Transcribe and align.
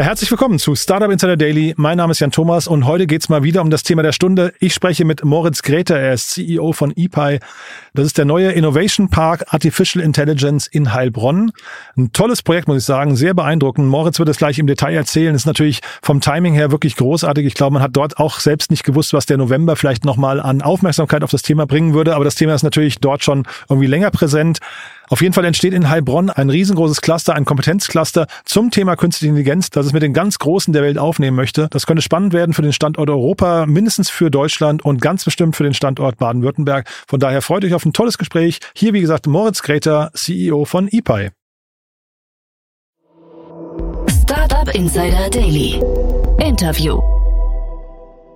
Ja, 0.00 0.06
herzlich 0.06 0.30
willkommen 0.30 0.58
zu 0.58 0.74
Startup 0.76 1.10
Insider 1.10 1.36
Daily. 1.36 1.74
Mein 1.76 1.98
Name 1.98 2.12
ist 2.12 2.20
Jan 2.20 2.30
Thomas 2.30 2.66
und 2.66 2.86
heute 2.86 3.06
geht's 3.06 3.28
mal 3.28 3.42
wieder 3.42 3.60
um 3.60 3.68
das 3.68 3.82
Thema 3.82 4.02
der 4.02 4.12
Stunde. 4.12 4.54
Ich 4.58 4.72
spreche 4.72 5.04
mit 5.04 5.26
Moritz 5.26 5.60
Greta, 5.60 5.94
er 5.94 6.14
ist 6.14 6.30
CEO 6.30 6.72
von 6.72 6.90
ePi. 6.96 7.38
Das 7.92 8.06
ist 8.06 8.16
der 8.16 8.24
neue 8.24 8.50
Innovation 8.52 9.10
Park 9.10 9.44
Artificial 9.48 10.02
Intelligence 10.02 10.66
in 10.66 10.94
Heilbronn. 10.94 11.52
Ein 11.98 12.12
tolles 12.12 12.40
Projekt, 12.42 12.66
muss 12.66 12.78
ich 12.78 12.84
sagen, 12.84 13.14
sehr 13.14 13.34
beeindruckend. 13.34 13.88
Moritz 13.88 14.18
wird 14.18 14.30
es 14.30 14.38
gleich 14.38 14.58
im 14.58 14.66
Detail 14.66 14.94
erzählen. 14.94 15.34
ist 15.34 15.44
natürlich 15.44 15.80
vom 16.00 16.22
Timing 16.22 16.54
her 16.54 16.70
wirklich 16.70 16.96
großartig. 16.96 17.44
Ich 17.44 17.52
glaube, 17.52 17.74
man 17.74 17.82
hat 17.82 17.94
dort 17.94 18.16
auch 18.16 18.40
selbst 18.40 18.70
nicht 18.70 18.84
gewusst, 18.84 19.12
was 19.12 19.26
der 19.26 19.36
November 19.36 19.76
vielleicht 19.76 20.06
nochmal 20.06 20.40
an 20.40 20.62
Aufmerksamkeit 20.62 21.22
auf 21.22 21.30
das 21.30 21.42
Thema 21.42 21.66
bringen 21.66 21.92
würde. 21.92 22.14
Aber 22.14 22.24
das 22.24 22.36
Thema 22.36 22.54
ist 22.54 22.62
natürlich 22.62 23.00
dort 23.00 23.22
schon 23.22 23.46
irgendwie 23.68 23.86
länger 23.86 24.10
präsent. 24.10 24.60
Auf 25.10 25.22
jeden 25.22 25.34
Fall 25.34 25.44
entsteht 25.44 25.74
in 25.74 25.90
Heilbronn 25.90 26.30
ein 26.30 26.50
riesengroßes 26.50 27.00
Cluster, 27.00 27.34
ein 27.34 27.44
Kompetenzcluster 27.44 28.28
zum 28.44 28.70
Thema 28.70 28.94
Künstliche 28.94 29.30
Intelligenz, 29.30 29.68
das 29.68 29.86
es 29.86 29.92
mit 29.92 30.04
den 30.04 30.12
ganz 30.12 30.38
Großen 30.38 30.72
der 30.72 30.84
Welt 30.84 30.98
aufnehmen 30.98 31.36
möchte. 31.36 31.66
Das 31.72 31.84
könnte 31.84 32.00
spannend 32.00 32.32
werden 32.32 32.54
für 32.54 32.62
den 32.62 32.72
Standort 32.72 33.10
Europa, 33.10 33.66
mindestens 33.66 34.08
für 34.08 34.30
Deutschland 34.30 34.84
und 34.84 35.02
ganz 35.02 35.24
bestimmt 35.24 35.56
für 35.56 35.64
den 35.64 35.74
Standort 35.74 36.18
Baden-Württemberg. 36.18 36.88
Von 37.08 37.18
daher 37.18 37.42
freut 37.42 37.64
euch 37.64 37.74
auf 37.74 37.84
ein 37.84 37.92
tolles 37.92 38.18
Gespräch. 38.18 38.60
Hier, 38.76 38.94
wie 38.94 39.00
gesagt, 39.00 39.26
Moritz 39.26 39.62
Greter, 39.62 40.12
CEO 40.14 40.64
von 40.64 40.86
ePi. 40.86 41.30
Startup 44.22 44.72
Insider 44.72 45.28
Daily. 45.28 45.82
Interview. 46.38 47.19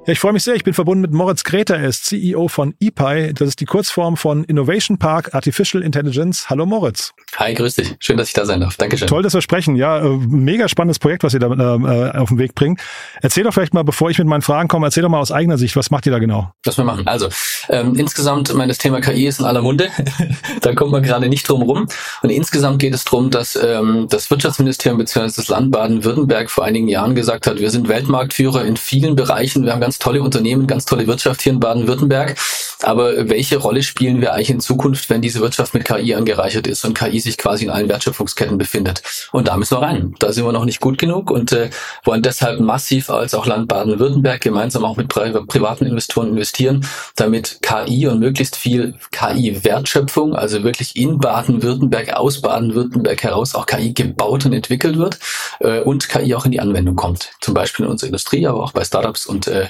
Ja, 0.06 0.12
ich 0.12 0.20
freue 0.20 0.34
mich 0.34 0.42
sehr. 0.42 0.54
Ich 0.54 0.64
bin 0.64 0.74
verbunden 0.74 1.00
mit 1.00 1.12
Moritz 1.12 1.44
Greta. 1.44 1.76
Er 1.76 1.88
ist 1.88 2.04
CEO 2.04 2.48
von 2.48 2.74
ePi. 2.78 3.32
Das 3.32 3.48
ist 3.48 3.60
die 3.60 3.64
Kurzform 3.64 4.18
von 4.18 4.44
Innovation 4.44 4.98
Park 4.98 5.34
Artificial 5.34 5.82
Intelligence. 5.82 6.50
Hallo 6.50 6.66
Moritz. 6.66 7.13
Hi, 7.36 7.54
grüß 7.54 7.76
dich. 7.76 7.96
Schön, 8.00 8.18
dass 8.18 8.28
ich 8.28 8.34
da 8.34 8.44
sein 8.44 8.60
darf. 8.60 8.76
Dankeschön. 8.76 9.08
Toll, 9.08 9.22
dass 9.22 9.34
wir 9.34 9.40
sprechen. 9.40 9.76
Ja, 9.76 9.98
äh, 9.98 10.08
mega 10.28 10.68
spannendes 10.68 10.98
Projekt, 10.98 11.24
was 11.24 11.34
ihr 11.34 11.40
da 11.40 11.48
äh, 11.48 12.18
auf 12.18 12.28
den 12.28 12.38
Weg 12.38 12.54
bringt. 12.54 12.80
Erzähl 13.22 13.42
doch 13.42 13.54
vielleicht 13.54 13.74
mal, 13.74 13.82
bevor 13.82 14.10
ich 14.10 14.18
mit 14.18 14.28
meinen 14.28 14.42
Fragen 14.42 14.68
komme, 14.68 14.86
erzähl 14.86 15.02
doch 15.02 15.08
mal 15.08 15.20
aus 15.20 15.32
eigener 15.32 15.56
Sicht, 15.56 15.74
was 15.74 15.90
macht 15.90 16.06
ihr 16.06 16.12
da 16.12 16.18
genau? 16.18 16.52
Was 16.64 16.76
wir 16.76 16.84
machen. 16.84 17.06
Also, 17.06 17.28
ähm, 17.70 17.94
insgesamt, 17.96 18.52
mein 18.54 18.68
das 18.68 18.78
Thema 18.78 19.00
KI 19.00 19.26
ist 19.26 19.40
in 19.40 19.46
aller 19.46 19.62
Munde. 19.62 19.88
da 20.60 20.74
kommt 20.74 20.92
man 20.92 21.02
gerade 21.02 21.28
nicht 21.28 21.48
drum 21.48 21.62
rum. 21.62 21.88
Und 22.22 22.30
insgesamt 22.30 22.78
geht 22.78 22.94
es 22.94 23.04
darum, 23.04 23.30
dass 23.30 23.56
ähm, 23.56 24.06
das 24.10 24.30
Wirtschaftsministerium 24.30 24.98
bzw. 24.98 25.32
das 25.34 25.48
Land 25.48 25.72
Baden-Württemberg 25.72 26.50
vor 26.50 26.64
einigen 26.64 26.88
Jahren 26.88 27.14
gesagt 27.14 27.46
hat, 27.46 27.58
wir 27.58 27.70
sind 27.70 27.88
Weltmarktführer 27.88 28.64
in 28.64 28.76
vielen 28.76 29.16
Bereichen. 29.16 29.64
Wir 29.64 29.72
haben 29.72 29.80
ganz 29.80 29.94
ganz 29.94 29.98
tolle 30.00 30.22
Unternehmen, 30.22 30.66
ganz 30.66 30.84
tolle 30.86 31.06
Wirtschaft 31.06 31.42
hier 31.42 31.52
in 31.52 31.60
Baden-Württemberg. 31.60 32.36
Aber 32.82 33.28
welche 33.28 33.58
Rolle 33.58 33.82
spielen 33.82 34.20
wir 34.20 34.34
eigentlich 34.34 34.50
in 34.50 34.60
Zukunft, 34.60 35.08
wenn 35.08 35.22
diese 35.22 35.40
Wirtschaft 35.40 35.72
mit 35.72 35.84
KI 35.84 36.14
angereichert 36.14 36.66
ist 36.66 36.84
und 36.84 36.98
KI 36.98 37.13
sich 37.20 37.38
quasi 37.38 37.64
in 37.64 37.70
allen 37.70 37.88
Wertschöpfungsketten 37.88 38.58
befindet? 38.58 39.02
Und 39.32 39.48
da 39.48 39.56
müssen 39.56 39.76
wir 39.76 39.82
rein. 39.82 40.14
Da 40.18 40.32
sind 40.32 40.44
wir 40.44 40.52
noch 40.52 40.64
nicht 40.64 40.80
gut 40.80 40.98
genug 40.98 41.30
und 41.30 41.52
äh, 41.52 41.70
wollen 42.04 42.22
deshalb 42.22 42.60
massiv 42.60 43.10
als 43.10 43.34
auch 43.34 43.46
Land 43.46 43.68
Baden-Württemberg 43.68 44.40
gemeinsam 44.40 44.84
auch 44.84 44.96
mit 44.96 45.08
pri 45.08 45.32
privaten 45.46 45.86
Investoren 45.86 46.28
investieren, 46.28 46.86
damit 47.16 47.60
KI 47.62 48.06
und 48.06 48.20
möglichst 48.20 48.56
viel 48.56 48.94
KI-Wertschöpfung, 49.10 50.34
also 50.34 50.62
wirklich 50.62 50.96
in 50.96 51.18
Baden-Württemberg, 51.18 52.14
aus 52.14 52.40
Baden-Württemberg 52.40 53.22
heraus 53.22 53.54
auch 53.54 53.66
KI 53.66 53.92
gebaut 53.92 54.46
und 54.46 54.52
entwickelt 54.52 54.98
wird 54.98 55.18
äh, 55.60 55.80
und 55.80 56.08
KI 56.08 56.34
auch 56.34 56.44
in 56.44 56.52
die 56.52 56.60
Anwendung 56.60 56.96
kommt. 56.96 57.32
Zum 57.40 57.54
Beispiel 57.54 57.86
in 57.86 57.90
unserer 57.90 58.08
Industrie, 58.08 58.46
aber 58.46 58.62
auch 58.62 58.72
bei 58.72 58.84
Startups 58.84 59.26
und 59.26 59.46
äh, 59.46 59.68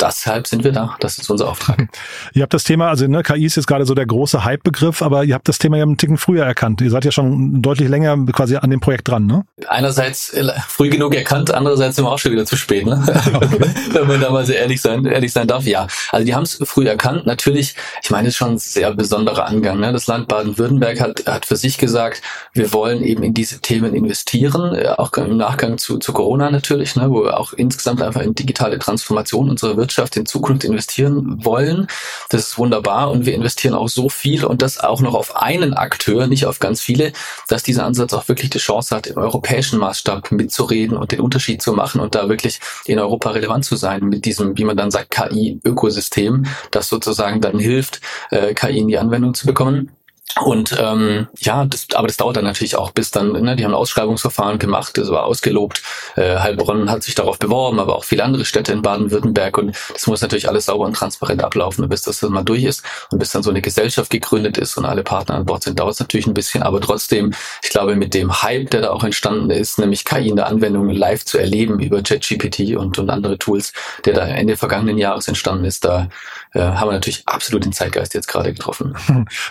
deshalb 0.00 0.46
sind 0.46 0.64
wir 0.64 0.72
da. 0.72 0.96
Das 1.00 1.18
ist 1.18 1.30
unser 1.30 1.48
Auftrag. 1.48 1.88
ihr 2.32 2.42
habt 2.42 2.54
das 2.54 2.64
Thema, 2.64 2.88
also 2.88 3.06
ne, 3.06 3.22
KI 3.22 3.44
ist 3.44 3.56
jetzt 3.56 3.66
gerade 3.66 3.84
so 3.84 3.94
der 3.94 4.06
große 4.06 4.44
Hype-Begriff, 4.44 5.02
aber 5.02 5.24
ihr 5.24 5.34
habt 5.34 5.48
das 5.48 5.58
Thema 5.58 5.76
ja 5.76 5.82
einen 5.82 5.96
Ticken 5.96 6.18
früher 6.18 6.44
erkannt. 6.44 6.80
Ihr 6.80 6.90
seid 6.90 7.04
ja 7.04 7.10
schon 7.10 7.62
deutlich 7.62 7.88
länger 7.88 8.16
quasi 8.32 8.56
an 8.56 8.70
dem 8.70 8.80
Projekt 8.80 9.08
dran, 9.08 9.26
ne? 9.26 9.44
Einerseits 9.68 10.32
äh, 10.32 10.48
früh 10.66 10.88
genug 10.88 11.14
erkannt, 11.14 11.52
andererseits 11.52 11.96
sind 11.96 12.04
wir 12.04 12.12
auch 12.12 12.18
schon 12.18 12.32
wieder 12.32 12.46
zu 12.46 12.56
spät, 12.56 12.86
ne? 12.86 12.98
Wenn 13.92 14.06
man 14.06 14.20
da 14.20 14.30
mal 14.30 14.46
sehr 14.46 14.58
ehrlich 14.58 14.80
sein, 14.80 15.04
ehrlich 15.04 15.32
sein 15.32 15.46
darf. 15.46 15.64
Ja, 15.64 15.86
also 16.12 16.24
die 16.24 16.34
haben 16.34 16.44
es 16.44 16.58
früh 16.64 16.86
erkannt. 16.86 17.26
Natürlich, 17.26 17.74
ich 18.02 18.10
meine, 18.10 18.28
es 18.28 18.34
ist 18.34 18.38
schon 18.38 18.52
ein 18.52 18.58
sehr 18.58 18.94
besonderer 18.94 19.46
Angang. 19.46 19.80
Ne? 19.80 19.92
Das 19.92 20.06
Land 20.06 20.28
Baden-Württemberg 20.28 21.00
hat, 21.00 21.26
hat 21.26 21.46
für 21.46 21.56
sich 21.56 21.78
gesagt, 21.78 22.22
wir 22.52 22.72
wollen 22.72 23.02
eben 23.02 23.22
in 23.22 23.34
diese 23.34 23.60
Themen 23.60 23.94
investieren, 23.94 24.74
äh, 24.74 24.88
auch 24.96 25.12
im 25.14 25.36
Nachgang 25.36 25.78
zu, 25.78 25.98
zu 25.98 26.12
Corona 26.12 26.50
natürlich, 26.50 26.96
ne? 26.96 27.10
wo 27.10 27.24
wir 27.24 27.38
auch 27.38 27.52
insgesamt 27.52 28.02
einfach 28.02 28.22
in 28.22 28.34
digitale 28.34 28.78
Transformation 28.78 29.50
unserer 29.50 29.76
Wirtschaft 29.76 29.87
Wirtschaft 29.88 30.16
in 30.16 30.26
Zukunft 30.26 30.64
investieren 30.64 31.42
wollen. 31.46 31.86
Das 32.28 32.42
ist 32.42 32.58
wunderbar 32.58 33.10
und 33.10 33.24
wir 33.24 33.34
investieren 33.34 33.74
auch 33.74 33.88
so 33.88 34.10
viel 34.10 34.44
und 34.44 34.60
das 34.60 34.78
auch 34.78 35.00
noch 35.00 35.14
auf 35.14 35.34
einen 35.34 35.72
Akteur, 35.72 36.26
nicht 36.26 36.44
auf 36.44 36.58
ganz 36.58 36.82
viele, 36.82 37.12
dass 37.48 37.62
dieser 37.62 37.86
Ansatz 37.86 38.12
auch 38.12 38.28
wirklich 38.28 38.50
die 38.50 38.58
Chance 38.58 38.94
hat, 38.94 39.06
im 39.06 39.16
europäischen 39.16 39.78
Maßstab 39.78 40.30
mitzureden 40.30 40.98
und 40.98 41.10
den 41.10 41.20
Unterschied 41.20 41.62
zu 41.62 41.72
machen 41.72 42.02
und 42.02 42.14
da 42.14 42.28
wirklich 42.28 42.60
in 42.84 42.98
Europa 42.98 43.30
relevant 43.30 43.64
zu 43.64 43.76
sein 43.76 44.04
mit 44.04 44.26
diesem, 44.26 44.58
wie 44.58 44.64
man 44.64 44.76
dann 44.76 44.90
sagt, 44.90 45.10
KI-Ökosystem, 45.10 46.44
das 46.70 46.90
sozusagen 46.90 47.40
dann 47.40 47.58
hilft, 47.58 48.02
äh, 48.30 48.52
KI 48.52 48.80
in 48.80 48.88
die 48.88 48.98
Anwendung 48.98 49.32
zu 49.32 49.46
bekommen. 49.46 49.97
Und 50.36 50.76
ähm, 50.78 51.26
ja, 51.38 51.64
das, 51.64 51.86
aber 51.94 52.06
das 52.06 52.16
dauert 52.16 52.36
dann 52.36 52.44
natürlich 52.44 52.76
auch, 52.76 52.90
bis 52.90 53.10
dann, 53.10 53.32
ne, 53.32 53.56
die 53.56 53.64
haben 53.64 53.72
ein 53.72 53.78
Ausschreibungsverfahren 53.78 54.58
gemacht, 54.58 54.96
das 54.96 55.10
war 55.10 55.24
ausgelobt. 55.24 55.82
Äh, 56.16 56.38
Heilbronn 56.38 56.90
hat 56.90 57.02
sich 57.02 57.14
darauf 57.14 57.38
beworben, 57.38 57.80
aber 57.80 57.96
auch 57.96 58.04
viele 58.04 58.24
andere 58.24 58.44
Städte 58.44 58.72
in 58.72 58.82
Baden-Württemberg. 58.82 59.58
Und 59.58 59.76
das 59.92 60.06
muss 60.06 60.20
natürlich 60.20 60.48
alles 60.48 60.66
sauber 60.66 60.84
und 60.84 60.94
transparent 60.94 61.42
ablaufen, 61.42 61.88
bis 61.88 62.02
das 62.02 62.20
dann 62.20 62.32
mal 62.32 62.44
durch 62.44 62.64
ist 62.64 62.84
und 63.10 63.18
bis 63.18 63.32
dann 63.32 63.42
so 63.42 63.50
eine 63.50 63.62
Gesellschaft 63.62 64.10
gegründet 64.10 64.58
ist 64.58 64.76
und 64.76 64.84
alle 64.84 65.02
Partner 65.02 65.34
an 65.36 65.46
Bord 65.46 65.64
sind, 65.64 65.80
dauert 65.80 65.94
es 65.94 66.00
natürlich 66.00 66.26
ein 66.26 66.34
bisschen. 66.34 66.62
Aber 66.62 66.80
trotzdem, 66.80 67.32
ich 67.62 67.70
glaube, 67.70 67.96
mit 67.96 68.14
dem 68.14 68.42
Hype, 68.42 68.70
der 68.70 68.82
da 68.82 68.90
auch 68.90 69.04
entstanden 69.04 69.50
ist, 69.50 69.78
nämlich 69.78 70.04
KI 70.04 70.28
in 70.28 70.36
der 70.36 70.46
Anwendung 70.46 70.88
live 70.90 71.24
zu 71.24 71.38
erleben 71.38 71.80
über 71.80 72.02
ChatGPT 72.02 72.76
und, 72.76 72.98
und 72.98 73.10
andere 73.10 73.38
Tools, 73.38 73.72
der 74.04 74.14
da 74.14 74.26
Ende 74.26 74.56
vergangenen 74.56 74.98
Jahres 74.98 75.26
entstanden 75.26 75.64
ist, 75.64 75.84
da 75.84 76.08
äh, 76.52 76.60
haben 76.60 76.88
wir 76.88 76.94
natürlich 76.94 77.22
absolut 77.26 77.64
den 77.64 77.72
Zeitgeist 77.72 78.14
jetzt 78.14 78.28
gerade 78.28 78.52
getroffen. 78.52 78.94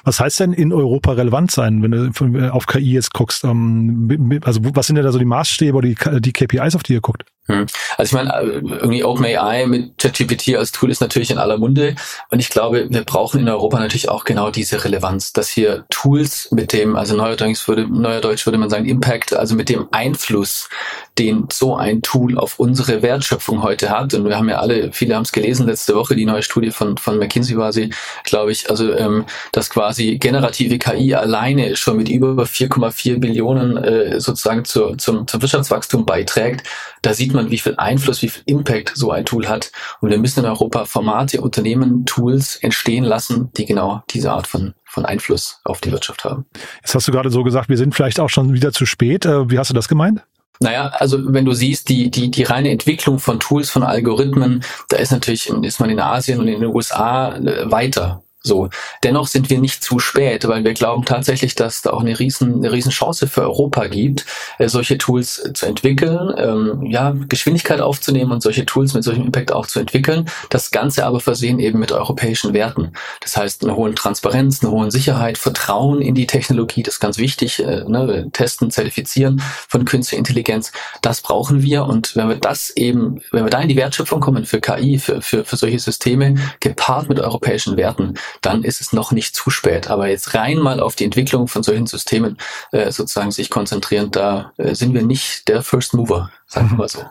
Was 0.03 0.19
heißt 0.19 0.39
denn 0.39 0.53
in 0.53 0.73
Europa 0.73 1.11
relevant 1.13 1.51
sein, 1.51 1.81
wenn 1.83 1.91
du 1.91 2.51
auf 2.51 2.67
KI 2.67 2.93
jetzt 2.93 3.13
guckst? 3.13 3.43
Ähm, 3.43 4.39
also 4.43 4.61
was 4.75 4.87
sind 4.87 4.95
denn 4.95 5.05
da 5.05 5.11
so 5.11 5.19
die 5.19 5.25
Maßstäbe 5.25 5.77
oder 5.77 5.87
die, 5.87 6.21
die 6.21 6.33
KPIs, 6.33 6.75
auf 6.75 6.83
die 6.83 6.93
ihr 6.93 7.01
guckt? 7.01 7.23
Hm. 7.47 7.65
Also 7.97 8.09
ich 8.09 8.13
meine, 8.13 8.33
äh, 8.41 8.59
irgendwie 8.59 9.03
OpenAI 9.03 9.65
mit 9.67 9.97
ChatGPT 9.97 10.55
als 10.55 10.71
Tool 10.73 10.91
ist 10.91 10.99
natürlich 10.99 11.31
in 11.31 11.37
aller 11.37 11.57
Munde. 11.57 11.95
Und 12.29 12.39
ich 12.39 12.49
glaube, 12.49 12.87
wir 12.89 13.03
brauchen 13.03 13.39
in 13.39 13.49
Europa 13.49 13.79
natürlich 13.79 14.09
auch 14.09 14.25
genau 14.25 14.51
diese 14.51 14.83
Relevanz, 14.83 15.31
dass 15.31 15.49
hier 15.49 15.85
Tools 15.89 16.49
mit 16.51 16.73
dem, 16.73 16.97
also 16.97 17.15
neuerdings 17.15 17.67
würde, 17.67 17.87
neuerdeutsch 17.87 18.45
würde 18.45 18.57
man 18.57 18.69
sagen 18.69 18.85
Impact, 18.85 19.33
also 19.33 19.55
mit 19.55 19.69
dem 19.69 19.87
Einfluss, 19.91 20.69
den 21.17 21.47
so 21.51 21.75
ein 21.75 22.01
Tool 22.01 22.37
auf 22.37 22.59
unsere 22.59 23.01
Wertschöpfung 23.01 23.63
heute 23.63 23.89
hat. 23.89 24.13
Und 24.13 24.25
wir 24.25 24.35
haben 24.35 24.49
ja 24.49 24.57
alle, 24.57 24.91
viele 24.91 25.15
haben 25.15 25.23
es 25.23 25.31
gelesen 25.31 25.67
letzte 25.67 25.95
Woche, 25.95 26.15
die 26.15 26.25
neue 26.25 26.43
Studie 26.43 26.71
von, 26.71 26.97
von 26.97 27.17
McKinsey 27.17 27.57
war 27.57 27.71
sie, 27.71 27.91
glaube 28.23 28.51
ich, 28.51 28.69
also 28.69 28.93
ähm, 28.93 29.25
dass 29.53 29.69
quasi 29.69 30.17
generative 30.17 30.77
KI 30.77 31.15
alleine 31.15 31.75
schon 31.77 31.97
mit 31.97 32.09
über 32.09 32.43
4,4 32.43 33.19
Billionen 33.19 33.77
äh, 33.77 34.19
sozusagen 34.19 34.65
zur, 34.65 34.97
zum, 34.97 35.27
zum 35.27 35.41
Wirtschaftswachstum 35.41 36.05
beiträgt. 36.05 36.67
Da 37.01 37.13
sieht 37.13 37.33
man, 37.33 37.51
wie 37.51 37.57
viel 37.57 37.75
Einfluss, 37.77 38.21
wie 38.21 38.29
viel 38.29 38.43
Impact 38.45 38.93
so 38.95 39.11
ein 39.11 39.25
Tool 39.25 39.47
hat. 39.47 39.71
Und 40.01 40.09
wir 40.09 40.17
müssen 40.17 40.41
in 40.41 40.45
Europa 40.45 40.85
Formate, 40.85 41.41
Unternehmen, 41.41 42.05
Tools 42.05 42.57
entstehen 42.57 43.03
lassen, 43.03 43.51
die 43.57 43.65
genau 43.65 44.03
diese 44.09 44.31
Art 44.31 44.47
von 44.47 44.73
von 44.89 45.05
Einfluss 45.05 45.59
auf 45.63 45.79
die 45.81 45.91
Wirtschaft 45.91 46.23
haben. 46.23 46.45
Jetzt 46.81 46.95
hast 46.95 47.07
du 47.07 47.11
gerade 47.11 47.29
so 47.29 47.43
gesagt, 47.43 47.69
wir 47.69 47.77
sind 47.77 47.93
vielleicht 47.93 48.19
auch 48.19 48.29
schon 48.29 48.53
wieder 48.53 48.71
zu 48.71 48.85
spät. 48.85 49.25
Äh, 49.25 49.51
wie 49.51 49.59
hast 49.59 49.69
du 49.69 49.73
das 49.73 49.87
gemeint? 49.87 50.23
Naja, 50.59 50.87
also 50.87 51.33
wenn 51.33 51.45
du 51.45 51.53
siehst, 51.53 51.87
die, 51.89 52.09
die, 52.09 52.31
die 52.31 52.43
reine 52.43 52.71
Entwicklung 52.71 53.19
von 53.19 53.39
Tools, 53.39 53.69
von 53.69 53.83
Algorithmen, 53.83 54.63
da 54.89 54.97
ist 54.97 55.11
natürlich, 55.11 55.49
ist 55.49 55.79
man 55.79 55.89
in 55.89 55.99
Asien 55.99 56.39
und 56.39 56.47
in 56.47 56.61
den 56.61 56.73
USA 56.73 57.35
äh, 57.35 57.69
weiter. 57.71 58.23
So. 58.47 58.69
Dennoch 59.03 59.27
sind 59.27 59.49
wir 59.49 59.59
nicht 59.59 59.83
zu 59.83 59.99
spät, 59.99 60.47
weil 60.47 60.63
wir 60.63 60.73
glauben 60.73 61.05
tatsächlich, 61.05 61.55
dass 61.55 61.81
da 61.81 61.91
auch 61.91 62.01
eine 62.01 62.17
riesen, 62.17 62.55
eine 62.55 62.71
riesen 62.71 62.91
Chance 62.91 63.27
für 63.27 63.41
Europa 63.41 63.87
gibt, 63.87 64.25
äh, 64.57 64.67
solche 64.69 64.97
Tools 64.97 65.51
zu 65.53 65.65
entwickeln, 65.65 66.33
ähm, 66.37 66.85
ja, 66.85 67.13
Geschwindigkeit 67.27 67.81
aufzunehmen 67.81 68.31
und 68.31 68.41
solche 68.41 68.65
Tools 68.65 68.93
mit 68.93 69.03
solchem 69.03 69.25
Impact 69.25 69.51
auch 69.51 69.67
zu 69.67 69.79
entwickeln. 69.79 70.29
Das 70.49 70.71
Ganze 70.71 71.05
aber 71.05 71.19
versehen 71.19 71.59
eben 71.59 71.79
mit 71.79 71.91
europäischen 71.91 72.53
Werten. 72.53 72.93
Das 73.21 73.35
heißt, 73.37 73.63
eine 73.63 73.75
hohe 73.75 73.93
Transparenz, 73.93 74.63
eine 74.63 74.71
hohe 74.71 74.89
Sicherheit, 74.91 75.37
Vertrauen 75.37 76.01
in 76.01 76.15
die 76.15 76.27
Technologie, 76.27 76.83
das 76.83 76.95
ist 76.95 76.99
ganz 76.99 77.17
wichtig, 77.17 77.59
äh, 77.63 77.83
ne, 77.87 78.29
testen, 78.31 78.71
zertifizieren 78.71 79.41
von 79.67 79.85
künstlicher 79.85 80.19
Intelligenz. 80.19 80.71
Das 81.01 81.21
brauchen 81.21 81.61
wir 81.61 81.85
und 81.85 82.15
wenn 82.15 82.29
wir 82.29 82.35
das 82.35 82.69
eben, 82.71 83.21
wenn 83.31 83.43
wir 83.43 83.49
da 83.49 83.59
in 83.59 83.69
die 83.69 83.75
Wertschöpfung 83.75 84.21
kommen 84.21 84.45
für 84.45 84.61
KI, 84.61 84.97
für, 84.97 85.21
für, 85.21 85.43
für 85.43 85.57
solche 85.57 85.79
Systeme, 85.79 86.35
gepaart 86.59 87.09
mit 87.09 87.19
europäischen 87.19 87.77
Werten, 87.77 88.15
dann 88.41 88.63
ist 88.63 88.81
es 88.81 88.93
noch 88.93 89.11
nicht 89.11 89.35
zu 89.35 89.49
spät. 89.49 89.89
Aber 89.89 90.07
jetzt 90.07 90.33
rein 90.33 90.57
mal 90.57 90.79
auf 90.79 90.95
die 90.95 91.05
Entwicklung 91.05 91.47
von 91.47 91.63
solchen 91.63 91.87
Systemen 91.87 92.37
äh, 92.71 92.91
sozusagen 92.91 93.31
sich 93.31 93.49
konzentrieren, 93.49 94.11
da 94.11 94.53
äh, 94.57 94.75
sind 94.75 94.93
wir 94.93 95.03
nicht 95.03 95.47
der 95.47 95.63
First 95.63 95.93
Mover. 95.93 96.31
Sagen 96.47 96.71
wir 96.71 96.77
mal 96.77 96.87
so. 96.87 97.05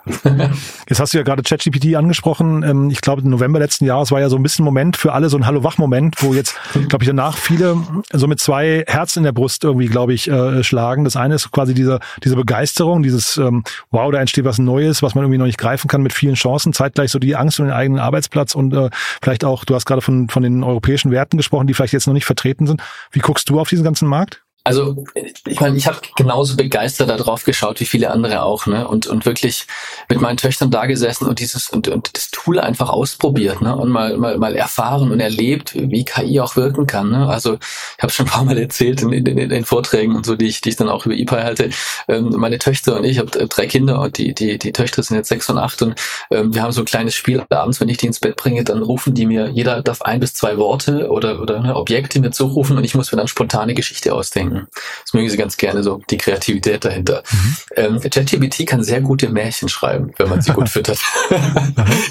Jetzt 0.89 0.99
hast 0.99 1.13
du 1.13 1.19
ja 1.19 1.25
gerade 1.25 1.43
ChatGPT 1.43 1.95
angesprochen. 1.95 2.63
Ähm, 2.63 2.91
ich 2.91 3.01
glaube, 3.01 3.23
im 3.23 3.29
November 3.29 3.59
letzten 3.59 3.85
Jahres 3.85 4.11
war 4.11 4.21
ja 4.21 4.29
so 4.29 4.37
ein 4.37 4.43
bisschen 4.43 4.65
Moment 4.65 4.97
für 4.97 5.13
alle, 5.13 5.29
so 5.29 5.37
ein 5.37 5.47
Hallo-Wach-Moment, 5.47 6.23
wo 6.23 6.33
jetzt, 6.33 6.59
glaube 6.89 7.05
ich, 7.05 7.09
danach 7.09 7.37
viele 7.37 7.77
so 8.13 8.27
mit 8.27 8.41
zwei 8.41 8.85
Herzen 8.87 9.21
in 9.21 9.25
der 9.25 9.33
Brust 9.33 9.63
irgendwie, 9.65 9.87
glaube 9.87 10.15
ich, 10.15 10.29
äh, 10.29 10.65
schlagen. 10.65 11.05
Das 11.05 11.17
eine 11.17 11.35
ist 11.35 11.51
quasi 11.51 11.75
diese, 11.75 12.01
diese 12.25 12.37
Begeisterung, 12.37 13.03
dieses 13.03 13.37
ähm, 13.37 13.63
Wow, 13.91 14.11
da 14.11 14.21
entsteht 14.21 14.45
was 14.45 14.59
Neues, 14.59 15.03
was 15.03 15.15
man 15.15 15.25
irgendwie 15.25 15.39
noch 15.39 15.47
nicht 15.47 15.59
greifen 15.59 15.89
kann 15.89 16.03
mit 16.03 16.15
vielen 16.15 16.35
Chancen. 16.35 16.73
Zeitgleich 16.73 17.11
so 17.11 17.19
die 17.19 17.37
Angst 17.37 17.61
um 17.61 17.67
den 17.67 17.75
eigenen 17.75 18.01
Arbeitsplatz 18.01 18.55
und 18.55 18.73
äh, 18.73 18.91
vielleicht 19.23 19.45
auch, 19.45 19.65
du 19.65 19.75
hast 19.75 19.85
gerade 19.85 20.01
von, 20.01 20.29
von 20.29 20.43
den 20.43 20.65
europäischen 20.65 21.11
Werten 21.11 21.37
gesprochen, 21.37 21.67
die 21.67 21.75
vielleicht 21.75 21.93
jetzt 21.93 22.07
noch 22.07 22.15
nicht 22.15 22.25
vertreten 22.25 22.67
sind. 22.67 22.83
Wie 23.13 23.21
guckst 23.21 23.51
du 23.51 23.61
auf 23.61 23.69
diesen 23.69 23.85
ganzen 23.85 24.09
Markt? 24.09 24.46
Also 24.67 25.05
ich 25.47 25.61
meine, 25.61 25.77
ich 25.77 25.87
habe 25.87 26.01
genauso 26.17 26.57
begeistert 26.57 27.09
darauf 27.09 27.45
geschaut 27.45 27.79
wie 27.79 27.85
viele 27.85 28.11
andere 28.11 28.43
auch, 28.43 28.67
ne? 28.67 28.89
Und 28.89 29.07
und 29.07 29.25
wirklich 29.25 29.69
mit 30.09 30.21
meinen 30.21 30.39
Töchtern 30.39 30.73
da 30.73 30.87
gesessen 30.87 31.29
und 31.29 31.39
dieses 31.39 31.71
und, 31.71 31.87
und 31.87 32.11
das 32.15 32.33
Tool 32.33 32.59
einfach 32.59 32.89
ausprobiert, 32.89 33.63
ne? 33.63 33.77
Und 33.77 33.91
mal 33.91 34.17
mal 34.17 34.39
mal 34.39 34.57
erfahren 34.57 35.13
und 35.13 35.21
erlebt, 35.21 35.75
wie 35.77 36.05
KI 36.05 36.41
auch 36.41 36.57
wirken 36.57 36.89
kann. 36.89 37.11
Ne? 37.11 37.29
Also 37.29 37.59
ich 37.97 38.03
habe 38.03 38.11
schon 38.11 38.27
ein 38.27 38.29
paar 38.29 38.45
Mal 38.45 38.59
erzählt 38.59 39.03
in, 39.03 39.13
in, 39.13 39.25
in, 39.25 39.51
den 39.51 39.65
Vorträgen 39.65 40.17
und 40.17 40.27
so, 40.27 40.35
die 40.35 40.47
ich 40.47 40.63
die 40.63 40.71
ich 40.71 40.77
dann 40.77 40.89
auch 40.89 41.07
über 41.07 41.15
ePi 41.15 41.37
halte. 41.37 41.71
Ähm, 42.09 42.31
meine 42.37 42.59
Töchter 42.59 42.97
und 42.97 43.05
ich 43.05 43.21
habe 43.21 43.47
drei 43.47 43.67
Kinder 43.67 44.01
und 44.01 44.19
die 44.19 44.35
die 44.35 44.59
die 44.59 44.73
Töchter 44.73 45.05
sind 45.05 45.17
jetzt 45.17 45.29
sechs 45.29 45.49
und 45.49 45.59
acht 45.59 45.81
und 45.83 45.95
ähm, 46.33 46.53
wir 46.53 46.65
haben 46.65 46.73
so 46.73 46.83
ein 46.83 46.87
kleines 46.87 47.15
Spiel 47.15 47.45
abends, 47.51 47.81
wenn 47.81 47.89
ich 47.89 47.99
die 47.99 48.07
ins 48.07 48.19
Bett 48.19 48.35
bringe, 48.35 48.65
dann 48.65 48.83
rufen 48.83 49.15
die 49.15 49.27
mir 49.27 49.49
jeder 49.51 49.81
darf 49.83 50.03
ein 50.03 50.19
bis 50.19 50.35
zwei 50.35 50.57
Worte 50.57 51.09
oder 51.09 51.41
oder 51.41 51.61
ne, 51.61 51.77
Objekte 51.77 52.19
mir 52.19 52.33
zurufen 52.33 52.77
und 52.77 52.83
ich 52.83 52.97
muss 52.97 53.13
mir 53.13 53.19
dann 53.19 53.29
spontane 53.29 53.75
Geschichte 53.75 54.13
ausdenken. 54.13 54.56
Das 55.03 55.15
mögen 55.15 55.29
sie 55.29 55.37
ganz 55.37 55.57
gerne, 55.57 55.83
so 55.83 56.01
die 56.11 56.19
Kreativität 56.19 56.85
dahinter. 56.85 57.23
Mhm. 57.31 57.57
Ähm, 57.77 58.01
ChatGPT 58.01 58.67
kann 58.67 58.83
sehr 58.83 59.01
gute 59.01 59.29
Märchen 59.29 59.69
schreiben, 59.69 60.13
wenn 60.17 60.29
man 60.29 60.41
sie 60.41 60.53
gut 60.53 60.69
füttert. 60.77 60.99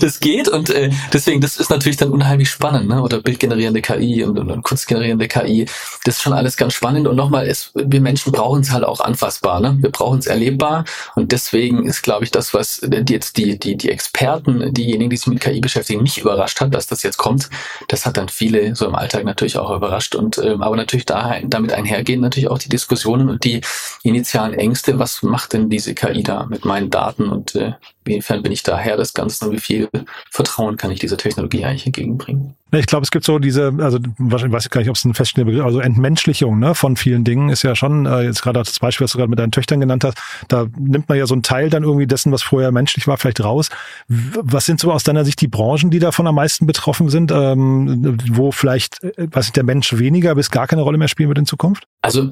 das 0.02 0.20
geht 0.20 0.48
und 0.48 0.70
äh, 0.70 0.92
deswegen, 1.14 1.42
das 1.42 1.58
ist 1.58 1.70
natürlich 1.70 1.98
dann 1.98 2.10
unheimlich 2.10 2.50
spannend, 2.50 2.88
ne? 2.88 3.02
Oder 3.02 3.22
bildgenerierende 3.22 3.82
KI 3.82 4.24
und, 4.24 4.38
und, 4.40 4.52
und 4.52 4.64
kunstgenerierende 4.64 5.28
KI. 5.28 5.66
Das 6.04 6.16
ist 6.16 6.22
schon 6.22 6.34
alles 6.34 6.58
ganz 6.58 6.74
spannend 6.74 7.08
und 7.08 7.16
nochmal, 7.16 7.48
es, 7.48 7.72
wir 7.74 8.02
Menschen 8.02 8.32
brauchen 8.32 8.62
es 8.62 8.72
halt 8.72 8.84
auch 8.84 9.00
anfassbar, 9.00 9.60
ne? 9.60 9.78
Wir 9.80 9.92
brauchen 9.92 10.20
es 10.20 10.28
erlebbar 10.28 10.86
und 11.16 11.32
deswegen 11.32 11.86
ist, 11.86 12.02
glaube 12.02 12.24
ich, 12.24 12.32
das, 12.32 12.54
was 12.54 12.82
jetzt 13.10 13.38
die, 13.38 13.58
die, 13.58 13.78
die 13.78 13.90
Experten, 13.90 14.74
diejenigen, 14.74 15.10
die 15.10 15.18
sich 15.18 15.28
mit 15.28 15.42
KI 15.42 15.60
beschäftigen, 15.60 16.04
nicht 16.04 16.18
überrascht 16.18 16.62
hat, 16.62 16.74
dass 16.74 16.88
das 16.88 17.04
jetzt 17.04 17.18
kommt. 17.18 17.50
Das 17.88 18.06
hat 18.06 18.18
dann 18.18 18.30
viele 18.30 18.76
so 18.76 18.86
im 18.86 18.96
Alltag 18.96 19.24
natürlich 19.24 19.58
auch 19.58 19.76
überrascht 19.76 20.16
und 20.16 20.38
ähm, 20.38 20.62
aber 20.62 20.76
natürlich 20.76 21.06
da, 21.06 21.38
damit 21.44 21.74
einhergehen 21.74 22.22
natürlich 22.22 22.35
auch 22.50 22.60
die 22.60 22.70
Diskussionen 22.70 23.30
und 23.30 23.44
die 23.44 23.62
initialen 24.04 24.54
Ängste, 24.54 25.00
was 25.00 25.24
macht 25.24 25.54
denn 25.54 25.70
diese 25.70 25.94
KI 25.94 26.24
da 26.24 26.46
mit 26.46 26.66
meinen 26.66 26.90
Daten? 26.90 27.30
Und 27.30 27.56
äh, 27.56 27.74
inwiefern 28.06 28.44
bin 28.44 28.52
ich 28.52 28.64
da 28.64 28.78
Herr 28.78 28.98
des 28.98 29.14
Ganzen? 29.14 29.46
Und 29.46 29.54
wie 29.54 29.60
viel 29.60 29.90
Vertrauen 30.30 30.78
kann 30.78 30.92
ich 30.92 31.00
dieser 31.00 31.18
Technologie 31.18 31.66
eigentlich 31.66 31.86
entgegenbringen? 31.86 32.56
Ich 32.80 32.88
glaube, 32.88 33.04
es 33.04 33.12
gibt 33.12 33.26
so 33.26 33.40
diese, 33.40 33.74
also 33.80 34.00
wahrscheinlich 34.18 34.56
weiß 34.56 34.66
ich 34.66 34.72
gar 34.72 34.82
nicht, 34.82 34.90
ob 34.90 34.96
es 34.96 35.06
ein 35.06 35.14
feststehender 35.14 35.52
Begriff, 35.52 35.66
also 35.66 35.80
Entmenschlichung 35.80 36.60
ne, 36.60 36.76
von 36.76 36.96
vielen 36.96 37.24
Dingen 37.24 37.50
ist 37.50 37.64
ja 37.64 37.76
schon, 37.76 38.06
äh, 38.06 38.24
jetzt 38.24 38.42
gerade 38.42 38.60
das 38.60 38.80
Beispiel, 38.80 39.06
was 39.06 39.12
du 39.12 39.18
gerade 39.18 39.30
mit 39.30 39.40
deinen 39.40 39.52
Töchtern 39.52 39.80
genannt 39.80 40.04
hast, 40.04 40.18
da 40.48 40.68
nimmt 40.78 41.10
man 41.10 41.18
ja 41.18 41.28
so 41.28 41.34
einen 41.34 41.44
Teil 41.44 41.70
dann 41.70 41.84
irgendwie 41.84 42.08
dessen, 42.08 42.32
was 42.32 42.44
vorher 42.44 42.72
menschlich 42.72 43.08
war, 43.08 43.18
vielleicht 43.18 43.44
raus. 43.44 43.70
Was 44.08 44.66
sind 44.66 44.80
so 44.80 44.92
aus 44.92 45.04
deiner 45.04 45.26
Sicht 45.26 45.42
die 45.42 45.48
Branchen, 45.48 45.90
die 45.90 46.00
davon 46.00 46.28
am 46.28 46.36
meisten 46.36 46.66
betroffen 46.66 47.10
sind, 47.10 47.32
ähm, 47.32 48.18
wo 48.32 48.52
vielleicht, 48.52 49.04
äh, 49.04 49.28
was 49.32 49.52
der 49.52 49.64
Mensch 49.64 49.98
weniger 49.98 50.36
bis 50.36 50.52
gar 50.52 50.68
keine 50.68 50.82
Rolle 50.82 50.98
mehr 50.98 51.08
spielen 51.08 51.30
wird 51.30 51.40
in 51.40 51.46
Zukunft? 51.46 51.88
Also 52.02 52.32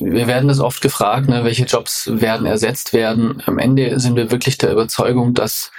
wir 0.00 0.26
werden 0.26 0.48
das 0.48 0.60
oft 0.60 0.82
gefragt, 0.82 1.28
ne, 1.28 1.44
welche 1.44 1.64
Jobs 1.64 2.10
werden 2.12 2.46
ersetzt 2.46 2.92
werden. 2.92 3.42
Am 3.46 3.58
Ende 3.58 3.98
sind 3.98 4.16
wir 4.16 4.30
wirklich 4.30 4.58
der 4.58 4.72
Überzeugung, 4.72 5.34
dass 5.34 5.72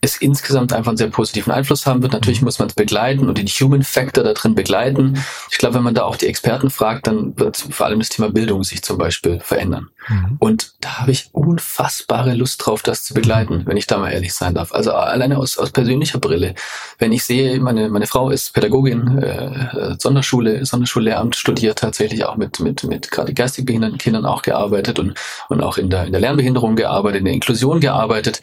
es 0.00 0.18
insgesamt 0.18 0.72
einfach 0.72 0.90
einen 0.90 0.98
sehr 0.98 1.08
positiven 1.08 1.52
Einfluss 1.52 1.86
haben 1.86 2.02
wird. 2.02 2.12
Natürlich 2.12 2.42
muss 2.42 2.58
man 2.58 2.68
es 2.68 2.74
begleiten 2.74 3.28
und 3.28 3.38
den 3.38 3.46
Human 3.46 3.82
Factor 3.82 4.24
da 4.24 4.34
drin 4.34 4.54
begleiten. 4.54 5.22
Ich 5.50 5.58
glaube, 5.58 5.76
wenn 5.76 5.82
man 5.82 5.94
da 5.94 6.04
auch 6.04 6.16
die 6.16 6.26
Experten 6.26 6.70
fragt, 6.70 7.06
dann 7.06 7.38
wird 7.38 7.56
vor 7.56 7.86
allem 7.86 7.98
das 7.98 8.10
Thema 8.10 8.30
Bildung 8.30 8.62
sich 8.62 8.82
zum 8.82 8.98
Beispiel 8.98 9.40
verändern. 9.40 9.88
Mhm. 10.08 10.36
Und 10.38 10.74
da 10.80 10.98
habe 11.00 11.12
ich 11.12 11.30
unfassbare 11.32 12.34
Lust 12.34 12.64
drauf, 12.64 12.82
das 12.82 13.04
zu 13.04 13.14
begleiten, 13.14 13.62
wenn 13.66 13.76
ich 13.76 13.86
da 13.86 13.98
mal 13.98 14.10
ehrlich 14.10 14.34
sein 14.34 14.54
darf. 14.54 14.72
Also 14.72 14.92
alleine 14.92 15.38
aus, 15.38 15.56
aus 15.58 15.70
persönlicher 15.70 16.18
Brille. 16.18 16.54
Wenn 16.98 17.12
ich 17.12 17.24
sehe, 17.24 17.58
meine, 17.60 17.88
meine 17.88 18.06
Frau 18.06 18.30
ist 18.30 18.52
Pädagogin, 18.52 19.18
äh, 19.18 19.96
Sonderschule, 19.98 20.64
Sonderschullehramt 20.64 21.36
studiert, 21.36 21.78
tatsächlich 21.78 22.24
auch 22.24 22.36
mit, 22.36 22.60
mit, 22.60 22.84
mit 22.84 23.10
gerade 23.10 23.32
geistig 23.32 23.64
behinderten 23.64 23.98
Kindern 23.98 24.26
auch 24.26 24.42
gearbeitet 24.42 24.98
und, 24.98 25.14
und 25.48 25.62
auch 25.62 25.78
in 25.78 25.90
der, 25.90 26.04
in 26.04 26.12
der 26.12 26.20
Lernbehinderung 26.20 26.76
gearbeitet, 26.76 27.20
in 27.20 27.24
der 27.24 27.34
Inklusion 27.34 27.80
gearbeitet 27.80 28.40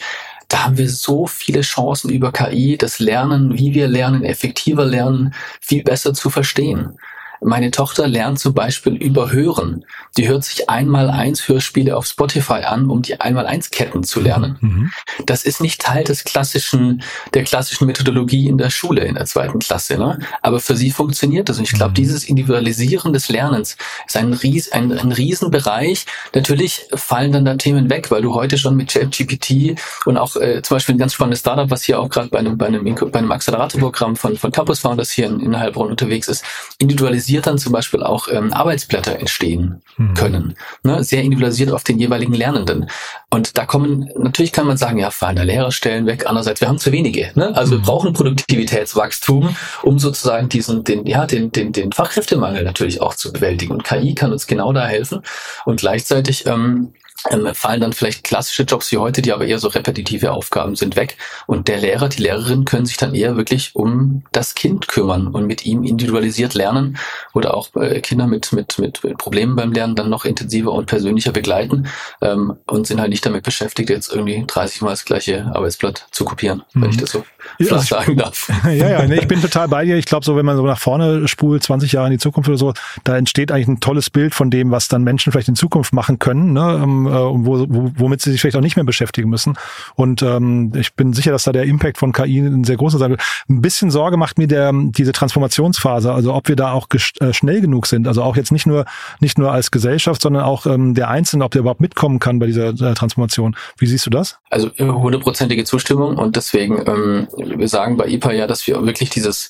da 0.54 0.66
haben 0.66 0.78
wir 0.78 0.88
so 0.88 1.26
viele 1.26 1.62
Chancen 1.62 2.12
über 2.12 2.32
KI, 2.32 2.78
das 2.78 3.00
Lernen, 3.00 3.58
wie 3.58 3.74
wir 3.74 3.88
lernen, 3.88 4.24
effektiver 4.24 4.86
lernen, 4.86 5.34
viel 5.60 5.84
besser 5.84 6.14
zu 6.14 6.30
verstehen. 6.30 7.00
Meine 7.44 7.72
Tochter 7.72 8.08
lernt 8.08 8.40
zum 8.40 8.54
Beispiel 8.54 8.96
über 8.96 9.32
Hören. 9.32 9.86
Die 10.18 10.28
hört 10.28 10.44
sich 10.44 10.70
einmal 10.70 11.10
eins 11.10 11.48
Hörspiele 11.48 11.96
auf 11.96 12.06
Spotify 12.06 12.64
an, 12.66 12.90
um 12.90 13.02
die 13.02 13.20
einmal 13.20 13.46
eins 13.46 13.70
Ketten 13.70 14.04
zu 14.04 14.22
lernen. 14.22 14.58
Mhm. 14.62 14.92
Das 15.26 15.44
ist 15.44 15.62
nicht 15.62 15.82
Teil 15.82 16.04
des 16.04 16.24
klassischen, 16.24 17.04
der 17.34 17.44
klassischen 17.44 17.86
Methodologie 17.86 18.48
in 18.48 18.58
der 18.58 18.70
Schule 18.70 19.02
in 19.02 19.16
der 19.16 19.26
zweiten 19.26 19.60
Klasse, 19.60 19.98
ne? 19.98 20.20
Aber 20.42 20.60
für 20.60 20.76
sie 20.76 20.92
funktioniert 20.92 21.50
das. 21.50 21.58
Und 21.58 21.66
ich 21.66 21.74
glaube, 21.74 21.92
mhm. 21.92 21.96
dieses 21.96 22.24
Individualisieren 22.26 23.14
des 23.14 23.30
Lernens 23.30 23.78
ist 24.08 24.18
ein, 24.18 24.34
Ries, 24.34 24.72
ein, 24.72 24.92
ein 24.92 25.12
Riesenbereich. 25.12 26.06
Natürlich 26.34 26.86
fallen 26.94 27.32
dann 27.32 27.46
da 27.46 27.56
Themen 27.56 27.90
weg, 27.90 28.12
weil 28.12 28.22
du 28.22 28.34
heute 28.34 28.58
schon 28.58 28.76
mit 28.76 28.90
ChatGPT 28.90 29.80
und 30.06 30.18
auch 30.18 30.36
äh, 30.36 30.62
zum 30.62 30.76
Beispiel 30.76 30.96
ein 30.96 31.00
ganz 31.00 31.14
spannendes 31.14 31.42
Startup, 31.42 31.70
was 31.70 31.84
hier 31.84 32.00
auch 32.00 32.10
gerade 32.10 32.30
bei 32.30 32.40
einem, 32.40 32.58
bei 32.58 32.68
einem, 32.68 32.84
bei 32.84 33.20
einem 33.20 33.32
Accelerator-Programm 33.32 34.16
von, 34.16 34.38
von 34.38 34.52
Campus 34.52 34.80
Founders 34.80 35.12
hier 35.12 35.28
in, 35.28 35.40
in 35.40 35.60
Heilbronn 35.60 35.90
unterwegs 35.90 36.28
ist, 36.28 36.44
individualisiert 36.78 37.33
individualisiert 37.34 37.48
dann 37.48 37.58
zum 37.58 37.74
Beispiel 37.74 38.04
auch 38.04 38.28
ähm, 38.32 38.54
Arbeitsblätter 38.54 39.20
entstehen 39.20 39.82
mhm. 39.98 40.14
können. 40.14 40.56
Ne? 40.84 41.04
Sehr 41.04 41.24
individualisiert 41.24 41.72
auf 41.72 41.84
den 41.84 42.00
jeweiligen 42.00 42.34
Lernenden. 42.34 42.90
Und 43.30 43.58
da 43.58 43.66
kommen, 43.66 44.10
natürlich 44.18 44.52
kann 44.52 44.68
man 44.68 44.78
sagen, 44.78 45.00
ja, 45.00 45.10
fallen 45.10 45.36
da 45.36 45.44
Lehrerstellen 45.44 46.06
weg. 46.06 46.26
Andererseits, 46.28 46.62
wir 46.62 46.68
haben 46.68 46.80
zu 46.80 46.92
wenige. 46.92 47.32
Ne? 47.36 47.56
Also 47.56 47.76
mhm. 47.76 47.80
wir 47.80 47.86
brauchen 47.86 48.14
Produktivitätswachstum, 48.14 49.56
um 49.82 50.00
sozusagen 50.00 50.50
diesen, 50.50 50.84
den, 50.84 51.06
ja, 51.06 51.26
den, 51.26 51.52
den, 51.52 51.72
den 51.72 51.92
Fachkräftemangel 51.92 52.64
natürlich 52.64 53.02
auch 53.02 53.16
zu 53.16 53.34
bewältigen. 53.34 53.74
Und 53.74 53.84
KI 53.84 54.14
kann 54.14 54.32
uns 54.32 54.48
genau 54.48 54.74
da 54.74 54.86
helfen. 54.86 55.22
Und 55.66 55.80
gleichzeitig 55.80 56.46
ähm, 56.46 56.94
ähm, 57.32 57.50
fallen 57.54 57.82
dann 57.82 57.94
vielleicht 57.94 58.24
klassische 58.24 58.64
Jobs 58.64 58.92
wie 58.92 58.98
heute, 58.98 59.22
die 59.22 59.32
aber 59.32 59.46
eher 59.46 59.60
so 59.60 59.68
repetitive 59.68 60.32
Aufgaben 60.32 60.76
sind, 60.76 60.96
weg. 60.96 61.18
Und 61.48 61.68
der 61.68 61.80
Lehrer, 61.80 62.10
die 62.10 62.22
Lehrerin 62.22 62.66
können 62.66 62.86
sich 62.86 62.98
dann 62.98 63.16
eher 63.16 63.38
wirklich 63.38 63.76
um 63.76 64.24
das 64.32 64.56
Kind 64.56 64.88
kümmern 64.88 65.28
und 65.28 65.46
mit 65.46 65.66
ihm 65.66 65.84
individualisiert 65.84 66.54
lernen 66.54 66.98
oder 67.34 67.56
auch 67.56 67.74
äh, 67.76 68.02
Kinder 68.02 68.28
mit, 68.28 68.52
mit, 68.52 68.78
mit 68.80 69.02
Problemen 69.18 69.56
beim 69.56 69.72
Lernen 69.72 69.96
dann 69.96 70.10
noch 70.10 70.26
intensiver 70.26 70.72
und 70.72 70.88
persönlicher 70.88 71.32
begleiten 71.32 71.88
ähm, 72.22 72.56
und 72.68 72.88
sind 72.88 73.00
halt 73.00 73.10
nicht 73.10 73.26
damit 73.26 73.44
beschäftigt, 73.44 73.90
jetzt 73.90 74.12
irgendwie 74.12 74.44
30 74.46 74.82
Mal 74.82 74.92
das 74.92 75.06
gleiche 75.06 75.46
Arbeitsblatt 75.54 76.08
zu 76.12 76.26
kopieren, 76.26 76.64
mhm. 76.74 76.82
wenn 76.82 76.90
ich 76.90 76.98
das 76.98 77.12
so 77.12 77.24
ja, 77.60 77.74
also 77.74 77.86
sagen 77.86 78.18
darf. 78.18 78.50
Ja, 78.64 78.90
ja, 78.90 79.06
nee, 79.06 79.20
ich 79.20 79.28
bin 79.28 79.42
total 79.42 79.68
bei 79.68 79.86
dir. 79.86 79.98
Ich 79.98 80.06
glaube, 80.06 80.26
so 80.26 80.36
wenn 80.36 80.46
man 80.46 80.58
so 80.58 80.66
nach 80.66 80.80
vorne 80.80 81.28
spult, 81.28 81.64
20 81.64 81.92
Jahre 81.92 82.08
in 82.08 82.14
die 82.14 82.18
Zukunft 82.18 82.50
oder 82.50 82.58
so, 82.58 82.74
da 83.04 83.18
entsteht 83.18 83.52
eigentlich 83.52 83.68
ein 83.68 83.80
tolles 83.80 84.10
Bild 84.10 84.34
von 84.34 84.50
dem, 84.50 84.72
was 84.72 84.88
dann 84.88 85.04
Menschen 85.04 85.32
vielleicht 85.32 85.50
in 85.50 85.56
Zukunft 85.56 85.94
machen 85.94 86.18
können. 86.20 86.54
Ne? 86.54 86.80
Ähm, 86.82 87.08
äh, 87.14 87.46
wo, 87.46 87.66
wo, 87.70 87.92
womit 87.96 88.22
sie 88.22 88.32
sich 88.32 88.42
vielleicht 88.42 88.56
auch 88.56 88.62
nicht 88.62 88.76
mehr 88.76 88.86
beschäftigen 88.86 89.30
müssen. 89.30 89.56
Und 89.96 90.22
ähm, 90.22 90.72
ich 90.76 90.94
bin 90.96 91.14
sicher, 91.14 91.32
dass 91.32 91.44
da 91.44 91.52
der 91.52 91.64
Impact 91.64 91.98
von 91.98 92.12
KI 92.12 92.40
ein 92.40 92.64
sehr 92.64 92.78
großer 92.78 92.98
sein 92.98 93.12
wird. 93.12 93.22
Ein 93.50 93.62
bisschen 93.62 93.92
Sorge 93.92 94.18
macht 94.18 94.38
mir 94.38 94.48
der 94.48 94.72
diese 94.74 95.12
Transformationsphase, 95.12 96.12
also 96.12 96.34
ob 96.34 96.48
wir 96.48 96.56
da 96.56 96.72
auch 96.72 96.88
äh, 97.20 97.34
schnell 97.34 97.62
genug 97.62 97.88
sind. 97.88 98.08
Also 98.08 98.24
auch 98.24 98.36
jetzt 98.36 98.52
nicht 98.52 98.66
nur 98.66 98.86
nicht 99.20 99.38
nur 99.38 99.52
als 99.52 99.72
Gesellschaft, 99.72 100.22
sondern 100.22 100.44
auch 100.44 100.66
ähm, 100.66 100.94
der 100.94 101.10
Einzelne, 101.10 101.44
ob 101.44 101.52
der 101.52 101.62
überhaupt 101.62 101.82
mitkommen 101.82 102.20
kann 102.20 102.40
bei 102.40 102.48
dieser 102.48 102.70
äh, 102.70 102.94
Transformation. 102.94 103.56
Wie 103.78 103.86
siehst 103.86 104.06
du 104.06 104.10
das? 104.10 104.40
Also 104.50 104.70
äh, 104.78 104.86
hundertprozentige 104.86 105.64
Zustimmung 105.64 106.18
und 106.18 106.36
deswegen 106.36 106.84
ähm, 106.88 107.28
wir 107.38 107.68
sagen 107.68 107.98
bei 107.98 108.08
IPA 108.08 108.32
ja, 108.34 108.48
dass 108.48 108.66
wir 108.68 108.84
wirklich 108.86 109.10
dieses 109.10 109.50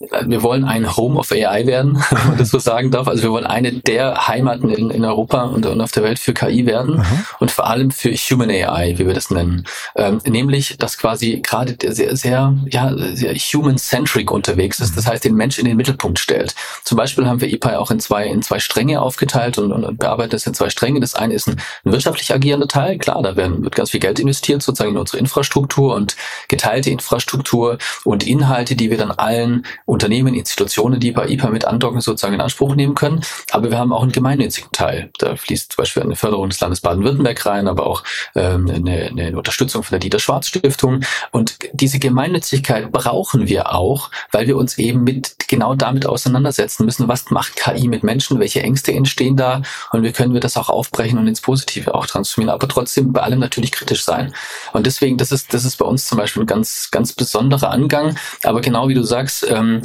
wir 0.00 0.44
wollen 0.44 0.64
ein 0.64 0.96
Home 0.96 1.18
of 1.18 1.32
AI 1.32 1.66
werden, 1.66 1.96
wenn 2.10 2.28
man 2.28 2.38
das 2.38 2.50
so 2.50 2.60
sagen 2.60 2.92
darf. 2.92 3.08
Also 3.08 3.24
wir 3.24 3.32
wollen 3.32 3.46
eine 3.46 3.72
der 3.72 4.28
Heimaten 4.28 4.70
in, 4.70 4.90
in 4.90 5.04
Europa 5.04 5.42
und, 5.42 5.66
und 5.66 5.80
auf 5.80 5.90
der 5.90 6.04
Welt 6.04 6.20
für 6.20 6.34
KI 6.34 6.66
werden 6.66 6.98
mhm. 6.98 7.26
und 7.40 7.50
vor 7.50 7.66
allem 7.66 7.90
für 7.90 8.12
Human 8.12 8.48
AI, 8.48 8.94
wie 8.98 9.06
wir 9.06 9.14
das 9.14 9.30
nennen. 9.30 9.64
Ähm, 9.96 10.20
nämlich, 10.24 10.78
dass 10.78 10.98
quasi 10.98 11.40
gerade 11.42 11.76
sehr, 11.92 12.16
sehr, 12.16 12.56
ja, 12.70 12.92
sehr 13.14 13.34
human-centric 13.34 14.30
unterwegs 14.30 14.78
ist. 14.78 14.96
Das 14.96 15.08
heißt, 15.08 15.24
den 15.24 15.34
Mensch 15.34 15.58
in 15.58 15.64
den 15.64 15.76
Mittelpunkt 15.76 16.20
stellt. 16.20 16.54
Zum 16.84 16.96
Beispiel 16.96 17.26
haben 17.26 17.40
wir 17.40 17.52
EPI 17.52 17.74
auch 17.74 17.90
in 17.90 17.98
zwei, 17.98 18.26
in 18.26 18.42
zwei 18.42 18.60
Stränge 18.60 19.02
aufgeteilt 19.02 19.58
und, 19.58 19.72
und 19.72 19.98
bearbeiten 19.98 20.30
das 20.30 20.46
in 20.46 20.54
zwei 20.54 20.70
Stränge. 20.70 21.00
Das 21.00 21.16
eine 21.16 21.34
ist 21.34 21.48
ein, 21.48 21.56
ein 21.84 21.92
wirtschaftlich 21.92 22.32
agierender 22.32 22.68
Teil. 22.68 22.98
Klar, 22.98 23.20
da 23.22 23.34
werden, 23.34 23.64
wird 23.64 23.74
ganz 23.74 23.90
viel 23.90 24.00
Geld 24.00 24.20
investiert, 24.20 24.62
sozusagen 24.62 24.92
in 24.92 24.98
unsere 24.98 25.18
Infrastruktur 25.18 25.96
und 25.96 26.14
geteilte 26.46 26.90
Infrastruktur 26.90 27.78
und 28.04 28.24
Inhalte, 28.24 28.76
die 28.76 28.90
wir 28.90 28.96
dann 28.96 29.10
allen 29.10 29.66
Unternehmen, 29.88 30.34
Institutionen, 30.34 31.00
die 31.00 31.12
bei 31.12 31.26
IPA 31.28 31.48
mit 31.48 31.64
andocken, 31.64 32.02
sozusagen 32.02 32.34
in 32.34 32.42
Anspruch 32.42 32.74
nehmen 32.74 32.94
können. 32.94 33.22
Aber 33.52 33.70
wir 33.70 33.78
haben 33.78 33.92
auch 33.94 34.02
einen 34.02 34.12
gemeinnützigen 34.12 34.70
Teil. 34.70 35.10
Da 35.18 35.34
fließt 35.34 35.72
zum 35.72 35.82
Beispiel 35.82 36.02
eine 36.02 36.14
Förderung 36.14 36.50
des 36.50 36.60
Landes 36.60 36.82
Baden-Württemberg 36.82 37.46
rein, 37.46 37.66
aber 37.66 37.86
auch 37.86 38.04
ähm, 38.34 38.68
eine, 38.68 39.06
eine 39.06 39.36
Unterstützung 39.36 39.82
von 39.82 39.92
der 39.92 40.00
Dieter 40.00 40.18
Schwarz 40.18 40.48
Stiftung. 40.48 41.00
Und 41.30 41.56
diese 41.72 41.98
Gemeinnützigkeit 41.98 42.92
brauchen 42.92 43.48
wir 43.48 43.74
auch, 43.74 44.10
weil 44.30 44.46
wir 44.46 44.58
uns 44.58 44.76
eben 44.76 45.04
mit 45.04 45.48
genau 45.48 45.74
damit 45.74 46.04
auseinandersetzen 46.04 46.84
müssen, 46.84 47.08
was 47.08 47.30
macht 47.30 47.56
KI 47.56 47.88
mit 47.88 48.02
Menschen, 48.02 48.38
welche 48.40 48.62
Ängste 48.62 48.92
entstehen 48.92 49.36
da 49.36 49.62
und 49.92 50.02
wie 50.02 50.12
können 50.12 50.34
wir 50.34 50.40
das 50.40 50.58
auch 50.58 50.68
aufbrechen 50.68 51.18
und 51.18 51.26
ins 51.26 51.40
Positive 51.40 51.94
auch 51.94 52.04
transformieren, 52.04 52.54
aber 52.54 52.68
trotzdem 52.68 53.14
bei 53.14 53.22
allem 53.22 53.38
natürlich 53.38 53.72
kritisch 53.72 54.04
sein. 54.04 54.34
Und 54.74 54.84
deswegen, 54.84 55.16
das 55.16 55.32
ist, 55.32 55.54
das 55.54 55.64
ist 55.64 55.76
bei 55.76 55.86
uns 55.86 56.04
zum 56.04 56.18
Beispiel 56.18 56.42
ein 56.42 56.46
ganz, 56.46 56.90
ganz 56.90 57.14
besonderer 57.14 57.70
Angang. 57.70 58.16
Aber 58.44 58.60
genau 58.60 58.88
wie 58.88 58.94
du 58.94 59.02
sagst, 59.02 59.46
ähm, 59.48 59.77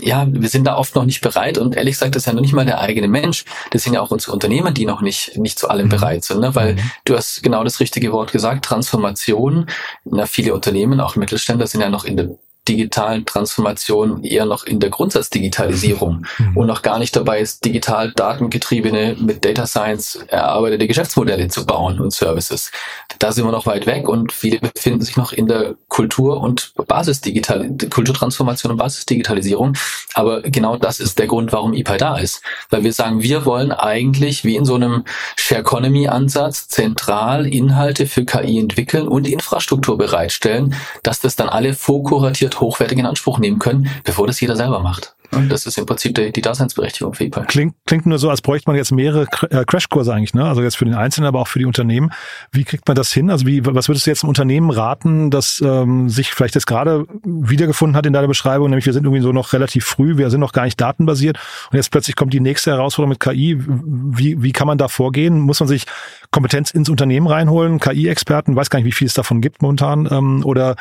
ja, 0.00 0.26
wir 0.28 0.48
sind 0.48 0.66
da 0.66 0.76
oft 0.76 0.94
noch 0.94 1.04
nicht 1.04 1.20
bereit 1.20 1.58
und 1.58 1.76
ehrlich 1.76 1.94
gesagt, 1.94 2.14
das 2.14 2.22
ist 2.22 2.26
ja 2.26 2.32
noch 2.32 2.40
nicht 2.40 2.52
mal 2.52 2.66
der 2.66 2.80
eigene 2.80 3.08
Mensch. 3.08 3.44
Das 3.70 3.82
sind 3.82 3.94
ja 3.94 4.00
auch 4.00 4.10
unsere 4.10 4.32
Unternehmen, 4.32 4.74
die 4.74 4.86
noch 4.86 5.00
nicht, 5.00 5.36
nicht 5.36 5.58
zu 5.58 5.68
allem 5.68 5.86
mhm. 5.86 5.90
bereit 5.90 6.24
sind, 6.24 6.40
ne? 6.40 6.54
weil 6.54 6.74
mhm. 6.74 6.90
du 7.04 7.16
hast 7.16 7.42
genau 7.42 7.64
das 7.64 7.80
richtige 7.80 8.12
Wort 8.12 8.32
gesagt, 8.32 8.64
Transformation. 8.64 9.66
Na, 10.04 10.26
viele 10.26 10.54
Unternehmen, 10.54 11.00
auch 11.00 11.16
Mittelständler, 11.16 11.66
sind 11.66 11.80
ja 11.80 11.88
noch 11.88 12.04
in 12.04 12.16
der 12.16 12.30
digitalen 12.68 13.26
Transformation 13.26 14.24
eher 14.24 14.46
noch 14.46 14.64
in 14.64 14.80
der 14.80 14.90
Grundsatzdigitalisierung 14.90 16.24
mhm. 16.38 16.56
und 16.56 16.66
noch 16.66 16.82
gar 16.82 16.98
nicht 16.98 17.14
dabei 17.14 17.40
ist, 17.40 17.64
digital 17.64 18.12
datengetriebene, 18.12 19.16
mit 19.20 19.44
Data 19.44 19.66
Science 19.66 20.16
erarbeitete 20.28 20.86
Geschäftsmodelle 20.86 21.48
zu 21.48 21.66
bauen 21.66 22.00
und 22.00 22.12
Services. 22.12 22.70
Da 23.18 23.32
sind 23.32 23.44
wir 23.44 23.52
noch 23.52 23.66
weit 23.66 23.86
weg 23.86 24.08
und 24.08 24.32
viele 24.32 24.58
befinden 24.58 25.02
sich 25.02 25.16
noch 25.16 25.32
in 25.32 25.46
der 25.46 25.74
Kultur- 25.88 26.40
und 26.40 26.72
Basisdigital, 26.86 27.70
Kulturtransformation 27.90 28.72
und 28.72 28.78
Basisdigitalisierung. 28.78 29.76
Aber 30.14 30.42
genau 30.42 30.76
das 30.76 31.00
ist 31.00 31.18
der 31.18 31.26
Grund, 31.26 31.52
warum 31.52 31.74
EPI 31.74 31.96
da 31.96 32.16
ist. 32.16 32.42
Weil 32.70 32.84
wir 32.84 32.92
sagen, 32.92 33.22
wir 33.22 33.44
wollen 33.44 33.72
eigentlich 33.72 34.44
wie 34.44 34.56
in 34.56 34.64
so 34.64 34.74
einem 34.74 35.04
Share 35.36 35.60
Economy 35.60 36.08
Ansatz 36.08 36.68
zentral 36.68 37.46
Inhalte 37.46 38.06
für 38.06 38.24
KI 38.24 38.58
entwickeln 38.58 39.08
und 39.08 39.26
Infrastruktur 39.26 39.96
bereitstellen, 39.98 40.74
dass 41.02 41.20
das 41.20 41.36
dann 41.36 41.48
alle 41.48 41.74
vorkuratiert 41.74 42.60
hochwertig 42.60 42.98
in 42.98 43.06
Anspruch 43.06 43.38
nehmen 43.38 43.58
können, 43.58 43.88
bevor 44.04 44.26
das 44.26 44.40
jeder 44.40 44.56
selber 44.56 44.80
macht. 44.80 45.14
Und 45.36 45.48
das 45.50 45.66
ist 45.66 45.78
im 45.78 45.86
Prinzip 45.86 46.14
die, 46.14 46.32
die 46.32 46.40
Daseinsberechtigung 46.40 47.14
für 47.14 47.24
ePay. 47.24 47.44
Klingt, 47.46 47.74
klingt 47.86 48.06
nur 48.06 48.18
so, 48.18 48.30
als 48.30 48.42
bräuchte 48.42 48.68
man 48.68 48.76
jetzt 48.76 48.92
mehrere 48.92 49.26
äh, 49.50 49.64
Crashkurse 49.64 50.12
eigentlich, 50.12 50.34
ne? 50.34 50.44
Also 50.44 50.62
jetzt 50.62 50.76
für 50.76 50.84
den 50.84 50.94
Einzelnen, 50.94 51.26
aber 51.26 51.40
auch 51.40 51.48
für 51.48 51.58
die 51.58 51.66
Unternehmen. 51.66 52.10
Wie 52.52 52.64
kriegt 52.64 52.86
man 52.86 52.94
das 52.94 53.12
hin? 53.12 53.30
Also 53.30 53.46
wie, 53.46 53.64
was 53.64 53.88
würdest 53.88 54.06
du 54.06 54.10
jetzt 54.10 54.22
einem 54.22 54.28
Unternehmen 54.28 54.70
raten, 54.70 55.30
das 55.30 55.62
ähm, 55.64 56.08
sich 56.08 56.32
vielleicht 56.32 56.54
jetzt 56.54 56.66
gerade 56.66 57.06
wiedergefunden 57.24 57.96
hat 57.96 58.06
in 58.06 58.12
deiner 58.12 58.28
Beschreibung, 58.28 58.70
nämlich 58.70 58.86
wir 58.86 58.92
sind 58.92 59.04
irgendwie 59.04 59.22
so 59.22 59.32
noch 59.32 59.52
relativ 59.52 59.84
früh, 59.84 60.16
wir 60.16 60.30
sind 60.30 60.40
noch 60.40 60.52
gar 60.52 60.64
nicht 60.64 60.80
datenbasiert 60.80 61.38
und 61.70 61.76
jetzt 61.76 61.90
plötzlich 61.90 62.16
kommt 62.16 62.32
die 62.32 62.40
nächste 62.40 62.70
Herausforderung 62.72 63.10
mit 63.10 63.20
KI. 63.20 63.58
Wie, 63.58 64.42
wie 64.42 64.52
kann 64.52 64.66
man 64.66 64.78
da 64.78 64.88
vorgehen? 64.88 65.40
Muss 65.40 65.60
man 65.60 65.68
sich 65.68 65.86
Kompetenz 66.30 66.70
ins 66.70 66.88
Unternehmen 66.88 67.26
reinholen, 67.26 67.78
KI-Experten, 67.78 68.56
weiß 68.56 68.70
gar 68.70 68.78
nicht, 68.78 68.86
wie 68.86 68.92
viel 68.92 69.06
es 69.06 69.14
davon 69.14 69.40
gibt 69.40 69.62
momentan, 69.62 70.08
ähm, 70.10 70.44
oder 70.44 70.76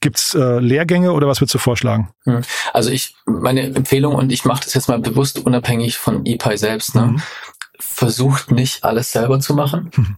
Gibt's 0.00 0.34
äh, 0.34 0.58
Lehrgänge 0.60 1.12
oder 1.12 1.28
was 1.28 1.40
würdest 1.40 1.54
du 1.54 1.58
vorschlagen? 1.58 2.08
Hm. 2.24 2.42
Also 2.72 2.90
ich, 2.90 3.14
meine 3.26 3.62
Empfehlung, 3.62 4.14
und 4.14 4.32
ich 4.32 4.44
mache 4.44 4.64
das 4.64 4.74
jetzt 4.74 4.88
mal 4.88 4.98
bewusst 4.98 5.38
unabhängig 5.44 5.98
von 5.98 6.24
ePi 6.24 6.56
selbst, 6.56 6.94
ne? 6.94 7.02
Mhm. 7.02 7.22
versucht 7.78 8.50
nicht 8.50 8.82
alles 8.84 9.12
selber 9.12 9.40
zu 9.40 9.54
machen. 9.54 9.90
Mhm. 9.94 10.16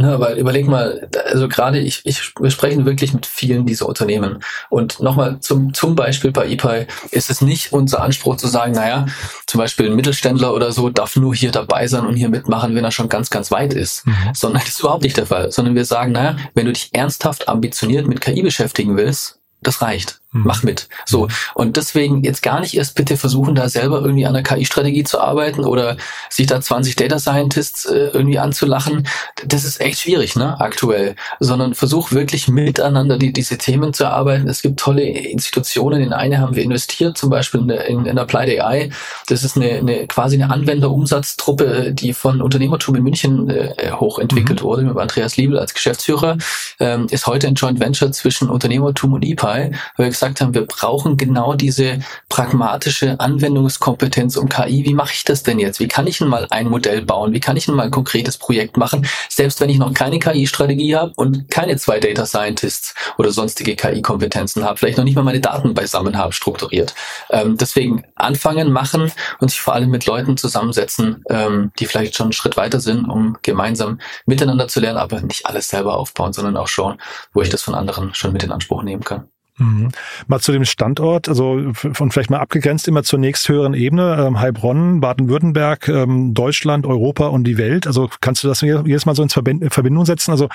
Ne, 0.00 0.18
weil 0.18 0.38
überleg 0.38 0.66
mal, 0.66 1.10
also 1.26 1.46
gerade 1.46 1.78
ich, 1.78 2.00
ich, 2.06 2.32
wir 2.40 2.50
sprechen 2.50 2.86
wirklich 2.86 3.12
mit 3.12 3.26
vielen 3.26 3.66
dieser 3.66 3.86
Unternehmen. 3.86 4.42
Und 4.70 4.98
nochmal 5.00 5.40
zum, 5.40 5.74
zum 5.74 5.94
Beispiel 5.94 6.32
bei 6.32 6.48
ePay 6.48 6.86
ist 7.10 7.28
es 7.28 7.42
nicht 7.42 7.74
unser 7.74 8.00
Anspruch 8.02 8.36
zu 8.36 8.46
sagen, 8.46 8.72
naja, 8.72 9.04
zum 9.46 9.58
Beispiel 9.58 9.90
ein 9.90 9.96
Mittelständler 9.96 10.54
oder 10.54 10.72
so 10.72 10.88
darf 10.88 11.16
nur 11.16 11.34
hier 11.34 11.50
dabei 11.50 11.86
sein 11.86 12.06
und 12.06 12.16
hier 12.16 12.30
mitmachen, 12.30 12.74
wenn 12.74 12.82
er 12.82 12.92
schon 12.92 13.10
ganz, 13.10 13.28
ganz 13.28 13.50
weit 13.50 13.74
ist. 13.74 14.06
Mhm. 14.06 14.14
Sondern 14.32 14.62
das 14.64 14.70
ist 14.70 14.80
überhaupt 14.80 15.02
nicht 15.02 15.18
der 15.18 15.26
Fall. 15.26 15.52
Sondern 15.52 15.74
wir 15.74 15.84
sagen, 15.84 16.12
naja, 16.12 16.36
wenn 16.54 16.64
du 16.64 16.72
dich 16.72 16.88
ernsthaft 16.94 17.50
ambitioniert 17.50 18.06
mit 18.06 18.22
KI 18.22 18.40
beschäftigen 18.40 18.96
willst, 18.96 19.38
das 19.60 19.82
reicht. 19.82 20.19
Mhm. 20.32 20.42
Mach 20.44 20.62
mit. 20.62 20.88
So. 21.06 21.24
Mhm. 21.24 21.30
Und 21.54 21.76
deswegen 21.76 22.22
jetzt 22.22 22.42
gar 22.42 22.60
nicht 22.60 22.76
erst 22.76 22.94
bitte 22.94 23.16
versuchen, 23.16 23.56
da 23.56 23.68
selber 23.68 24.00
irgendwie 24.00 24.26
an 24.26 24.34
der 24.34 24.44
KI-Strategie 24.44 25.02
zu 25.02 25.20
arbeiten 25.20 25.64
oder 25.64 25.96
sich 26.28 26.46
da 26.46 26.60
20 26.60 26.94
Data 26.94 27.18
Scientists 27.18 27.84
äh, 27.86 28.10
irgendwie 28.12 28.38
anzulachen. 28.38 29.08
Das 29.44 29.64
ist 29.64 29.80
echt 29.80 29.98
schwierig, 29.98 30.36
ne, 30.36 30.60
aktuell. 30.60 31.16
Sondern 31.40 31.74
versuch 31.74 32.12
wirklich 32.12 32.46
miteinander 32.46 33.18
die, 33.18 33.32
diese 33.32 33.58
Themen 33.58 33.92
zu 33.92 34.04
erarbeiten. 34.04 34.48
Es 34.48 34.62
gibt 34.62 34.78
tolle 34.78 35.02
Institutionen. 35.02 36.00
In 36.00 36.12
eine 36.12 36.38
haben 36.38 36.54
wir 36.54 36.62
investiert, 36.62 37.18
zum 37.18 37.30
Beispiel 37.30 37.62
in, 37.62 37.70
in, 37.70 38.06
in 38.06 38.18
Applied 38.18 38.60
AI. 38.60 38.90
Das 39.26 39.42
ist 39.42 39.56
eine, 39.56 39.70
eine 39.70 40.06
quasi 40.06 40.36
eine 40.36 40.52
Anwenderumsatztruppe, 40.52 41.92
die 41.92 42.12
von 42.12 42.40
Unternehmertum 42.40 42.94
in 42.94 43.02
München 43.02 43.50
äh, 43.50 43.90
hochentwickelt 43.92 44.60
mhm. 44.60 44.64
wurde, 44.64 44.82
mit 44.82 44.96
Andreas 44.96 45.36
Liebel 45.36 45.58
als 45.58 45.74
Geschäftsführer. 45.74 46.38
Ähm, 46.78 47.08
ist 47.10 47.26
heute 47.26 47.48
ein 47.48 47.54
Joint 47.54 47.80
Venture 47.80 48.12
zwischen 48.12 48.48
Unternehmertum 48.48 49.14
und 49.14 49.24
EPI, 49.24 49.72
weil 49.96 50.19
gesagt 50.20 50.40
haben, 50.40 50.54
wir 50.54 50.66
brauchen 50.66 51.16
genau 51.16 51.54
diese 51.54 52.00
pragmatische 52.28 53.18
Anwendungskompetenz 53.18 54.36
um 54.36 54.48
KI. 54.48 54.84
Wie 54.84 54.94
mache 54.94 55.12
ich 55.14 55.24
das 55.24 55.42
denn 55.42 55.58
jetzt? 55.58 55.80
Wie 55.80 55.88
kann 55.88 56.06
ich 56.06 56.18
denn 56.18 56.28
mal 56.28 56.46
ein 56.50 56.68
Modell 56.68 57.02
bauen? 57.02 57.32
Wie 57.32 57.40
kann 57.40 57.56
ich 57.56 57.66
denn 57.66 57.74
mal 57.74 57.84
ein 57.84 57.90
konkretes 57.90 58.36
Projekt 58.36 58.76
machen? 58.76 59.06
Selbst 59.30 59.60
wenn 59.60 59.70
ich 59.70 59.78
noch 59.78 59.94
keine 59.94 60.18
KI-Strategie 60.18 60.94
habe 60.94 61.12
und 61.16 61.50
keine 61.50 61.76
zwei 61.76 62.00
Data 62.00 62.26
Scientists 62.26 62.94
oder 63.16 63.32
sonstige 63.32 63.76
KI-Kompetenzen 63.76 64.62
habe, 64.64 64.76
vielleicht 64.76 64.98
noch 64.98 65.04
nicht 65.04 65.16
mal 65.16 65.22
meine 65.22 65.40
Daten 65.40 65.72
beisammen 65.72 66.18
habe, 66.18 66.34
strukturiert. 66.34 66.94
Ähm, 67.30 67.56
deswegen 67.56 68.04
anfangen, 68.14 68.70
machen 68.72 69.10
und 69.40 69.50
sich 69.50 69.60
vor 69.60 69.74
allem 69.74 69.90
mit 69.90 70.04
Leuten 70.04 70.36
zusammensetzen, 70.36 71.24
ähm, 71.30 71.72
die 71.78 71.86
vielleicht 71.86 72.14
schon 72.14 72.26
einen 72.26 72.32
Schritt 72.32 72.58
weiter 72.58 72.80
sind, 72.80 73.06
um 73.06 73.38
gemeinsam 73.42 74.00
miteinander 74.26 74.68
zu 74.68 74.80
lernen, 74.80 74.98
aber 74.98 75.22
nicht 75.22 75.46
alles 75.46 75.68
selber 75.68 75.96
aufbauen, 75.96 76.34
sondern 76.34 76.58
auch 76.58 76.68
schauen, 76.68 76.98
wo 77.32 77.40
ich 77.40 77.48
das 77.48 77.62
von 77.62 77.74
anderen 77.74 78.12
schon 78.14 78.34
mit 78.34 78.42
in 78.42 78.52
Anspruch 78.52 78.82
nehmen 78.82 79.02
kann. 79.02 79.30
Mhm. 79.60 79.90
Mal 80.26 80.40
zu 80.40 80.52
dem 80.52 80.64
Standort, 80.64 81.28
also 81.28 81.60
von 81.74 82.10
vielleicht 82.10 82.30
mal 82.30 82.38
abgegrenzt 82.38 82.88
immer 82.88 83.02
zur 83.02 83.18
nächsthöheren 83.18 83.74
Ebene, 83.74 84.16
ähm, 84.26 84.40
Heilbronn, 84.40 85.00
Baden-Württemberg, 85.00 85.88
ähm, 85.88 86.32
Deutschland, 86.32 86.86
Europa 86.86 87.26
und 87.26 87.44
die 87.44 87.58
Welt. 87.58 87.86
Also 87.86 88.08
kannst 88.22 88.42
du 88.42 88.48
das 88.48 88.62
jedes 88.62 89.04
Mal 89.04 89.14
so 89.14 89.22
in 89.22 89.28
Verbindung 89.28 90.06
setzen? 90.06 90.30
Also 90.30 90.48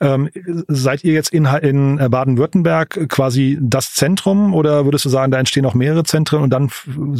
ähm, 0.00 0.28
seid 0.68 1.02
ihr 1.02 1.14
jetzt 1.14 1.32
in, 1.32 1.46
in 1.46 1.98
äh, 1.98 2.08
Baden-Württemberg 2.10 3.08
quasi 3.08 3.58
das 3.60 3.94
Zentrum 3.94 4.52
oder 4.52 4.84
würdest 4.84 5.06
du 5.06 5.08
sagen, 5.08 5.32
da 5.32 5.38
entstehen 5.38 5.64
auch 5.64 5.74
mehrere 5.74 6.04
Zentren 6.04 6.42
und 6.42 6.50
dann 6.50 6.70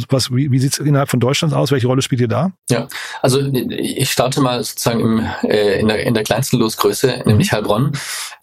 was, 0.09 0.31
wie, 0.31 0.51
wie 0.51 0.59
sieht 0.59 0.73
es 0.73 0.77
innerhalb 0.77 1.09
von 1.09 1.19
Deutschland 1.19 1.53
aus? 1.55 1.71
Welche 1.71 1.87
Rolle 1.87 2.03
spielt 2.03 2.21
ihr 2.21 2.27
da? 2.27 2.51
Ja, 2.69 2.87
also 3.23 3.39
ich 3.41 4.11
starte 4.11 4.39
mal 4.39 4.63
sozusagen 4.63 4.99
im, 4.99 5.25
äh, 5.43 5.79
in, 5.79 5.87
der, 5.87 6.05
in 6.05 6.13
der 6.13 6.23
kleinsten 6.23 6.57
Losgröße, 6.59 7.23
nämlich 7.25 7.51
mhm. 7.51 7.55
Heilbronn. 7.55 7.91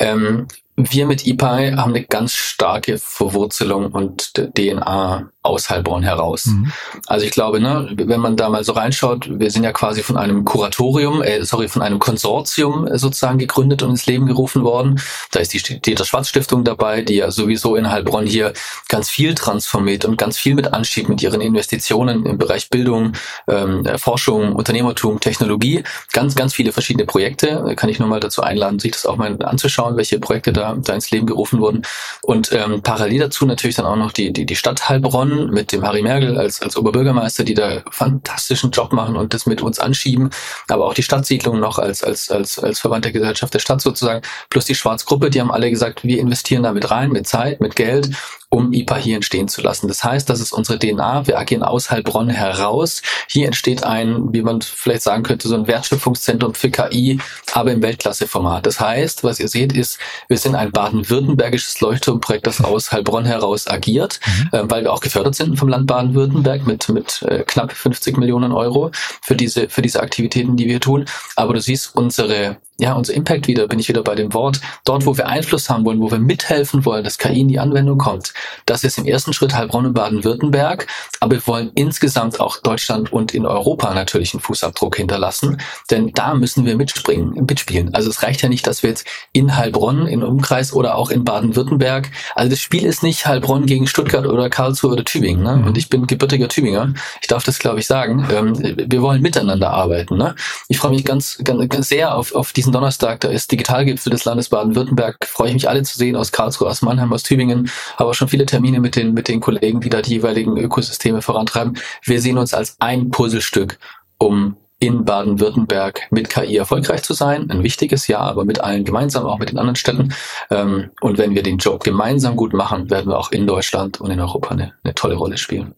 Ähm, 0.00 0.48
wir 0.76 1.06
mit 1.06 1.26
IPI 1.26 1.74
haben 1.76 1.94
eine 1.94 2.04
ganz 2.04 2.34
starke 2.34 2.98
Verwurzelung 2.98 3.92
und 3.92 4.32
DNA 4.34 5.30
aus 5.42 5.70
Heilbronn 5.70 6.02
heraus. 6.02 6.46
Mhm. 6.46 6.70
Also 7.06 7.24
ich 7.24 7.32
glaube, 7.32 7.60
ne, 7.60 7.88
wenn 7.94 8.20
man 8.20 8.36
da 8.36 8.50
mal 8.50 8.62
so 8.62 8.72
reinschaut, 8.72 9.40
wir 9.40 9.50
sind 9.50 9.64
ja 9.64 9.72
quasi 9.72 10.02
von 10.02 10.18
einem 10.18 10.44
Kuratorium, 10.44 11.22
äh, 11.22 11.42
sorry, 11.44 11.68
von 11.68 11.80
einem 11.80 11.98
Konsortium 11.98 12.86
äh, 12.86 12.98
sozusagen 12.98 13.38
gegründet 13.38 13.82
und 13.82 13.90
ins 13.90 14.04
Leben 14.04 14.26
gerufen 14.26 14.64
worden. 14.64 15.00
Da 15.32 15.40
ist 15.40 15.54
die 15.54 15.80
Dieter 15.80 16.04
Schwarz 16.04 16.28
Stiftung 16.28 16.62
dabei, 16.64 17.00
die 17.00 17.16
ja 17.16 17.30
sowieso 17.30 17.74
in 17.74 17.90
Heilbronn 17.90 18.26
hier 18.26 18.52
ganz 18.88 19.08
viel 19.08 19.34
transformiert 19.34 20.04
und 20.04 20.18
ganz 20.18 20.36
viel 20.36 20.54
mit 20.54 20.74
anschiebt 20.74 21.08
mit 21.08 21.22
ihren 21.22 21.40
Investitionen 21.40 22.26
im 22.26 22.36
Bereich 22.36 22.68
Bildung, 22.68 23.12
ähm, 23.48 23.86
Forschung, 23.96 24.54
Unternehmertum, 24.54 25.20
Technologie. 25.20 25.84
Ganz, 26.12 26.34
ganz 26.34 26.52
viele 26.52 26.72
verschiedene 26.72 27.06
Projekte. 27.06 27.74
Kann 27.76 27.88
ich 27.88 27.98
nur 27.98 28.08
mal 28.08 28.20
dazu 28.20 28.42
einladen, 28.42 28.78
sich 28.78 28.92
das 28.92 29.06
auch 29.06 29.16
mal 29.16 29.42
anzuschauen, 29.42 29.96
welche 29.96 30.18
Projekte 30.20 30.52
da, 30.52 30.59
da 30.60 30.94
ins 30.94 31.10
Leben 31.10 31.26
gerufen 31.26 31.60
wurden. 31.60 31.82
Und 32.22 32.52
ähm, 32.52 32.82
parallel 32.82 33.20
dazu 33.20 33.46
natürlich 33.46 33.76
dann 33.76 33.86
auch 33.86 33.96
noch 33.96 34.12
die, 34.12 34.32
die, 34.32 34.46
die 34.46 34.56
Stadt 34.56 34.88
Heilbronn 34.88 35.50
mit 35.50 35.72
dem 35.72 35.84
Harry 35.84 36.02
Merkel 36.02 36.38
als, 36.38 36.62
als 36.62 36.76
Oberbürgermeister, 36.76 37.44
die 37.44 37.54
da 37.54 37.82
fantastischen 37.90 38.70
Job 38.70 38.92
machen 38.92 39.16
und 39.16 39.34
das 39.34 39.46
mit 39.46 39.62
uns 39.62 39.78
anschieben, 39.78 40.30
aber 40.68 40.86
auch 40.86 40.94
die 40.94 41.02
Stadtsiedlung 41.02 41.60
noch 41.60 41.78
als, 41.78 42.02
als, 42.02 42.30
als, 42.30 42.58
als 42.58 42.80
Verband 42.80 43.04
der 43.04 43.12
Gesellschaft 43.12 43.54
der 43.54 43.58
Stadt 43.58 43.80
sozusagen, 43.80 44.22
plus 44.48 44.64
die 44.64 44.74
Schwarzgruppe, 44.74 45.30
die 45.30 45.40
haben 45.40 45.50
alle 45.50 45.70
gesagt, 45.70 46.04
wir 46.04 46.18
investieren 46.20 46.62
da 46.62 46.72
mit 46.72 46.90
rein, 46.90 47.10
mit 47.10 47.26
Zeit, 47.26 47.60
mit 47.60 47.76
Geld 47.76 48.10
um 48.50 48.72
IPA 48.72 48.96
hier 48.96 49.16
entstehen 49.16 49.46
zu 49.46 49.62
lassen. 49.62 49.86
Das 49.86 50.02
heißt, 50.02 50.28
das 50.28 50.40
ist 50.40 50.52
unsere 50.52 50.78
DNA. 50.78 51.28
Wir 51.28 51.38
agieren 51.38 51.62
aus 51.62 51.90
Heilbronn 51.90 52.28
heraus. 52.28 53.00
Hier 53.28 53.46
entsteht 53.46 53.84
ein, 53.84 54.32
wie 54.32 54.42
man 54.42 54.60
vielleicht 54.60 55.02
sagen 55.02 55.22
könnte, 55.22 55.46
so 55.46 55.54
ein 55.54 55.68
Wertschöpfungszentrum 55.68 56.54
für 56.54 56.70
KI, 56.70 57.20
aber 57.52 57.70
im 57.70 57.80
Weltklasseformat. 57.80 58.66
Das 58.66 58.80
heißt, 58.80 59.22
was 59.22 59.38
ihr 59.38 59.46
seht, 59.46 59.72
ist, 59.72 60.00
wir 60.26 60.36
sind 60.36 60.49
ein 60.54 60.72
baden-württembergisches 60.72 61.80
Leuchtturmprojekt, 61.80 62.46
das 62.46 62.62
aus 62.62 62.92
Heilbronn 62.92 63.24
heraus 63.24 63.66
agiert, 63.66 64.20
mhm. 64.26 64.48
äh, 64.52 64.70
weil 64.70 64.82
wir 64.84 64.92
auch 64.92 65.00
gefördert 65.00 65.34
sind 65.34 65.58
vom 65.58 65.68
Land 65.68 65.86
Baden-Württemberg 65.86 66.66
mit, 66.66 66.88
mit 66.88 67.22
äh, 67.22 67.44
knapp 67.46 67.72
50 67.72 68.16
Millionen 68.16 68.52
Euro 68.52 68.90
für 69.22 69.36
diese, 69.36 69.68
für 69.68 69.82
diese 69.82 70.00
Aktivitäten, 70.02 70.56
die 70.56 70.66
wir 70.66 70.80
tun. 70.80 71.06
Aber 71.36 71.54
du 71.54 71.60
siehst, 71.60 71.94
unsere 71.94 72.56
ja, 72.80 72.94
unser 72.94 73.14
Impact 73.14 73.46
wieder, 73.46 73.68
bin 73.68 73.78
ich 73.78 73.88
wieder 73.88 74.02
bei 74.02 74.14
dem 74.14 74.32
Wort, 74.34 74.60
dort, 74.84 75.06
wo 75.06 75.16
wir 75.16 75.28
Einfluss 75.28 75.70
haben 75.70 75.84
wollen, 75.84 76.00
wo 76.00 76.10
wir 76.10 76.18
mithelfen 76.18 76.84
wollen, 76.84 77.04
dass 77.04 77.18
KI 77.18 77.40
in 77.40 77.48
die 77.48 77.58
Anwendung 77.58 77.98
kommt. 77.98 78.32
Das 78.66 78.84
ist 78.84 78.98
im 78.98 79.06
ersten 79.06 79.32
Schritt 79.32 79.54
Heilbronn 79.54 79.86
und 79.86 79.94
Baden-Württemberg, 79.94 80.86
aber 81.20 81.32
wir 81.32 81.46
wollen 81.46 81.70
insgesamt 81.74 82.40
auch 82.40 82.58
Deutschland 82.58 83.12
und 83.12 83.34
in 83.34 83.46
Europa 83.46 83.94
natürlich 83.94 84.34
einen 84.34 84.40
Fußabdruck 84.40 84.96
hinterlassen, 84.96 85.58
denn 85.90 86.12
da 86.14 86.34
müssen 86.34 86.66
wir 86.66 86.76
mitspringen, 86.76 87.44
mitspielen. 87.46 87.94
Also 87.94 88.10
es 88.10 88.22
reicht 88.22 88.42
ja 88.42 88.48
nicht, 88.48 88.66
dass 88.66 88.82
wir 88.82 88.90
jetzt 88.90 89.06
in 89.32 89.56
Heilbronn, 89.56 90.06
in 90.06 90.22
Umkreis 90.22 90.72
oder 90.72 90.96
auch 90.96 91.10
in 91.10 91.24
Baden-Württemberg, 91.24 92.10
also 92.34 92.50
das 92.50 92.60
Spiel 92.60 92.84
ist 92.84 93.02
nicht 93.02 93.26
Heilbronn 93.26 93.66
gegen 93.66 93.86
Stuttgart 93.86 94.26
oder 94.26 94.50
Karlsruhe 94.50 94.92
oder 94.92 95.04
Tübingen, 95.04 95.42
ne? 95.42 95.56
Mhm. 95.56 95.66
und 95.66 95.78
ich 95.78 95.88
bin 95.88 96.06
gebürtiger 96.06 96.48
Tübinger, 96.48 96.94
ich 97.20 97.28
darf 97.28 97.44
das 97.44 97.58
glaube 97.58 97.80
ich 97.80 97.86
sagen, 97.86 98.26
ähm, 98.32 98.54
wir 98.90 99.02
wollen 99.02 99.22
miteinander 99.22 99.70
arbeiten. 99.70 100.16
Ne? 100.16 100.34
Ich 100.68 100.78
freue 100.78 100.92
mich 100.92 101.04
ganz, 101.04 101.38
ganz, 101.44 101.68
ganz 101.68 101.88
sehr 101.88 102.16
auf, 102.16 102.34
auf 102.34 102.52
diesen 102.52 102.69
Donnerstag, 102.72 103.20
da 103.20 103.28
ist 103.28 103.52
Digitalgipfel 103.52 104.10
des 104.10 104.24
Landes 104.24 104.48
Baden-Württemberg, 104.48 105.16
freue 105.26 105.48
ich 105.48 105.54
mich 105.54 105.68
alle 105.68 105.82
zu 105.82 105.96
sehen 105.96 106.16
aus 106.16 106.32
Karlsruhe, 106.32 106.68
aus 106.68 106.82
Mannheim, 106.82 107.12
aus 107.12 107.22
Tübingen, 107.22 107.70
aber 107.96 108.14
schon 108.14 108.28
viele 108.28 108.46
Termine 108.46 108.80
mit 108.80 108.96
den, 108.96 109.14
mit 109.14 109.28
den 109.28 109.40
Kollegen, 109.40 109.80
die 109.80 109.90
da 109.90 110.02
die 110.02 110.10
jeweiligen 110.10 110.56
Ökosysteme 110.56 111.22
vorantreiben. 111.22 111.78
Wir 112.04 112.20
sehen 112.20 112.38
uns 112.38 112.54
als 112.54 112.76
ein 112.80 113.10
Puzzlestück, 113.10 113.78
um 114.18 114.56
in 114.80 115.04
Baden-Württemberg 115.04 116.08
mit 116.10 116.30
KI 116.30 116.56
erfolgreich 116.56 117.02
zu 117.02 117.12
sein. 117.12 117.50
Ein 117.50 117.62
wichtiges 117.62 118.08
Jahr, 118.08 118.22
aber 118.22 118.46
mit 118.46 118.60
allen 118.62 118.84
gemeinsam, 118.84 119.26
auch 119.26 119.38
mit 119.38 119.50
den 119.50 119.58
anderen 119.58 119.76
Städten. 119.76 120.14
Ähm, 120.50 120.90
und 121.02 121.18
wenn 121.18 121.34
wir 121.34 121.42
den 121.42 121.58
Job 121.58 121.84
gemeinsam 121.84 122.34
gut 122.34 122.54
machen, 122.54 122.88
werden 122.90 123.10
wir 123.10 123.18
auch 123.18 123.30
in 123.30 123.46
Deutschland 123.46 124.00
und 124.00 124.10
in 124.10 124.18
Europa 124.18 124.50
eine, 124.50 124.72
eine 124.82 124.94
tolle 124.94 125.16
Rolle 125.16 125.36
spielen. 125.36 125.74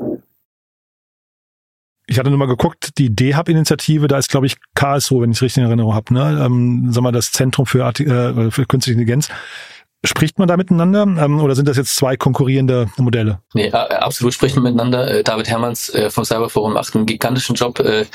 Ich 2.12 2.18
hatte 2.18 2.28
nur 2.28 2.38
mal 2.38 2.44
geguckt, 2.44 2.98
die 2.98 3.08
D-Hub-Initiative, 3.08 4.06
da 4.06 4.18
ist, 4.18 4.28
glaube 4.28 4.44
ich, 4.44 4.56
Karlsruhe, 4.74 5.22
wenn 5.22 5.30
ich 5.30 5.38
es 5.38 5.42
richtig 5.42 5.62
in 5.62 5.68
Erinnerung 5.68 5.94
habe, 5.94 6.12
ne? 6.12 6.42
ähm, 6.44 6.92
sag 6.92 7.02
mal, 7.02 7.10
das 7.10 7.32
Zentrum 7.32 7.64
für, 7.64 7.88
äh, 7.88 8.50
für 8.50 8.66
künstliche 8.66 9.00
Intelligenz. 9.00 9.30
Spricht 10.04 10.36
man 10.36 10.48
da 10.48 10.56
miteinander 10.56 11.02
ähm, 11.02 11.40
oder 11.40 11.54
sind 11.54 11.68
das 11.68 11.76
jetzt 11.76 11.94
zwei 11.94 12.16
konkurrierende 12.16 12.90
Modelle? 12.96 13.38
Nee, 13.54 13.70
absolut 13.70 14.34
spricht 14.34 14.56
man 14.56 14.64
miteinander. 14.64 15.08
Äh, 15.08 15.22
David 15.22 15.48
Hermanns 15.48 15.90
äh, 15.90 16.10
vom 16.10 16.24
Cyberforum 16.24 16.72
macht 16.72 16.96
einen 16.96 17.06
gigantischen 17.06 17.54
Job. 17.54 17.78
Äh, 17.78 18.06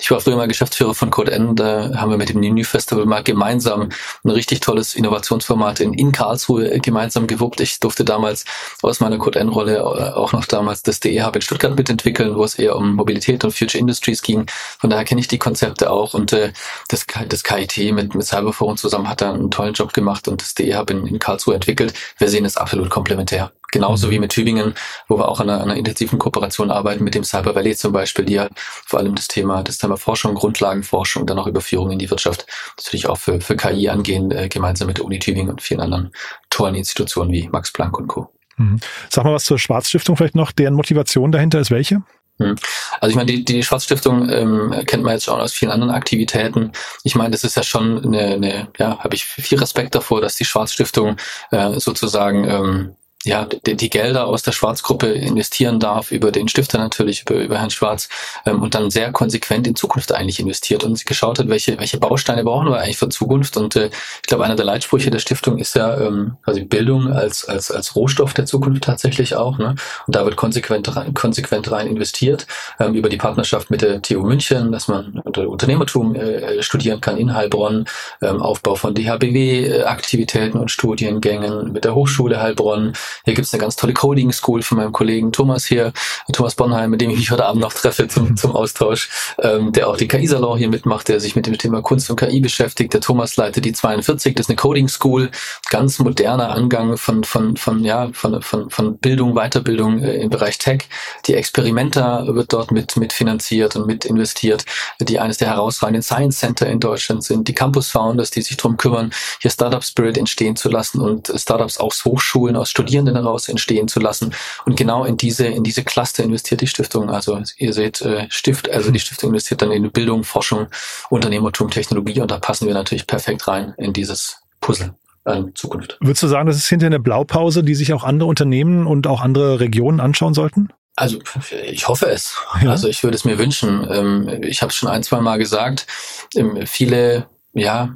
ich 0.00 0.10
war 0.10 0.18
früher 0.20 0.34
mal 0.34 0.48
Geschäftsführer 0.48 0.92
von 0.92 1.10
Code 1.10 1.30
N, 1.30 1.54
da 1.54 1.92
haben 1.94 2.10
wir 2.10 2.18
mit 2.18 2.30
dem 2.30 2.40
New 2.40 2.64
Festival 2.64 3.06
mal 3.06 3.22
gemeinsam 3.22 3.90
ein 4.24 4.30
richtig 4.30 4.58
tolles 4.58 4.96
Innovationsformat 4.96 5.78
in, 5.78 5.94
in 5.94 6.10
Karlsruhe 6.10 6.80
gemeinsam 6.80 7.28
gewuppt. 7.28 7.60
Ich 7.60 7.78
durfte 7.78 8.04
damals 8.04 8.44
aus 8.82 8.98
meiner 8.98 9.18
Code 9.18 9.38
N-Rolle 9.38 10.16
auch 10.16 10.32
noch 10.32 10.46
damals 10.46 10.82
das 10.82 10.98
DE 10.98 11.16
in 11.16 11.42
Stuttgart 11.42 11.76
mitentwickeln, 11.76 12.34
wo 12.34 12.42
es 12.42 12.56
eher 12.56 12.74
um 12.74 12.96
Mobilität 12.96 13.44
und 13.44 13.54
Future 13.54 13.78
Industries 13.78 14.22
ging. 14.22 14.46
Von 14.80 14.90
daher 14.90 15.04
kenne 15.04 15.20
ich 15.20 15.28
die 15.28 15.38
Konzepte 15.38 15.90
auch 15.90 16.14
und 16.14 16.32
das, 16.32 17.06
das 17.28 17.44
KIT 17.44 17.92
mit, 17.92 18.16
mit 18.16 18.26
Cyberforum 18.26 18.76
zusammen 18.76 19.08
hat 19.08 19.20
da 19.20 19.32
einen 19.32 19.52
tollen 19.52 19.74
Job 19.74 19.92
gemacht 19.92 20.26
und 20.26 20.42
das 20.42 20.54
DE 20.54 20.84
in, 20.88 21.06
in 21.06 21.18
Karlsruhe 21.18 21.35
Karlsruhe 21.36 21.54
entwickelt. 21.54 21.94
Wir 22.18 22.28
sehen 22.28 22.44
es 22.44 22.56
absolut 22.56 22.90
komplementär. 22.90 23.52
Genauso 23.72 24.06
mhm. 24.06 24.10
wie 24.12 24.18
mit 24.20 24.32
Tübingen, 24.32 24.74
wo 25.08 25.18
wir 25.18 25.28
auch 25.28 25.40
an 25.40 25.50
einer, 25.50 25.62
einer, 25.62 25.76
intensiven 25.76 26.18
Kooperation 26.18 26.70
arbeiten 26.70 27.04
mit 27.04 27.14
dem 27.14 27.24
Cyber 27.24 27.54
Valley 27.54 27.76
zum 27.76 27.92
Beispiel, 27.92 28.24
die 28.24 28.34
ja 28.34 28.48
vor 28.56 29.00
allem 29.00 29.14
das 29.14 29.28
Thema, 29.28 29.62
das 29.62 29.78
Thema 29.78 29.96
Forschung, 29.96 30.34
Grundlagenforschung, 30.34 31.26
dann 31.26 31.38
auch 31.38 31.46
Überführung 31.46 31.90
in 31.90 31.98
die 31.98 32.10
Wirtschaft 32.10 32.46
natürlich 32.78 33.06
auch 33.06 33.18
für, 33.18 33.40
für 33.40 33.56
KI 33.56 33.88
angehen, 33.88 34.30
äh, 34.30 34.48
gemeinsam 34.48 34.86
mit 34.86 34.98
der 34.98 35.04
Uni 35.04 35.18
Tübingen 35.18 35.50
und 35.50 35.62
vielen 35.62 35.80
anderen 35.80 36.10
tollen 36.48 36.74
Institutionen 36.74 37.32
wie 37.32 37.48
Max 37.48 37.72
Planck 37.72 37.98
und 37.98 38.06
Co. 38.06 38.28
Mhm. 38.56 38.80
Sag 39.10 39.24
mal 39.24 39.34
was 39.34 39.44
zur 39.44 39.58
Schwarzstiftung 39.58 40.16
vielleicht 40.16 40.36
noch. 40.36 40.52
Deren 40.52 40.74
Motivation 40.74 41.32
dahinter 41.32 41.60
ist 41.60 41.70
welche? 41.70 42.02
Hm. 42.38 42.54
Also 43.00 43.10
ich 43.10 43.16
meine, 43.16 43.32
die, 43.32 43.44
die 43.44 43.62
Schwarzstiftung 43.62 44.28
ähm, 44.28 44.74
kennt 44.86 45.02
man 45.02 45.14
jetzt 45.14 45.24
schon 45.24 45.40
aus 45.40 45.52
vielen 45.52 45.70
anderen 45.70 45.94
Aktivitäten. 45.94 46.72
Ich 47.02 47.14
meine, 47.14 47.30
das 47.30 47.44
ist 47.44 47.56
ja 47.56 47.62
schon 47.62 48.04
eine, 48.04 48.34
eine 48.34 48.68
ja, 48.78 48.98
habe 48.98 49.14
ich 49.14 49.24
viel 49.24 49.58
Respekt 49.58 49.94
davor, 49.94 50.20
dass 50.20 50.36
die 50.36 50.44
Schwarzstiftung 50.44 51.16
äh, 51.50 51.78
sozusagen 51.80 52.44
ähm, 52.44 52.96
ja, 53.26 53.44
die, 53.44 53.76
die, 53.76 53.90
Gelder 53.90 54.26
aus 54.26 54.42
der 54.42 54.52
Schwarzgruppe 54.52 55.08
investieren 55.08 55.80
darf, 55.80 56.12
über 56.12 56.30
den 56.30 56.48
Stifter 56.48 56.78
natürlich, 56.78 57.22
über, 57.22 57.34
über 57.34 57.58
Herrn 57.58 57.70
Schwarz, 57.70 58.08
ähm, 58.46 58.62
und 58.62 58.74
dann 58.74 58.90
sehr 58.90 59.10
konsequent 59.10 59.66
in 59.66 59.74
Zukunft 59.74 60.12
eigentlich 60.12 60.38
investiert 60.38 60.84
und 60.84 61.04
geschaut 61.04 61.38
hat, 61.38 61.48
welche, 61.48 61.78
welche 61.78 61.98
Bausteine 61.98 62.44
brauchen 62.44 62.68
wir 62.68 62.78
eigentlich 62.78 62.98
für 62.98 63.08
Zukunft. 63.08 63.56
Und 63.56 63.74
äh, 63.74 63.86
ich 63.86 64.28
glaube, 64.28 64.44
einer 64.44 64.54
der 64.54 64.64
Leitsprüche 64.64 65.10
der 65.10 65.18
Stiftung 65.18 65.58
ist 65.58 65.74
ja 65.74 65.98
ähm, 66.00 66.36
also 66.44 66.64
Bildung 66.64 67.12
als, 67.12 67.44
als, 67.44 67.70
als 67.70 67.96
Rohstoff 67.96 68.32
der 68.32 68.46
Zukunft 68.46 68.84
tatsächlich 68.84 69.34
auch. 69.34 69.58
Ne? 69.58 69.74
Und 70.06 70.14
da 70.14 70.24
wird 70.24 70.36
konsequent 70.36 70.94
rein, 70.96 71.12
konsequent 71.12 71.70
rein 71.70 71.88
investiert, 71.88 72.46
ähm, 72.78 72.94
über 72.94 73.08
die 73.08 73.16
Partnerschaft 73.16 73.70
mit 73.70 73.82
der 73.82 74.02
TU 74.02 74.22
München, 74.22 74.70
dass 74.70 74.86
man 74.86 75.20
unter 75.24 75.48
Unternehmertum 75.48 76.14
äh, 76.14 76.62
studieren 76.62 77.00
kann 77.00 77.16
in 77.16 77.34
Heilbronn, 77.34 77.86
ähm, 78.22 78.40
Aufbau 78.40 78.76
von 78.76 78.94
DHBW-Aktivitäten 78.94 80.58
und 80.58 80.70
Studiengängen 80.70 81.72
mit 81.72 81.84
der 81.84 81.94
Hochschule 81.94 82.40
Heilbronn, 82.40 82.92
hier 83.24 83.34
gibt's 83.34 83.52
eine 83.52 83.60
ganz 83.60 83.76
tolle 83.76 83.94
Coding 83.94 84.32
School 84.32 84.62
von 84.62 84.78
meinem 84.78 84.92
Kollegen 84.92 85.32
Thomas 85.32 85.64
hier, 85.66 85.92
Thomas 86.32 86.54
Bonheim, 86.54 86.90
mit 86.90 87.00
dem 87.00 87.10
ich 87.10 87.18
mich 87.18 87.30
heute 87.30 87.46
Abend 87.46 87.62
noch 87.62 87.72
treffe 87.72 88.08
zum, 88.08 88.36
zum 88.36 88.52
Austausch, 88.52 89.08
ähm, 89.42 89.72
der 89.72 89.88
auch 89.88 89.96
die 89.96 90.08
KI-Salon 90.08 90.58
hier 90.58 90.68
mitmacht, 90.68 91.08
der 91.08 91.20
sich 91.20 91.36
mit 91.36 91.46
dem 91.46 91.58
Thema 91.58 91.82
Kunst 91.82 92.10
und 92.10 92.16
KI 92.16 92.40
beschäftigt. 92.40 92.92
Der 92.92 93.00
Thomas 93.00 93.36
leitet 93.36 93.64
die 93.64 93.72
42, 93.72 94.34
das 94.34 94.46
ist 94.46 94.50
eine 94.50 94.56
Coding 94.56 94.88
School, 94.88 95.30
ganz 95.70 95.98
moderner 95.98 96.50
Angang 96.50 96.96
von, 96.96 97.24
von, 97.24 97.56
von, 97.56 97.84
ja, 97.84 98.10
von, 98.12 98.42
von, 98.42 98.70
von 98.70 98.98
Bildung, 98.98 99.34
Weiterbildung 99.34 100.02
äh, 100.02 100.16
im 100.16 100.30
Bereich 100.30 100.58
Tech. 100.58 100.88
Die 101.26 101.34
Experimenta 101.34 102.26
wird 102.28 102.52
dort 102.52 102.70
mit, 102.72 102.96
mit 102.96 103.12
finanziert 103.12 103.76
und 103.76 103.86
mit 103.86 104.04
investiert, 104.04 104.64
die 105.00 105.18
eines 105.18 105.38
der 105.38 105.48
herausragenden 105.48 106.02
Science 106.02 106.38
Center 106.38 106.66
in 106.66 106.80
Deutschland 106.80 107.24
sind. 107.24 107.48
Die 107.48 107.54
Campus 107.54 107.90
Founders, 107.90 108.30
die 108.30 108.42
sich 108.42 108.56
darum 108.56 108.76
kümmern, 108.76 109.12
hier 109.40 109.50
Startup 109.50 109.84
Spirit 109.84 110.18
entstehen 110.18 110.56
zu 110.56 110.68
lassen 110.68 111.00
und 111.00 111.32
Startups 111.34 111.78
aus 111.78 112.04
Hochschulen, 112.04 112.56
aus 112.56 112.70
Studierenden 112.70 112.95
Studierenden 112.96 113.14
daraus 113.14 113.48
entstehen 113.48 113.88
zu 113.88 114.00
lassen. 114.00 114.34
Und 114.64 114.76
genau 114.76 115.04
in 115.04 115.16
diese, 115.16 115.46
in 115.46 115.62
diese 115.62 115.84
Cluster 115.84 116.24
investiert 116.24 116.60
die 116.60 116.66
Stiftung. 116.66 117.10
Also 117.10 117.42
ihr 117.58 117.72
seht, 117.72 118.00
äh, 118.00 118.26
Stift, 118.30 118.70
also 118.70 118.90
die 118.90 118.98
Stiftung 118.98 119.30
investiert 119.30 119.62
dann 119.62 119.70
in 119.70 119.90
Bildung, 119.90 120.24
Forschung, 120.24 120.68
Unternehmertum, 121.10 121.70
Technologie 121.70 122.20
und 122.20 122.30
da 122.30 122.38
passen 122.38 122.66
wir 122.66 122.74
natürlich 122.74 123.06
perfekt 123.06 123.46
rein 123.48 123.74
in 123.76 123.92
dieses 123.92 124.38
Puzzle 124.60 124.94
an 125.24 125.52
Zukunft. 125.54 125.98
Würdest 126.00 126.22
du 126.22 126.28
sagen, 126.28 126.46
das 126.46 126.56
ist 126.56 126.68
hinter 126.68 126.86
eine 126.86 127.00
Blaupause, 127.00 127.62
die 127.62 127.74
sich 127.74 127.92
auch 127.92 128.04
andere 128.04 128.28
Unternehmen 128.28 128.86
und 128.86 129.06
auch 129.06 129.20
andere 129.20 129.60
Regionen 129.60 130.00
anschauen 130.00 130.34
sollten? 130.34 130.68
Also 130.94 131.18
ich 131.64 131.88
hoffe 131.88 132.06
es. 132.06 132.36
Ja. 132.62 132.70
Also 132.70 132.88
ich 132.88 133.02
würde 133.02 133.16
es 133.16 133.26
mir 133.26 133.38
wünschen. 133.38 133.86
Ähm, 133.90 134.42
ich 134.42 134.62
habe 134.62 134.70
es 134.70 134.76
schon 134.76 134.88
ein, 134.88 135.02
zwei 135.02 135.20
Mal 135.20 135.36
gesagt. 135.36 135.86
Ähm, 136.34 136.66
viele 136.66 137.26
ja, 137.52 137.94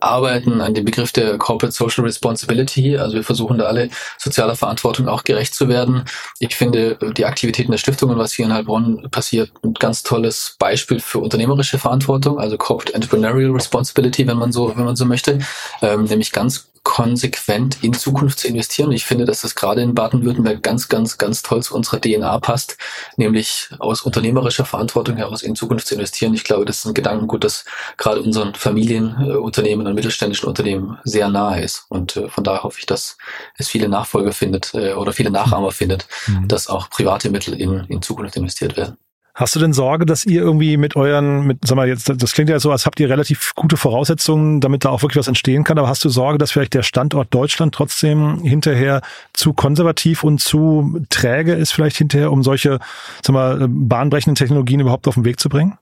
arbeiten 0.00 0.60
an 0.60 0.74
dem 0.74 0.84
Begriff 0.84 1.12
der 1.12 1.38
Corporate 1.38 1.74
Social 1.74 2.04
Responsibility. 2.04 2.96
Also 2.96 3.16
wir 3.16 3.24
versuchen 3.24 3.58
da 3.58 3.66
alle 3.66 3.90
sozialer 4.18 4.56
Verantwortung 4.56 5.08
auch 5.08 5.24
gerecht 5.24 5.54
zu 5.54 5.68
werden. 5.68 6.04
Ich 6.40 6.54
finde 6.54 6.98
die 7.16 7.24
Aktivitäten 7.24 7.70
der 7.70 7.78
Stiftung 7.78 8.10
und 8.10 8.18
was 8.18 8.32
hier 8.32 8.46
in 8.46 8.52
Heilbronn 8.52 9.08
passiert, 9.10 9.50
ein 9.62 9.74
ganz 9.74 10.02
tolles 10.02 10.56
Beispiel 10.58 11.00
für 11.00 11.20
unternehmerische 11.20 11.78
Verantwortung, 11.78 12.38
also 12.38 12.56
Corporate 12.56 12.94
Entrepreneurial 12.94 13.52
Responsibility, 13.52 14.26
wenn 14.26 14.38
man 14.38 14.52
so, 14.52 14.76
wenn 14.76 14.84
man 14.84 14.96
so 14.96 15.04
möchte, 15.04 15.38
ähm, 15.82 16.04
nämlich 16.04 16.32
ganz 16.32 16.68
konsequent 16.88 17.84
in 17.84 17.92
Zukunft 17.92 18.38
zu 18.38 18.48
investieren. 18.48 18.92
Ich 18.92 19.04
finde, 19.04 19.26
dass 19.26 19.42
das 19.42 19.54
gerade 19.54 19.82
in 19.82 19.94
Baden-Württemberg 19.94 20.62
ganz, 20.62 20.88
ganz, 20.88 21.18
ganz 21.18 21.42
toll 21.42 21.62
zu 21.62 21.74
unserer 21.74 22.00
DNA 22.00 22.38
passt, 22.38 22.78
nämlich 23.18 23.68
aus 23.78 24.00
unternehmerischer 24.00 24.64
Verantwortung 24.64 25.16
heraus 25.18 25.42
in 25.42 25.54
Zukunft 25.54 25.86
zu 25.86 25.94
investieren. 25.94 26.32
Ich 26.32 26.44
glaube, 26.44 26.64
das 26.64 26.78
ist 26.78 26.86
ein 26.86 26.94
Gedankengut, 26.94 27.44
das 27.44 27.66
gerade 27.98 28.22
unseren 28.22 28.54
Familienunternehmen 28.54 29.86
und 29.86 29.96
mittelständischen 29.96 30.48
Unternehmen 30.48 30.96
sehr 31.04 31.28
nahe 31.28 31.62
ist. 31.62 31.84
Und 31.90 32.16
äh, 32.16 32.30
von 32.30 32.42
daher 32.42 32.62
hoffe 32.62 32.78
ich, 32.78 32.86
dass 32.86 33.18
es 33.58 33.68
viele 33.68 33.90
Nachfolger 33.90 34.32
findet 34.32 34.72
äh, 34.72 34.94
oder 34.94 35.12
viele 35.12 35.30
Nachahmer 35.30 35.72
findet, 35.72 36.06
mhm. 36.26 36.48
dass 36.48 36.68
auch 36.68 36.88
private 36.88 37.28
Mittel 37.28 37.52
in, 37.60 37.84
in 37.90 38.00
Zukunft 38.00 38.34
investiert 38.34 38.78
werden. 38.78 38.96
Hast 39.38 39.54
du 39.54 39.60
denn 39.60 39.72
Sorge, 39.72 40.04
dass 40.04 40.26
ihr 40.26 40.40
irgendwie 40.42 40.76
mit 40.76 40.96
euren, 40.96 41.46
mit, 41.46 41.58
sag 41.64 41.76
mal 41.76 41.86
jetzt, 41.86 42.10
das 42.12 42.32
klingt 42.32 42.50
ja 42.50 42.58
so, 42.58 42.72
als 42.72 42.86
habt 42.86 42.98
ihr 42.98 43.08
relativ 43.08 43.52
gute 43.54 43.76
Voraussetzungen, 43.76 44.60
damit 44.60 44.84
da 44.84 44.88
auch 44.88 45.02
wirklich 45.02 45.16
was 45.16 45.28
entstehen 45.28 45.62
kann, 45.62 45.78
aber 45.78 45.86
hast 45.86 46.04
du 46.04 46.08
Sorge, 46.08 46.38
dass 46.38 46.50
vielleicht 46.50 46.74
der 46.74 46.82
Standort 46.82 47.32
Deutschland 47.32 47.72
trotzdem 47.72 48.42
hinterher 48.42 49.00
zu 49.34 49.52
konservativ 49.52 50.24
und 50.24 50.40
zu 50.40 51.04
träge 51.08 51.54
ist, 51.54 51.70
vielleicht 51.70 51.96
hinterher, 51.98 52.32
um 52.32 52.42
solche, 52.42 52.80
sag 53.22 53.32
mal, 53.32 53.68
bahnbrechenden 53.68 54.34
Technologien 54.34 54.80
überhaupt 54.80 55.06
auf 55.06 55.14
den 55.14 55.24
Weg 55.24 55.38
zu 55.38 55.48
bringen? 55.48 55.78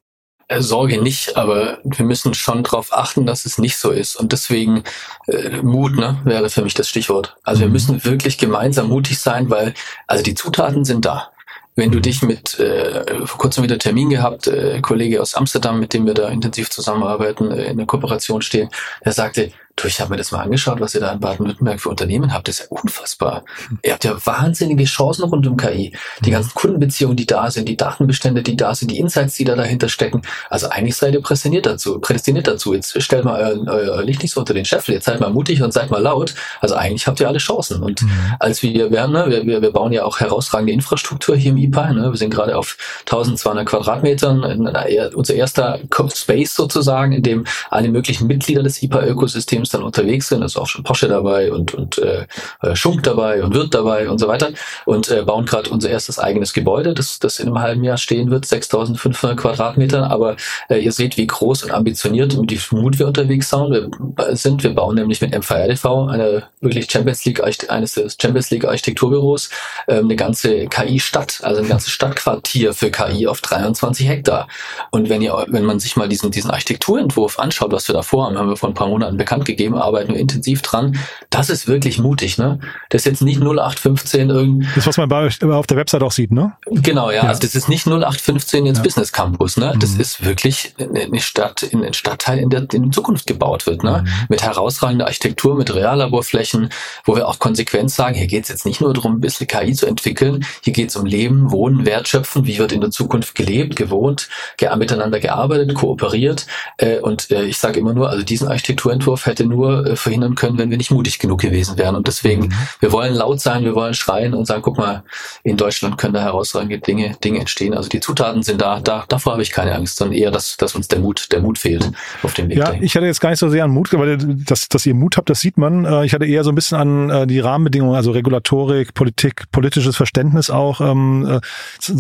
Äh, 0.48 0.60
Sorge 0.60 1.00
nicht, 1.00 1.38
aber 1.38 1.78
wir 1.82 2.04
müssen 2.04 2.34
schon 2.34 2.62
darauf 2.62 2.92
achten, 2.92 3.24
dass 3.24 3.46
es 3.46 3.56
nicht 3.56 3.78
so 3.78 3.90
ist. 3.90 4.16
Und 4.16 4.32
deswegen 4.32 4.84
äh, 5.28 5.62
Mut 5.62 5.96
ne, 5.96 6.20
wäre 6.24 6.50
für 6.50 6.60
mich 6.60 6.74
das 6.74 6.90
Stichwort. 6.90 7.34
Also 7.42 7.62
wir 7.62 7.68
mhm. 7.68 7.72
müssen 7.72 8.04
wirklich 8.04 8.36
gemeinsam 8.36 8.88
mutig 8.88 9.18
sein, 9.18 9.48
weil 9.48 9.72
also 10.06 10.22
die 10.22 10.34
Zutaten 10.34 10.84
sind 10.84 11.06
da. 11.06 11.30
Wenn 11.78 11.92
du 11.92 12.00
dich 12.00 12.22
mit, 12.22 12.58
äh, 12.58 13.26
vor 13.26 13.38
kurzem 13.38 13.62
wieder 13.62 13.78
Termin 13.78 14.08
gehabt, 14.08 14.46
äh, 14.46 14.80
Kollege 14.80 15.20
aus 15.20 15.34
Amsterdam, 15.34 15.78
mit 15.78 15.92
dem 15.92 16.06
wir 16.06 16.14
da 16.14 16.30
intensiv 16.30 16.70
zusammenarbeiten, 16.70 17.50
äh, 17.50 17.66
in 17.66 17.76
der 17.76 17.86
Kooperation 17.86 18.40
stehen, 18.40 18.70
der 19.04 19.12
sagte, 19.12 19.52
Du, 19.76 19.88
ich 19.88 20.00
habe 20.00 20.12
mir 20.12 20.16
das 20.16 20.32
mal 20.32 20.40
angeschaut, 20.40 20.80
was 20.80 20.94
ihr 20.94 21.02
da 21.02 21.12
in 21.12 21.20
Baden-Württemberg 21.20 21.78
für 21.82 21.90
Unternehmen 21.90 22.32
habt. 22.32 22.48
Das 22.48 22.60
ist 22.60 22.70
ja 22.70 22.78
unfassbar. 22.80 23.44
Ihr 23.82 23.92
habt 23.92 24.04
ja 24.04 24.16
wahnsinnige 24.24 24.84
Chancen 24.84 25.24
rund 25.24 25.46
um 25.46 25.58
KI. 25.58 25.94
Die 26.24 26.30
ganzen 26.30 26.54
Kundenbeziehungen, 26.54 27.14
die 27.14 27.26
da 27.26 27.50
sind, 27.50 27.68
die 27.68 27.76
Datenbestände, 27.76 28.42
die 28.42 28.56
da 28.56 28.74
sind, 28.74 28.90
die 28.90 28.98
Insights, 28.98 29.34
die 29.34 29.44
da 29.44 29.54
dahinter 29.54 29.90
stecken. 29.90 30.22
Also 30.48 30.70
eigentlich 30.70 30.96
seid 30.96 31.12
ihr 31.12 31.20
prädestiniert 31.20 31.66
dazu. 31.66 31.98
Prädestiniert 32.00 32.46
dazu. 32.46 32.72
Jetzt 32.72 33.02
stellt 33.02 33.26
mal 33.26 33.38
euer, 33.38 33.66
euer 33.66 34.02
Licht 34.02 34.22
nicht 34.22 34.32
so 34.32 34.40
unter 34.40 34.54
den 34.54 34.64
Scheffel. 34.64 34.94
Jetzt 34.94 35.04
seid 35.04 35.20
mal 35.20 35.28
mutig 35.28 35.62
und 35.62 35.74
seid 35.74 35.90
mal 35.90 36.00
laut. 36.00 36.34
Also 36.62 36.74
eigentlich 36.74 37.06
habt 37.06 37.20
ihr 37.20 37.28
alle 37.28 37.36
Chancen. 37.36 37.82
Und 37.82 38.00
mhm. 38.00 38.34
als 38.40 38.62
wir, 38.62 38.90
haben, 38.98 39.12
ne, 39.12 39.26
wir, 39.28 39.44
wir, 39.44 39.60
wir 39.60 39.72
bauen 39.72 39.92
ja 39.92 40.04
auch 40.04 40.20
herausragende 40.20 40.72
Infrastruktur 40.72 41.36
hier 41.36 41.50
im 41.50 41.58
IPA. 41.58 41.92
Ne? 41.92 42.12
Wir 42.12 42.16
sind 42.16 42.30
gerade 42.30 42.56
auf 42.56 42.78
1200 43.00 43.66
Quadratmetern. 43.66 44.74
Unser 45.14 45.34
erster 45.34 45.80
Space 46.14 46.54
sozusagen, 46.54 47.12
in 47.12 47.22
dem 47.22 47.44
alle 47.68 47.90
möglichen 47.90 48.26
Mitglieder 48.26 48.62
des 48.62 48.82
IPA-Ökosystems 48.82 49.65
dann 49.70 49.82
unterwegs 49.82 50.28
sind. 50.28 50.42
Ist 50.42 50.56
auch 50.56 50.66
schon 50.66 50.84
Porsche 50.84 51.08
dabei 51.08 51.52
und, 51.52 51.74
und 51.74 51.98
äh, 51.98 52.26
Schunk 52.74 53.02
dabei 53.02 53.42
und 53.42 53.54
Wirt 53.54 53.74
dabei 53.74 54.08
und 54.08 54.18
so 54.18 54.28
weiter. 54.28 54.50
Und 54.84 55.10
äh, 55.10 55.22
bauen 55.22 55.46
gerade 55.46 55.70
unser 55.70 55.90
erstes 55.90 56.18
eigenes 56.18 56.52
Gebäude, 56.52 56.94
das, 56.94 57.18
das 57.18 57.38
in 57.38 57.48
einem 57.48 57.60
halben 57.60 57.84
Jahr 57.84 57.98
stehen 57.98 58.30
wird, 58.30 58.46
6500 58.46 59.36
Quadratmeter. 59.36 60.10
Aber 60.10 60.36
äh, 60.68 60.78
ihr 60.78 60.92
seht, 60.92 61.16
wie 61.16 61.26
groß 61.26 61.64
und 61.64 61.70
ambitioniert 61.72 62.34
und 62.34 62.50
wie 62.50 62.60
Mut 62.74 62.98
wir 62.98 63.06
unterwegs 63.06 63.50
sind. 63.50 64.62
Wir 64.62 64.74
bauen 64.74 64.96
nämlich 64.96 65.20
mit 65.20 65.36
MVRDV, 65.36 65.84
eine 66.08 66.44
wirklich 66.60 66.90
Champions 66.90 67.24
League, 67.24 67.42
eines 67.68 67.94
Champions 68.20 68.50
League 68.50 68.64
Architekturbüros, 68.64 69.50
äh, 69.86 69.98
eine 69.98 70.16
ganze 70.16 70.66
KI-Stadt, 70.66 71.40
also 71.42 71.62
ein 71.62 71.68
ganzes 71.68 71.90
Stadtquartier 71.90 72.72
für 72.72 72.90
KI 72.90 73.26
auf 73.26 73.40
23 73.40 74.08
Hektar. 74.08 74.48
Und 74.90 75.08
wenn 75.08 75.22
ihr, 75.22 75.46
wenn 75.48 75.64
man 75.64 75.80
sich 75.80 75.96
mal 75.96 76.08
diesen, 76.08 76.30
diesen 76.30 76.50
Architekturentwurf 76.50 77.38
anschaut, 77.38 77.72
was 77.72 77.88
wir 77.88 77.94
da 77.94 78.02
vorhaben, 78.02 78.38
haben 78.38 78.48
wir 78.48 78.56
vor 78.56 78.68
ein 78.68 78.74
paar 78.74 78.88
Monaten 78.88 79.16
bekannt 79.16 79.44
gegeben, 79.44 79.55
arbeiten 79.74 80.12
wir 80.12 80.20
intensiv 80.20 80.62
dran. 80.62 80.98
Das 81.30 81.50
ist 81.50 81.68
wirklich 81.68 81.98
mutig, 81.98 82.38
ne? 82.38 82.60
Das 82.90 83.02
ist 83.02 83.06
jetzt 83.06 83.22
nicht 83.22 83.40
0815 83.40 84.30
irgendwie. 84.30 84.66
Das, 84.74 84.86
was 84.86 84.96
man 84.96 85.08
bei 85.08 85.26
auf 85.26 85.66
der 85.66 85.76
Website 85.76 86.02
auch 86.02 86.12
sieht, 86.12 86.32
ne? 86.32 86.52
Genau, 86.66 87.10
ja. 87.10 87.16
ja. 87.16 87.22
Also 87.24 87.40
das 87.40 87.54
ist 87.54 87.68
nicht 87.68 87.86
0815 87.86 88.66
ins 88.66 88.78
ja. 88.78 88.84
Business 88.84 89.12
Campus, 89.12 89.56
ne? 89.56 89.74
Das 89.78 89.94
mhm. 89.94 90.00
ist 90.00 90.24
wirklich 90.24 90.74
eine 90.78 91.20
Stadt, 91.20 91.62
in 91.62 91.84
ein 91.84 91.94
Stadtteil, 91.94 92.38
in 92.38 92.50
der 92.50 92.66
in 92.72 92.92
Zukunft 92.92 93.26
gebaut 93.26 93.66
wird, 93.66 93.82
ne? 93.82 94.04
Mhm. 94.04 94.10
Mit 94.28 94.42
herausragender 94.42 95.06
Architektur, 95.06 95.56
mit 95.56 95.74
Reallaborflächen, 95.74 96.70
wo 97.04 97.16
wir 97.16 97.28
auch 97.28 97.38
konsequent 97.38 97.90
sagen, 97.90 98.14
hier 98.14 98.26
geht's 98.26 98.48
jetzt 98.48 98.66
nicht 98.66 98.80
nur 98.80 98.92
darum, 98.92 99.16
ein 99.16 99.20
bisschen 99.20 99.46
KI 99.46 99.72
zu 99.72 99.86
entwickeln, 99.86 100.44
hier 100.62 100.72
geht's 100.72 100.96
um 100.96 101.06
Leben, 101.06 101.50
Wohnen, 101.50 101.86
Wertschöpfen, 101.86 102.46
wie 102.46 102.58
wird 102.58 102.72
in 102.72 102.80
der 102.80 102.90
Zukunft 102.90 103.34
gelebt, 103.34 103.76
gewohnt, 103.76 104.28
ge 104.56 104.74
miteinander 104.76 105.20
gearbeitet, 105.20 105.74
kooperiert. 105.74 106.46
Äh, 106.76 106.98
und 106.98 107.30
äh, 107.30 107.44
ich 107.44 107.58
sage 107.58 107.80
immer 107.80 107.94
nur, 107.94 108.10
also 108.10 108.22
diesen 108.22 108.48
Architekturentwurf 108.48 109.26
hätte 109.26 109.45
nur 109.48 109.86
äh, 109.86 109.96
verhindern 109.96 110.34
können, 110.34 110.58
wenn 110.58 110.70
wir 110.70 110.76
nicht 110.76 110.90
mutig 110.90 111.18
genug 111.18 111.40
gewesen 111.40 111.78
wären. 111.78 111.96
Und 111.96 112.06
deswegen, 112.06 112.46
mhm. 112.46 112.52
wir 112.80 112.92
wollen 112.92 113.14
laut 113.14 113.40
sein, 113.40 113.64
wir 113.64 113.74
wollen 113.74 113.94
schreien 113.94 114.34
und 114.34 114.46
sagen, 114.46 114.62
guck 114.62 114.78
mal, 114.78 115.02
in 115.42 115.56
Deutschland 115.56 115.98
können 115.98 116.14
da 116.14 116.20
herausragende 116.20 116.78
Dinge, 116.78 117.16
Dinge 117.22 117.40
entstehen. 117.40 117.74
Also 117.74 117.88
die 117.88 118.00
Zutaten 118.00 118.42
sind 118.42 118.60
da, 118.60 118.80
da 118.80 119.04
davor 119.08 119.32
habe 119.32 119.42
ich 119.42 119.50
keine 119.50 119.74
Angst, 119.74 119.96
sondern 119.96 120.16
eher, 120.16 120.30
dass, 120.30 120.56
dass 120.56 120.74
uns 120.74 120.88
der 120.88 120.98
Mut, 120.98 121.32
der 121.32 121.40
Mut 121.40 121.58
fehlt 121.58 121.90
auf 122.22 122.34
dem 122.34 122.48
Weg. 122.48 122.58
Ja, 122.58 122.66
dahin. 122.66 122.82
ich 122.82 122.94
hatte 122.96 123.06
jetzt 123.06 123.20
gar 123.20 123.30
nicht 123.30 123.38
so 123.38 123.48
sehr 123.48 123.64
an 123.64 123.70
Mut, 123.70 123.92
weil 123.92 124.16
dass, 124.18 124.68
dass 124.68 124.86
ihr 124.86 124.94
Mut 124.94 125.16
habt, 125.16 125.30
das 125.30 125.40
sieht 125.40 125.58
man. 125.58 125.84
Äh, 125.84 126.06
ich 126.06 126.14
hatte 126.14 126.26
eher 126.26 126.44
so 126.44 126.50
ein 126.50 126.54
bisschen 126.54 126.78
an 126.78 127.10
äh, 127.10 127.26
die 127.26 127.40
Rahmenbedingungen, 127.40 127.96
also 127.96 128.10
Regulatorik, 128.10 128.94
Politik, 128.94 129.50
politisches 129.52 129.96
Verständnis 129.96 130.50
auch, 130.50 130.80
ähm, 130.80 131.26
äh, 131.26 131.40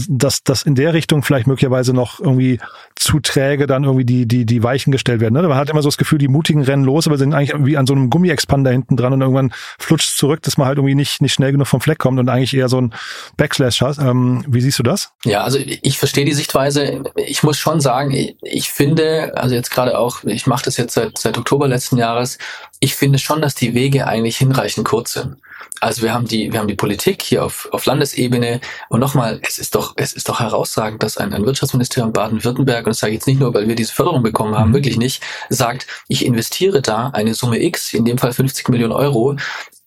dass, 0.08 0.42
dass 0.42 0.62
in 0.62 0.74
der 0.74 0.94
Richtung 0.94 1.22
vielleicht 1.22 1.46
möglicherweise 1.46 1.92
noch 1.92 2.20
irgendwie 2.20 2.58
zu 2.94 3.20
träge 3.20 3.66
dann 3.66 3.84
irgendwie 3.84 4.04
die, 4.04 4.26
die, 4.26 4.46
die 4.46 4.62
Weichen 4.62 4.90
gestellt 4.90 5.20
werden. 5.20 5.34
Ne? 5.34 5.42
Man 5.42 5.56
hat 5.56 5.70
immer 5.70 5.82
so 5.82 5.88
das 5.88 5.98
Gefühl, 5.98 6.18
die 6.18 6.28
Mutigen 6.28 6.62
rennen 6.62 6.84
los, 6.84 7.06
aber 7.06 7.18
sind 7.26 7.34
eigentlich 7.34 7.50
irgendwie 7.50 7.76
an 7.76 7.86
so 7.86 7.94
einem 7.94 8.10
Gummiexpander 8.10 8.70
hinten 8.70 8.96
dran 8.96 9.12
und 9.12 9.20
irgendwann 9.20 9.52
flutscht 9.78 10.16
zurück, 10.16 10.42
dass 10.42 10.56
man 10.56 10.66
halt 10.66 10.78
irgendwie 10.78 10.94
nicht, 10.94 11.20
nicht 11.20 11.34
schnell 11.34 11.52
genug 11.52 11.66
vom 11.66 11.80
Fleck 11.80 11.98
kommt 11.98 12.18
und 12.18 12.28
eigentlich 12.28 12.54
eher 12.54 12.68
so 12.68 12.80
ein 12.80 12.94
Backslash 13.36 13.80
hat. 13.80 13.98
Ähm, 13.98 14.44
wie 14.48 14.60
siehst 14.60 14.78
du 14.78 14.82
das? 14.82 15.12
Ja, 15.24 15.42
also 15.42 15.58
ich 15.58 15.98
verstehe 15.98 16.24
die 16.24 16.32
Sichtweise. 16.32 17.02
Ich 17.16 17.42
muss 17.42 17.58
schon 17.58 17.80
sagen, 17.80 18.12
ich, 18.12 18.36
ich 18.42 18.70
finde, 18.70 19.32
also 19.36 19.54
jetzt 19.54 19.70
gerade 19.70 19.98
auch, 19.98 20.24
ich 20.24 20.46
mache 20.46 20.64
das 20.64 20.76
jetzt 20.76 20.94
seit, 20.94 21.18
seit 21.18 21.38
Oktober 21.38 21.68
letzten 21.68 21.98
Jahres, 21.98 22.38
ich 22.80 22.94
finde 22.94 23.18
schon, 23.18 23.42
dass 23.42 23.54
die 23.54 23.74
Wege 23.74 24.06
eigentlich 24.06 24.36
hinreichend 24.36 24.86
kurz 24.86 25.14
sind. 25.14 25.36
Also 25.80 26.02
wir 26.02 26.14
haben 26.14 26.26
die, 26.26 26.52
wir 26.52 26.60
haben 26.60 26.68
die 26.68 26.74
Politik 26.74 27.22
hier 27.22 27.44
auf, 27.44 27.68
auf 27.72 27.84
Landesebene 27.84 28.60
und 28.88 29.00
nochmal, 29.00 29.40
es 29.42 29.58
ist 29.58 29.74
doch, 29.74 29.94
es 29.96 30.12
ist 30.12 30.28
doch 30.28 30.40
herausragend, 30.40 31.02
dass 31.02 31.18
ein, 31.18 31.32
ein 31.34 31.44
Wirtschaftsministerium 31.44 32.12
Baden-Württemberg, 32.12 32.86
und 32.86 32.90
das 32.90 32.98
sage 32.98 33.12
ich 33.12 33.18
jetzt 33.18 33.26
nicht 33.26 33.40
nur, 33.40 33.52
weil 33.52 33.68
wir 33.68 33.74
diese 33.74 33.92
Förderung 33.92 34.22
bekommen 34.22 34.56
haben, 34.56 34.70
mhm. 34.70 34.74
wirklich 34.74 34.96
nicht, 34.96 35.22
sagt, 35.50 35.86
ich 36.08 36.24
investiere 36.24 36.80
da 36.80 37.10
eine 37.16 37.34
Summe 37.34 37.62
X, 37.62 37.92
in 37.92 38.04
dem 38.04 38.18
Fall 38.18 38.32
50 38.32 38.68
Millionen 38.68 38.92
Euro, 38.92 39.36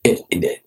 äh, 0.03 0.17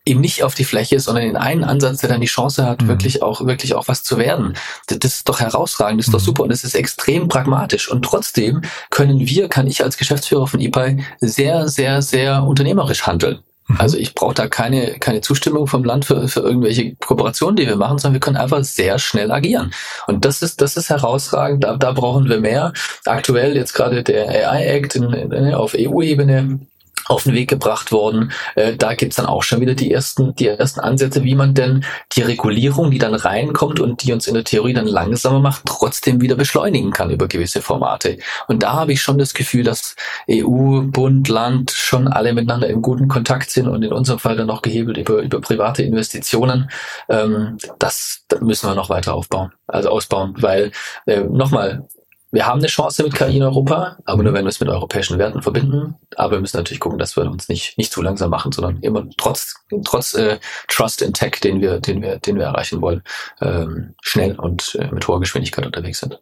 eben 0.05 0.21
nicht 0.21 0.43
auf 0.43 0.55
die 0.55 0.65
Fläche, 0.65 1.01
sondern 1.01 1.25
in 1.25 1.37
einen 1.37 1.65
Ansatz, 1.65 2.01
der 2.01 2.11
dann 2.11 2.21
die 2.21 2.27
Chance 2.27 2.67
hat, 2.67 2.83
mhm. 2.83 2.89
wirklich 2.89 3.23
auch, 3.23 3.47
wirklich 3.47 3.75
auch 3.75 3.89
was 3.89 4.03
zu 4.03 4.19
werden. 4.19 4.55
Das 4.87 5.15
ist 5.15 5.29
doch 5.29 5.41
herausragend, 5.41 6.01
das 6.01 6.09
ist 6.09 6.13
mhm. 6.13 6.19
doch 6.19 6.25
super 6.25 6.43
und 6.43 6.51
es 6.51 6.65
ist 6.65 6.75
extrem 6.75 7.29
pragmatisch. 7.29 7.91
Und 7.91 8.05
trotzdem 8.05 8.63
können 8.91 9.21
wir, 9.21 9.49
kann 9.49 9.67
ich 9.67 9.83
als 9.83 9.97
Geschäftsführer 9.97 10.47
von 10.47 10.61
ePay 10.61 11.05
sehr, 11.21 11.69
sehr, 11.69 12.03
sehr 12.03 12.43
unternehmerisch 12.43 13.07
handeln. 13.07 13.43
Mhm. 13.73 13.81
Also 13.81 13.97
ich 13.97 14.15
brauche 14.15 14.35
da 14.35 14.49
keine, 14.49 14.99
keine 14.99 15.21
Zustimmung 15.21 15.67
vom 15.67 15.85
Land 15.85 16.05
für, 16.05 16.29
für 16.29 16.41
irgendwelche 16.41 16.95
Kooperationen, 16.97 17.57
die 17.57 17.67
wir 17.67 17.77
machen, 17.77 17.99
sondern 17.99 18.15
wir 18.15 18.21
können 18.21 18.37
einfach 18.37 18.63
sehr 18.65 18.99
schnell 18.99 19.31
agieren. 19.31 19.73
Und 20.07 20.25
das 20.25 20.43
ist, 20.43 20.61
das 20.61 20.77
ist 20.77 20.91
herausragend, 20.91 21.65
da, 21.65 21.77
da 21.77 21.93
brauchen 21.93 22.29
wir 22.29 22.41
mehr. 22.41 22.73
Aktuell 23.05 23.57
jetzt 23.57 23.75
gerade 23.75 24.03
der 24.03 24.29
AI 24.29 24.65
Act 24.67 24.97
in, 24.97 25.13
in, 25.13 25.55
auf 25.55 25.75
EU-Ebene 25.79 26.61
auf 27.07 27.25
den 27.25 27.35
Weg 27.35 27.49
gebracht 27.49 27.93
worden. 27.93 28.33
Äh, 28.55 28.77
da 28.77 28.95
gibt's 28.95 29.17
dann 29.17 29.27
auch 29.27 29.43
schon 29.43 29.61
wieder 29.61 29.75
die 29.75 29.93
ersten, 29.93 30.35
die 30.35 30.47
ersten 30.47 30.81
Ansätze, 30.81 31.25
wie 31.25 31.35
man 31.35 31.55
denn 31.55 31.85
die 32.13 32.23
Regulierung, 32.23 32.91
die 32.91 32.99
dann 32.99 33.15
reinkommt 33.15 33.81
und 33.81 34.03
die 34.03 34.13
uns 34.13 34.27
in 34.27 34.35
der 34.35 34.45
Theorie 34.45 34.73
dann 34.73 34.87
langsamer 34.87 35.41
macht, 35.41 35.63
trotzdem 35.67 36.21
wieder 36.21 36.37
beschleunigen 36.37 36.91
kann 36.91 37.11
über 37.11 37.29
gewisse 37.29 37.63
Formate. 37.63 38.19
Und 38.49 38.63
da 38.63 38.73
habe 38.75 38.93
ich 38.93 39.03
schon 39.03 39.19
das 39.19 39.35
Gefühl, 39.35 39.65
dass 39.65 39.97
EU, 40.31 40.83
Bund, 40.83 41.29
Land 41.29 41.71
schon 41.71 42.09
alle 42.09 42.33
miteinander 42.33 42.69
im 42.69 42.83
guten 42.83 43.09
Kontakt 43.09 43.51
sind 43.51 43.69
und 43.69 43.83
in 43.83 43.93
unserem 43.93 44.19
Fall 44.19 44.37
dann 44.37 44.47
noch 44.47 44.63
gehebelt 44.63 44.99
über, 44.99 45.23
über 45.23 45.41
private 45.41 45.83
Investitionen. 45.83 46.71
Ähm, 47.09 47.59
das, 47.79 48.25
das 48.29 48.41
müssen 48.41 48.69
wir 48.69 48.75
noch 48.75 48.91
weiter 48.91 49.15
aufbauen, 49.15 49.53
also 49.67 49.91
ausbauen, 49.91 50.35
weil 50.39 50.73
äh, 51.07 51.21
nochmal, 51.21 51.89
wir 52.33 52.47
haben 52.47 52.59
eine 52.59 52.67
Chance 52.67 53.03
mit 53.03 53.15
KI 53.15 53.37
in 53.37 53.43
Europa, 53.43 53.99
aber 54.07 54.23
nur 54.23 54.33
wenn 54.33 54.45
wir 54.45 54.49
es 54.49 54.59
mit 54.59 54.71
europäischen 54.71 55.19
Werten 55.19 55.43
verbinden. 55.43 55.97
Aber 56.17 56.33
wir 56.33 56.41
müssen 56.41 56.57
natürlich 56.57 56.81
gucken, 56.81 56.99
dass 56.99 57.15
wir 57.15 57.31
uns 57.31 57.49
nicht, 57.49 57.77
nicht 57.77 57.93
zu 57.93 58.01
langsam 58.01 58.31
machen, 58.31 58.53
sondern 58.53 58.79
immer 58.81 59.07
trotz, 59.19 59.55
trotz 59.85 60.15
äh, 60.15 60.39
Trust 60.67 61.03
in 61.03 61.13
Tech, 61.13 61.41
den 61.43 61.61
wir, 61.61 61.79
den 61.79 62.01
wir, 62.01 62.19
den 62.19 62.37
wir 62.37 62.47
erreichen 62.47 62.81
wollen, 62.81 63.03
ähm, 63.43 63.95
schnell 64.01 64.39
und 64.39 64.77
äh, 64.81 64.89
mit 64.93 65.07
hoher 65.07 65.21
Geschwindigkeit 65.21 65.67
unterwegs 65.67 66.01
sind. 66.01 66.21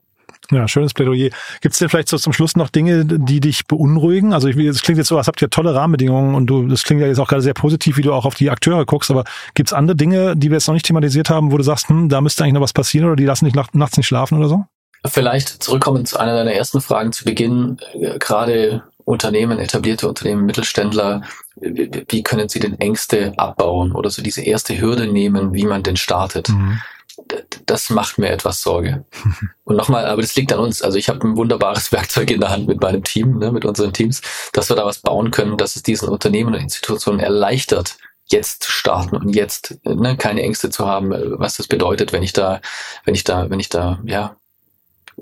Ja, 0.50 0.66
schönes 0.66 0.94
Plädoyer. 0.94 1.30
Gibt 1.60 1.74
es 1.74 1.78
denn 1.78 1.88
vielleicht 1.88 2.08
so 2.08 2.18
zum 2.18 2.32
Schluss 2.32 2.56
noch 2.56 2.70
Dinge, 2.70 3.04
die 3.04 3.38
dich 3.38 3.66
beunruhigen? 3.68 4.32
Also 4.32 4.48
es 4.48 4.82
klingt 4.82 4.98
jetzt 4.98 5.06
so, 5.06 5.16
als 5.16 5.28
habt 5.28 5.40
ihr 5.40 5.48
tolle 5.48 5.76
Rahmenbedingungen 5.76 6.34
und 6.34 6.48
du, 6.48 6.66
das 6.66 6.82
klingt 6.82 7.00
ja 7.00 7.06
jetzt 7.06 7.20
auch 7.20 7.28
gerade 7.28 7.42
sehr 7.42 7.54
positiv, 7.54 7.98
wie 7.98 8.02
du 8.02 8.12
auch 8.12 8.24
auf 8.24 8.34
die 8.34 8.50
Akteure 8.50 8.84
guckst, 8.84 9.12
aber 9.12 9.22
gibt 9.54 9.68
es 9.68 9.72
andere 9.72 9.96
Dinge, 9.96 10.34
die 10.36 10.50
wir 10.50 10.56
jetzt 10.56 10.66
noch 10.66 10.74
nicht 10.74 10.86
thematisiert 10.86 11.30
haben, 11.30 11.52
wo 11.52 11.56
du 11.56 11.62
sagst, 11.62 11.88
hm, 11.88 12.08
da 12.08 12.20
müsste 12.20 12.42
eigentlich 12.42 12.54
noch 12.54 12.62
was 12.62 12.72
passieren 12.72 13.06
oder 13.06 13.14
die 13.14 13.26
lassen 13.26 13.44
dich 13.44 13.54
nachts 13.54 13.96
nicht 13.96 14.06
schlafen 14.06 14.38
oder 14.38 14.48
so? 14.48 14.64
Vielleicht 15.06 15.62
zurückkommen 15.62 16.04
zu 16.04 16.18
einer 16.18 16.34
deiner 16.34 16.52
ersten 16.52 16.80
Fragen 16.80 17.12
zu 17.12 17.24
Beginn. 17.24 17.78
Äh, 17.94 18.18
gerade 18.18 18.84
Unternehmen, 19.04 19.58
etablierte 19.58 20.08
Unternehmen, 20.08 20.44
Mittelständler, 20.44 21.22
wie 21.56 22.22
können 22.22 22.48
sie 22.48 22.60
denn 22.60 22.80
Ängste 22.80 23.32
abbauen 23.36 23.92
oder 23.92 24.10
so 24.10 24.22
diese 24.22 24.42
erste 24.42 24.80
Hürde 24.80 25.06
nehmen, 25.06 25.52
wie 25.52 25.64
man 25.64 25.82
denn 25.82 25.96
startet? 25.96 26.48
Mhm. 26.48 26.80
Das 27.66 27.90
macht 27.90 28.18
mir 28.18 28.30
etwas 28.30 28.62
Sorge. 28.62 29.04
Und 29.64 29.76
nochmal, 29.76 30.06
aber 30.06 30.22
das 30.22 30.36
liegt 30.36 30.52
an 30.52 30.60
uns. 30.60 30.82
Also 30.82 30.96
ich 30.96 31.08
habe 31.08 31.26
ein 31.26 31.36
wunderbares 31.36 31.92
Werkzeug 31.92 32.30
in 32.30 32.40
der 32.40 32.50
Hand 32.50 32.66
mit 32.66 32.80
meinem 32.80 33.04
Team, 33.04 33.38
ne, 33.38 33.52
mit 33.52 33.64
unseren 33.64 33.92
Teams, 33.92 34.22
dass 34.52 34.70
wir 34.70 34.76
da 34.76 34.86
was 34.86 34.98
bauen 34.98 35.30
können, 35.30 35.56
dass 35.56 35.76
es 35.76 35.82
diesen 35.82 36.08
Unternehmen 36.08 36.54
und 36.54 36.60
Institutionen 36.60 37.20
erleichtert, 37.20 37.96
jetzt 38.26 38.62
zu 38.62 38.70
starten 38.70 39.16
und 39.16 39.34
jetzt 39.34 39.78
ne, 39.84 40.16
keine 40.16 40.42
Ängste 40.42 40.70
zu 40.70 40.86
haben, 40.86 41.12
was 41.38 41.56
das 41.56 41.66
bedeutet, 41.66 42.12
wenn 42.12 42.22
ich 42.22 42.32
da, 42.32 42.60
wenn 43.04 43.14
ich 43.14 43.24
da, 43.24 43.50
wenn 43.50 43.60
ich 43.60 43.68
da, 43.68 43.98
ja, 44.04 44.36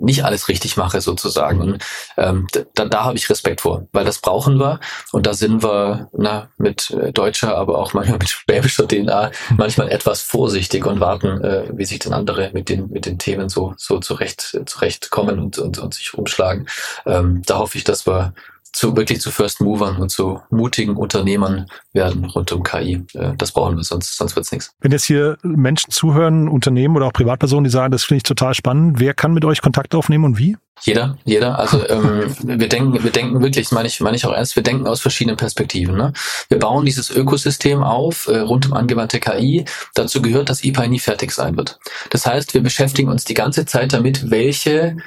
nicht 0.01 0.25
alles 0.25 0.49
richtig 0.49 0.77
mache 0.77 1.01
sozusagen. 1.01 1.61
Und 1.61 1.85
ähm, 2.17 2.47
da, 2.75 2.85
da 2.85 3.05
habe 3.05 3.17
ich 3.17 3.29
Respekt 3.31 3.61
vor, 3.61 3.87
weil 3.93 4.05
das 4.05 4.19
brauchen 4.19 4.59
wir 4.59 4.81
und 5.13 5.27
da 5.27 5.35
sind 5.35 5.63
wir 5.63 6.09
na, 6.17 6.49
mit 6.57 6.91
äh, 6.91 7.13
deutscher, 7.13 7.57
aber 7.57 7.79
auch 7.79 7.95
manchmal 7.95 8.19
mit 8.19 8.29
schwäbischer 8.29 8.87
DNA 8.87 9.31
manchmal 9.57 9.91
etwas 9.91 10.23
vorsichtig 10.23 10.87
und 10.87 11.01
warten, 11.01 11.43
äh, 11.43 11.65
wie 11.73 11.85
sich 11.85 11.99
denn 11.99 12.13
andere 12.13 12.51
mit 12.53 12.69
den 12.69 12.89
mit 12.91 13.07
den 13.07 13.19
Themen 13.19 13.49
so 13.49 13.75
so 13.77 13.99
zurecht 13.99 14.59
zurechtkommen 14.67 15.39
und 15.39 15.59
und, 15.59 15.79
und 15.79 15.95
sich 15.95 16.15
rumschlagen. 16.15 16.69
Ähm, 17.07 17.43
da 17.47 17.59
hoffe 17.59 17.79
ich, 17.79 17.85
dass 17.85 18.07
wir 18.07 18.35
zu 18.79 18.97
wirklich 18.97 19.21
zu 19.21 19.33
First 19.33 19.61
Movern 19.61 19.97
und 19.97 20.09
zu 20.11 20.41
mutigen 20.51 20.95
Unternehmern 20.95 21.67
werden 21.93 22.25
rund 22.27 22.53
um 22.53 22.63
KI. 22.63 23.05
Äh, 23.15 23.33
das 23.37 23.51
brauchen 23.51 23.77
wir, 23.77 23.83
sonst, 23.83 24.17
sonst 24.17 24.37
wird's 24.37 24.53
nichts. 24.53 24.71
Wenn 24.81 24.93
jetzt 24.93 25.05
hier 25.05 25.37
Menschen 25.43 25.91
zuhören, 25.91 26.49
Unternehmen 26.49 26.95
oder 26.95 27.07
auch 27.07 27.13
Privatpersonen, 27.13 27.65
die 27.65 27.71
sagen, 27.71 27.91
das 27.91 28.05
finde 28.05 28.19
ich 28.19 28.23
total 28.23 28.55
spannend, 28.55 29.01
wer 29.01 29.15
kann 29.15 29.33
mit 29.35 29.45
euch 29.45 29.63
Kontakt 29.63 29.97
aufnehmen 29.97 30.25
und 30.25 30.39
wie? 30.39 30.57
Jeder, 30.83 31.19
jeder. 31.25 31.59
Also 31.59 31.89
ähm, 31.89 32.33
wir 32.45 32.69
denken, 32.69 33.03
wir 33.03 33.11
denken 33.11 33.43
wirklich, 33.43 33.73
meine 33.73 33.89
ich, 33.89 34.01
meine 34.01 34.17
ich 34.17 34.25
auch 34.25 34.33
erst, 34.33 34.55
wir 34.55 34.63
denken 34.63 34.87
aus 34.87 35.01
verschiedenen 35.01 35.37
Perspektiven. 35.37 35.97
Ne? 35.97 36.13
Wir 36.49 36.61
bauen 36.61 36.85
dieses 36.85 37.11
Ökosystem 37.11 37.83
auf 37.83 38.29
äh, 38.29 38.39
rund 38.39 38.67
um 38.67 38.75
angewandte 38.75 39.19
KI. 39.19 39.65
Dazu 39.95 40.23
gehört, 40.23 40.51
dass 40.51 40.63
EPI 40.63 40.87
nie 40.87 41.01
fertig 41.01 41.33
sein 41.33 41.57
wird. 41.57 41.81
Das 42.11 42.27
heißt, 42.27 42.55
wir 42.55 42.63
beschäftigen 42.63 43.11
uns 43.11 43.25
die 43.25 43.35
ganze 43.35 43.67
Zeit 43.67 43.93
damit, 43.93 44.31
welche 44.31 44.99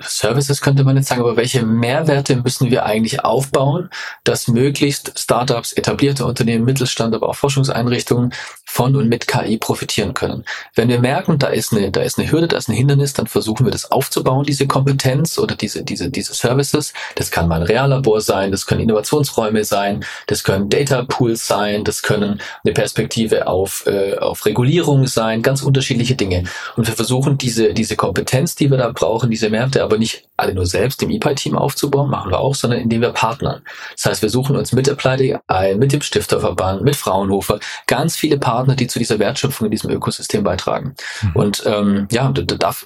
Services 0.00 0.60
könnte 0.60 0.84
man 0.84 0.96
jetzt 0.96 1.08
sagen, 1.08 1.20
aber 1.20 1.36
welche 1.36 1.64
Mehrwerte 1.64 2.36
müssen 2.36 2.70
wir 2.70 2.84
eigentlich 2.84 3.24
aufbauen, 3.24 3.90
dass 4.24 4.48
möglichst 4.48 5.18
Startups, 5.18 5.72
etablierte 5.72 6.24
Unternehmen, 6.24 6.64
Mittelstand, 6.64 7.14
aber 7.14 7.28
auch 7.28 7.36
Forschungseinrichtungen 7.36 8.32
von 8.70 8.94
und 8.94 9.08
mit 9.08 9.26
KI 9.26 9.58
profitieren 9.58 10.14
können. 10.14 10.44
Wenn 10.76 10.88
wir 10.88 11.00
merken, 11.00 11.38
da 11.38 11.48
ist 11.48 11.72
eine, 11.72 11.90
da 11.90 12.02
ist 12.02 12.18
eine 12.18 12.30
Hürde, 12.30 12.46
da 12.46 12.56
ist 12.56 12.68
ein 12.68 12.74
Hindernis, 12.74 13.12
dann 13.12 13.26
versuchen 13.26 13.66
wir 13.66 13.72
das 13.72 13.90
aufzubauen, 13.90 14.46
diese 14.46 14.68
Kompetenz 14.68 15.38
oder 15.38 15.56
diese, 15.56 15.82
diese, 15.82 16.08
diese 16.08 16.32
Services. 16.32 16.92
Das 17.16 17.32
kann 17.32 17.48
mal 17.48 17.56
ein 17.56 17.66
Reallabor 17.66 18.20
sein, 18.20 18.52
das 18.52 18.66
können 18.66 18.80
Innovationsräume 18.82 19.64
sein, 19.64 20.04
das 20.28 20.44
können 20.44 20.70
Data 20.70 21.02
Pools 21.02 21.48
sein, 21.48 21.82
das 21.82 22.02
können 22.02 22.40
eine 22.64 22.72
Perspektive 22.72 23.48
auf, 23.48 23.84
äh, 23.86 24.16
auf 24.16 24.46
Regulierung 24.46 25.08
sein, 25.08 25.42
ganz 25.42 25.62
unterschiedliche 25.62 26.14
Dinge. 26.14 26.44
Und 26.76 26.86
wir 26.86 26.94
versuchen 26.94 27.38
diese, 27.38 27.74
diese 27.74 27.96
Kompetenz, 27.96 28.54
die 28.54 28.70
wir 28.70 28.78
da 28.78 28.92
brauchen, 28.92 29.30
diese 29.30 29.50
Mehrwerte 29.50 29.82
aber 29.82 29.98
nicht 29.98 30.28
alle 30.36 30.54
nur 30.54 30.66
selbst 30.66 31.02
im 31.02 31.10
EPI-Team 31.10 31.56
aufzubauen, 31.56 32.08
machen 32.08 32.30
wir 32.30 32.38
auch, 32.38 32.54
sondern 32.54 32.80
indem 32.80 33.02
wir 33.02 33.10
partnern. 33.10 33.62
Das 33.96 34.06
heißt, 34.06 34.22
wir 34.22 34.30
suchen 34.30 34.56
uns 34.56 34.72
mit 34.72 34.96
Pleite 34.96 35.40
ein, 35.48 35.78
mit 35.78 35.92
dem 35.92 36.00
Stifterverband, 36.00 36.82
mit 36.82 36.96
Fraunhofer, 36.96 37.58
ganz 37.86 38.16
viele 38.16 38.38
Partner 38.38 38.59
Partner, 38.60 38.76
die 38.76 38.88
zu 38.88 38.98
dieser 38.98 39.18
Wertschöpfung 39.18 39.66
in 39.66 39.70
diesem 39.70 39.90
Ökosystem 39.90 40.44
beitragen. 40.44 40.94
Mhm. 41.22 41.30
Und 41.32 41.62
ähm, 41.64 42.08
ja, 42.10 42.30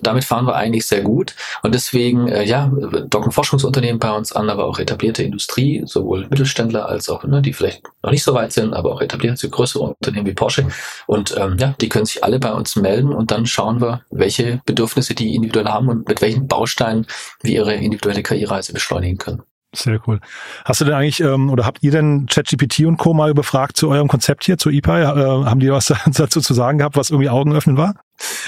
damit 0.02 0.24
fahren 0.24 0.46
wir 0.46 0.54
eigentlich 0.54 0.86
sehr 0.86 1.02
gut. 1.02 1.34
Und 1.62 1.74
deswegen, 1.74 2.28
äh, 2.28 2.44
ja, 2.44 2.70
docken 3.08 3.32
Forschungsunternehmen 3.32 3.98
bei 3.98 4.12
uns 4.12 4.32
an, 4.32 4.50
aber 4.50 4.66
auch 4.66 4.78
etablierte 4.78 5.24
Industrie, 5.24 5.82
sowohl 5.84 6.28
Mittelständler 6.28 6.88
als 6.88 7.08
auch, 7.08 7.24
ne, 7.24 7.42
die 7.42 7.52
vielleicht 7.52 7.82
noch 8.04 8.12
nicht 8.12 8.22
so 8.22 8.34
weit 8.34 8.52
sind, 8.52 8.72
aber 8.72 8.92
auch 8.92 9.00
etablierte 9.00 9.48
größere 9.48 9.82
Unternehmen 9.82 10.26
wie 10.26 10.34
Porsche. 10.34 10.68
Und 11.08 11.34
ähm, 11.36 11.56
ja, 11.58 11.74
die 11.80 11.88
können 11.88 12.06
sich 12.06 12.22
alle 12.22 12.38
bei 12.38 12.52
uns 12.52 12.76
melden 12.76 13.12
und 13.12 13.32
dann 13.32 13.46
schauen 13.46 13.80
wir, 13.80 14.02
welche 14.10 14.60
Bedürfnisse 14.64 15.14
die 15.14 15.34
individuell 15.34 15.66
haben 15.66 15.88
und 15.88 16.08
mit 16.08 16.22
welchen 16.22 16.46
Bausteinen 16.46 17.06
wir 17.42 17.52
ihre 17.52 17.74
individuelle 17.74 18.22
Karrierereise 18.22 18.72
beschleunigen 18.72 19.18
können. 19.18 19.42
Sehr 19.74 20.00
cool. 20.06 20.20
Hast 20.64 20.80
du 20.80 20.84
denn 20.84 20.94
eigentlich, 20.94 21.20
ähm, 21.20 21.50
oder 21.50 21.66
habt 21.66 21.82
ihr 21.82 21.90
denn 21.90 22.26
ChatGPT 22.26 22.80
und 22.80 22.96
Co. 22.96 23.12
mal 23.14 23.34
befragt 23.34 23.76
zu 23.76 23.90
eurem 23.90 24.08
Konzept 24.08 24.44
hier, 24.44 24.56
zu 24.56 24.70
EPI? 24.70 24.90
Äh, 24.90 25.04
haben 25.04 25.60
die 25.60 25.70
was 25.70 25.92
dazu 26.06 26.40
zu 26.40 26.54
sagen 26.54 26.78
gehabt, 26.78 26.96
was 26.96 27.10
irgendwie 27.10 27.28
Augen 27.28 27.54
öffnen 27.54 27.76
war? 27.76 27.94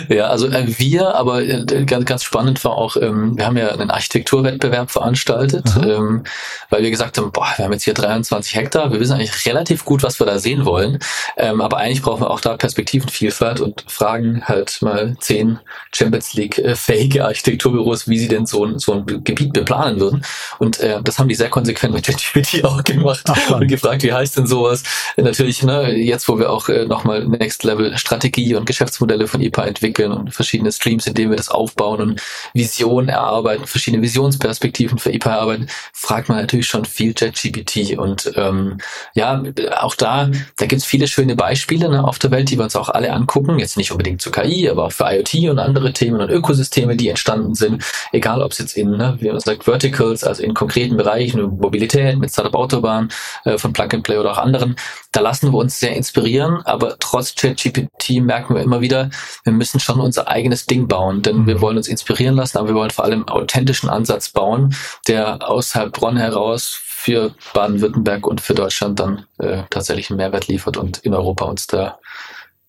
Ja, 0.09 0.29
also 0.29 0.47
äh, 0.49 0.79
wir, 0.79 1.15
aber 1.15 1.43
äh, 1.43 1.85
ganz, 1.85 2.05
ganz 2.05 2.23
spannend 2.23 2.63
war 2.65 2.73
auch, 2.73 2.97
ähm, 2.97 3.37
wir 3.37 3.47
haben 3.47 3.57
ja 3.57 3.69
einen 3.69 3.91
Architekturwettbewerb 3.91 4.91
veranstaltet, 4.91 5.65
ähm, 5.83 6.23
weil 6.71 6.83
wir 6.83 6.91
gesagt 6.91 7.19
haben, 7.19 7.33
boah, 7.33 7.49
wir 7.57 7.65
haben 7.65 7.73
jetzt 7.73 7.83
hier 7.83 7.95
23 7.95 8.55
Hektar, 8.55 8.93
wir 8.93 9.01
wissen 9.01 9.15
eigentlich 9.15 9.45
relativ 9.47 9.85
gut, 9.85 10.03
was 10.03 10.21
wir 10.21 10.27
da 10.27 10.39
sehen 10.39 10.65
wollen, 10.65 10.99
ähm, 11.37 11.61
aber 11.61 11.77
eigentlich 11.77 12.03
brauchen 12.03 12.23
wir 12.23 12.31
auch 12.31 12.41
da 12.41 12.57
Perspektivenvielfalt 12.57 13.61
und 13.61 13.85
fragen 13.87 14.43
halt 14.45 14.81
mal 14.81 15.17
zehn 15.21 15.59
Champions 15.95 16.33
League 16.35 16.59
äh, 16.59 16.75
Architekturbüros, 17.21 18.09
wie 18.09 18.19
sie 18.19 18.29
denn 18.29 18.47
so, 18.47 18.79
so 18.79 18.95
ein 18.95 19.07
Gebiet 19.07 19.53
beplanen 19.53 20.01
würden. 20.01 20.25
Und 20.59 20.81
äh, 20.81 21.03
das 21.03 21.19
haben 21.19 21.29
die 21.29 21.35
sehr 21.35 21.51
konsequent 21.51 21.93
mit 21.93 22.07
ChatGPT 22.07 22.65
auch 22.65 22.83
gemacht 22.85 23.25
Ach, 23.29 23.51
und 23.51 23.69
gefragt, 23.69 24.03
wie 24.03 24.13
heißt 24.13 24.39
denn 24.39 24.47
sowas? 24.47 24.83
Natürlich, 25.17 25.63
ne, 25.63 25.93
jetzt 25.95 26.27
wo 26.29 26.39
wir 26.39 26.51
auch 26.51 26.69
äh, 26.69 26.87
nochmal 26.87 27.27
Next 27.27 27.65
Level 27.65 27.97
Strategie 27.99 28.55
und 28.55 28.65
Geschäftsmodelle 28.65 29.27
von 29.27 29.43
EPA 29.43 29.67
entwickeln 29.67 30.13
und 30.13 30.33
verschiedene 30.33 30.73
Streams, 30.73 31.07
in 31.07 31.15
denen 31.15 31.31
wir 31.31 31.37
das 31.37 31.51
aufbauen 31.51 32.01
und 32.01 32.23
Visionen 32.55 33.11
erarbeiten, 33.11 33.67
verschiedene 33.67 34.03
Visionsperspektiven 34.03 34.99
für 34.99 35.13
EPA 35.13 35.35
erarbeiten, 35.35 35.69
fragt 35.93 36.29
man 36.29 36.39
natürlich 36.39 36.67
schon 36.67 36.87
viel 36.87 37.13
ChatGPT. 37.13 37.99
Und 37.99 38.33
ähm, 38.37 38.79
ja, 39.15 39.43
auch 39.81 39.95
da, 39.95 40.31
da 40.57 40.67
gibt's 40.67 40.87
viele 40.87 41.07
schöne 41.09 41.26
Beispiele 41.35 41.89
ne, 41.89 42.07
auf 42.07 42.19
der 42.19 42.31
Welt, 42.31 42.51
die 42.51 42.59
wir 42.59 42.65
uns 42.65 42.77
auch 42.77 42.89
alle 42.89 43.13
angucken. 43.13 43.59
Jetzt 43.59 43.77
nicht 43.77 43.91
unbedingt 43.91 44.21
zu 44.21 44.31
KI, 44.31 44.69
aber 44.69 44.85
auch 44.85 44.93
für 44.93 45.05
IoT 45.05 45.51
und 45.51 45.59
andere 45.59 45.93
Themen 45.93 46.21
und 46.21 46.31
Ökosysteme, 46.31 46.97
die 46.97 47.09
entstanden 47.09 47.55
sind. 47.55 47.85
Egal, 48.13 48.43
ob 48.43 48.53
es 48.53 48.59
jetzt 48.59 48.77
in, 48.77 48.91
ne, 48.91 49.17
wie 49.21 49.31
man 49.31 49.41
sagt, 49.41 49.65
Verticals, 49.65 50.23
also 50.23 50.43
in 50.43 50.55
konkreten 50.55 50.97
Bereichen, 50.97 51.41
Mobilität 51.59 52.19
mit 52.19 52.31
Startup 52.31 52.55
Autobahn 52.55 53.09
äh, 53.45 53.59
von 53.59 53.73
Plug 53.73 53.89
and 53.93 54.03
Play 54.05 54.19
oder 54.19 54.33
auch 54.33 54.39
anderen. 54.39 54.77
Da 55.13 55.21
lassen 55.21 55.53
wir 55.53 55.59
uns 55.59 55.81
sehr 55.81 55.97
inspirieren, 55.97 56.61
aber 56.65 56.97
trotz 56.99 57.35
ChatGPT 57.35 58.21
merken 58.21 58.55
wir 58.55 58.63
immer 58.63 58.81
wieder, 58.81 59.11
wir 59.45 59.53
müssen 59.53 59.81
schon 59.81 60.01
unser 60.01 60.29
eigenes 60.29 60.67
Ding 60.67 60.89
bauen, 60.89 61.23
denn 61.23 61.39
mhm. 61.39 61.47
wir 61.47 61.61
wollen 61.61 61.79
uns 61.79 61.89
inspirieren 61.89 62.37
lassen, 62.37 62.59
aber 62.59 62.69
wir 62.69 62.75
wollen 62.75 62.91
vor 62.91 63.05
allem 63.05 63.21
einen 63.21 63.29
authentischen 63.29 63.89
Ansatz 63.89 64.29
bauen, 64.29 64.75
der 65.09 65.49
aus 65.49 65.75
Heilbronn 65.75 66.17
heraus 66.17 66.79
für 66.97 67.35
Baden-Württemberg 67.55 68.27
und 68.27 68.41
für 68.41 68.55
Deutschland 68.55 68.99
dann 68.99 69.27
äh, 69.39 69.63
tatsächlich 69.71 70.11
einen 70.11 70.19
Mehrwert 70.19 70.49
liefert 70.49 70.77
und 70.77 70.99
in 70.99 71.15
Europa 71.15 71.45
uns 71.45 71.67
da 71.67 71.99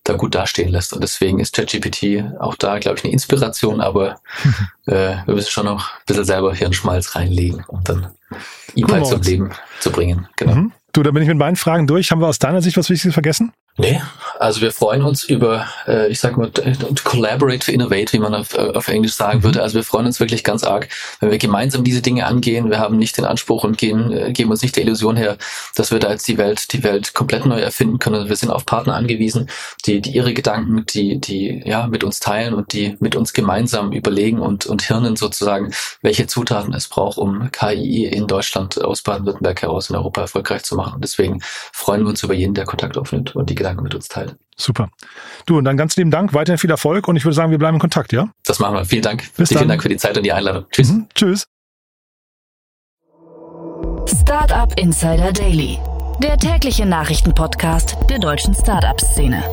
da 0.08 0.14
gut 0.14 0.36
dastehen 0.36 0.70
lässt. 0.70 0.94
Und 0.94 1.02
deswegen 1.02 1.40
ist 1.40 1.56
ChatGPT 1.56 2.24
auch 2.40 2.56
da, 2.56 2.80
glaube 2.80 2.98
ich, 2.98 3.04
eine 3.04 3.14
Inspiration, 3.14 3.82
aber 3.82 4.20
äh, 4.86 5.18
wir 5.26 5.36
müssen 5.36 5.52
schon 5.52 5.66
noch 5.66 5.92
ein 5.92 6.02
bisschen 6.06 6.26
selber 6.26 6.54
Hirnschmalz 6.54 7.16
reinlegen, 7.16 7.64
um 7.68 7.84
dann 7.84 8.08
E-Bike 8.76 9.06
zum 9.06 9.22
Leben 9.22 9.52
zu 9.80 9.92
bringen. 9.92 10.28
Genau. 10.38 10.56
Mhm. 10.56 10.72
Du, 10.94 11.04
da 11.04 11.12
bin 11.12 11.22
ich 11.22 11.30
mit 11.30 11.38
meinen 11.38 11.56
Fragen 11.56 11.88
durch. 11.88 12.12
Haben 12.12 12.22
wir 12.22 12.28
aus 12.28 12.40
deiner 12.40 12.62
Sicht 12.62 12.78
was 12.78 12.90
Wichtiges 12.90 13.14
vergessen? 13.14 13.52
Nee, 13.80 14.02
also 14.40 14.62
wir 14.62 14.72
freuen 14.72 15.04
uns 15.04 15.24
über, 15.24 15.68
äh, 15.88 16.08
ich 16.08 16.20
sag 16.20 16.36
mal, 16.36 16.52
collaborate 17.04 17.60
to 17.60 17.72
innovate, 17.72 18.12
wie 18.14 18.18
man 18.18 18.34
auf, 18.34 18.56
äh, 18.56 18.72
auf 18.74 18.88
Englisch 18.88 19.14
sagen 19.14 19.40
mhm. 19.40 19.44
würde. 19.44 19.62
Also 19.62 19.76
wir 19.76 19.84
freuen 19.84 20.08
uns 20.08 20.20
wirklich 20.20 20.44
ganz 20.44 20.64
arg, 20.64 20.90
wenn 21.20 21.30
wir 21.30 21.38
gemeinsam 21.38 21.84
diese 21.84 22.02
Dinge 22.02 22.26
angehen. 22.26 22.72
Wir 22.72 22.80
haben 22.80 22.98
nicht 22.98 23.18
den 23.18 23.26
Anspruch 23.26 23.64
und 23.64 23.78
gehen, 23.78 24.12
äh, 24.12 24.32
geben 24.32 24.50
uns 24.50 24.64
nicht 24.64 24.76
der 24.76 24.84
Illusion 24.84 25.16
her, 25.16 25.38
dass 25.76 25.92
wir 25.92 26.00
da 26.00 26.10
jetzt 26.10 26.28
die 26.28 26.40
Welt, 26.40 26.74
die 26.74 26.84
Welt 26.84 27.14
komplett 27.14 27.46
neu 27.46 27.60
erfinden 27.60 28.00
können. 28.00 28.30
Wir 28.30 28.36
sind 28.36 28.50
auf 28.50 28.66
Partner 28.66 28.96
angewiesen, 28.96 29.48
die, 29.86 30.02
die 30.02 30.12
ihre 30.12 30.34
Gedanken, 30.34 30.84
die, 30.88 31.20
die 31.20 31.62
ja 31.64 31.86
mit 31.86 32.04
uns 32.04 32.20
teilen 32.20 32.56
und 32.56 32.74
die 32.74 32.98
mit 33.00 33.16
uns 33.16 33.34
gemeinsam 33.34 33.92
überlegen 33.92 34.40
und, 34.40 34.66
und 34.66 34.82
hirnen 34.82 35.16
sozusagen, 35.16 35.72
welche 36.02 36.26
Zutaten 36.26 36.74
es 36.74 36.88
braucht, 36.88 37.20
um 37.20 37.52
KI 37.52 38.06
in 38.06 38.26
Deutschland 38.26 38.84
aus 38.84 39.04
Baden-Württemberg 39.04 39.62
heraus 39.62 39.92
in 39.92 39.96
Europa 39.96 40.22
erfolgreich 40.22 40.64
zu 40.64 40.76
machen. 40.76 41.00
deswegen 41.00 41.40
freuen 41.42 42.02
wir 42.02 42.10
uns 42.10 42.24
über 42.24 42.34
jeden, 42.34 42.56
der 42.56 42.66
Kontakt 42.66 42.98
aufnimmt 42.98 43.36
und 43.36 43.50
die 43.50 43.56
Gedanken 43.56 43.67
mit 43.76 43.94
uns 43.94 44.08
teilt. 44.08 44.36
Super. 44.56 44.90
Du, 45.46 45.58
und 45.58 45.66
dann 45.66 45.78
ganz 45.78 45.96
lieben 45.96 46.10
Dank, 46.10 46.34
weiterhin 46.34 46.58
viel 46.58 46.72
Erfolg 46.72 47.08
und 47.08 47.16
ich 47.16 47.26
würde 47.26 47.36
sagen, 47.36 47.52
wir 47.52 47.60
bleiben 47.60 47.76
in 47.76 47.82
Kontakt, 47.82 48.12
ja? 48.12 48.30
Das 48.46 48.60
machen 48.60 48.76
wir. 48.76 48.86
Vielen 48.86 49.04
Dank. 49.04 49.24
Bis 49.36 49.50
Vielen 49.50 49.62
dann. 49.62 49.68
Dank 49.70 49.84
für 49.84 49.90
die 49.90 49.98
Zeit 49.98 50.18
und 50.18 50.24
die 50.24 50.32
Einladung. 50.34 50.66
Tschüss. 50.72 50.92
Mhm, 50.92 51.08
tschüss. 51.14 51.48
Startup 54.08 54.74
Insider 54.80 55.32
Daily, 55.32 55.78
der 56.24 56.38
tägliche 56.38 56.86
Nachrichtenpodcast 56.86 57.98
der 58.10 58.20
deutschen 58.20 58.56
Startup-Szene. 58.56 59.44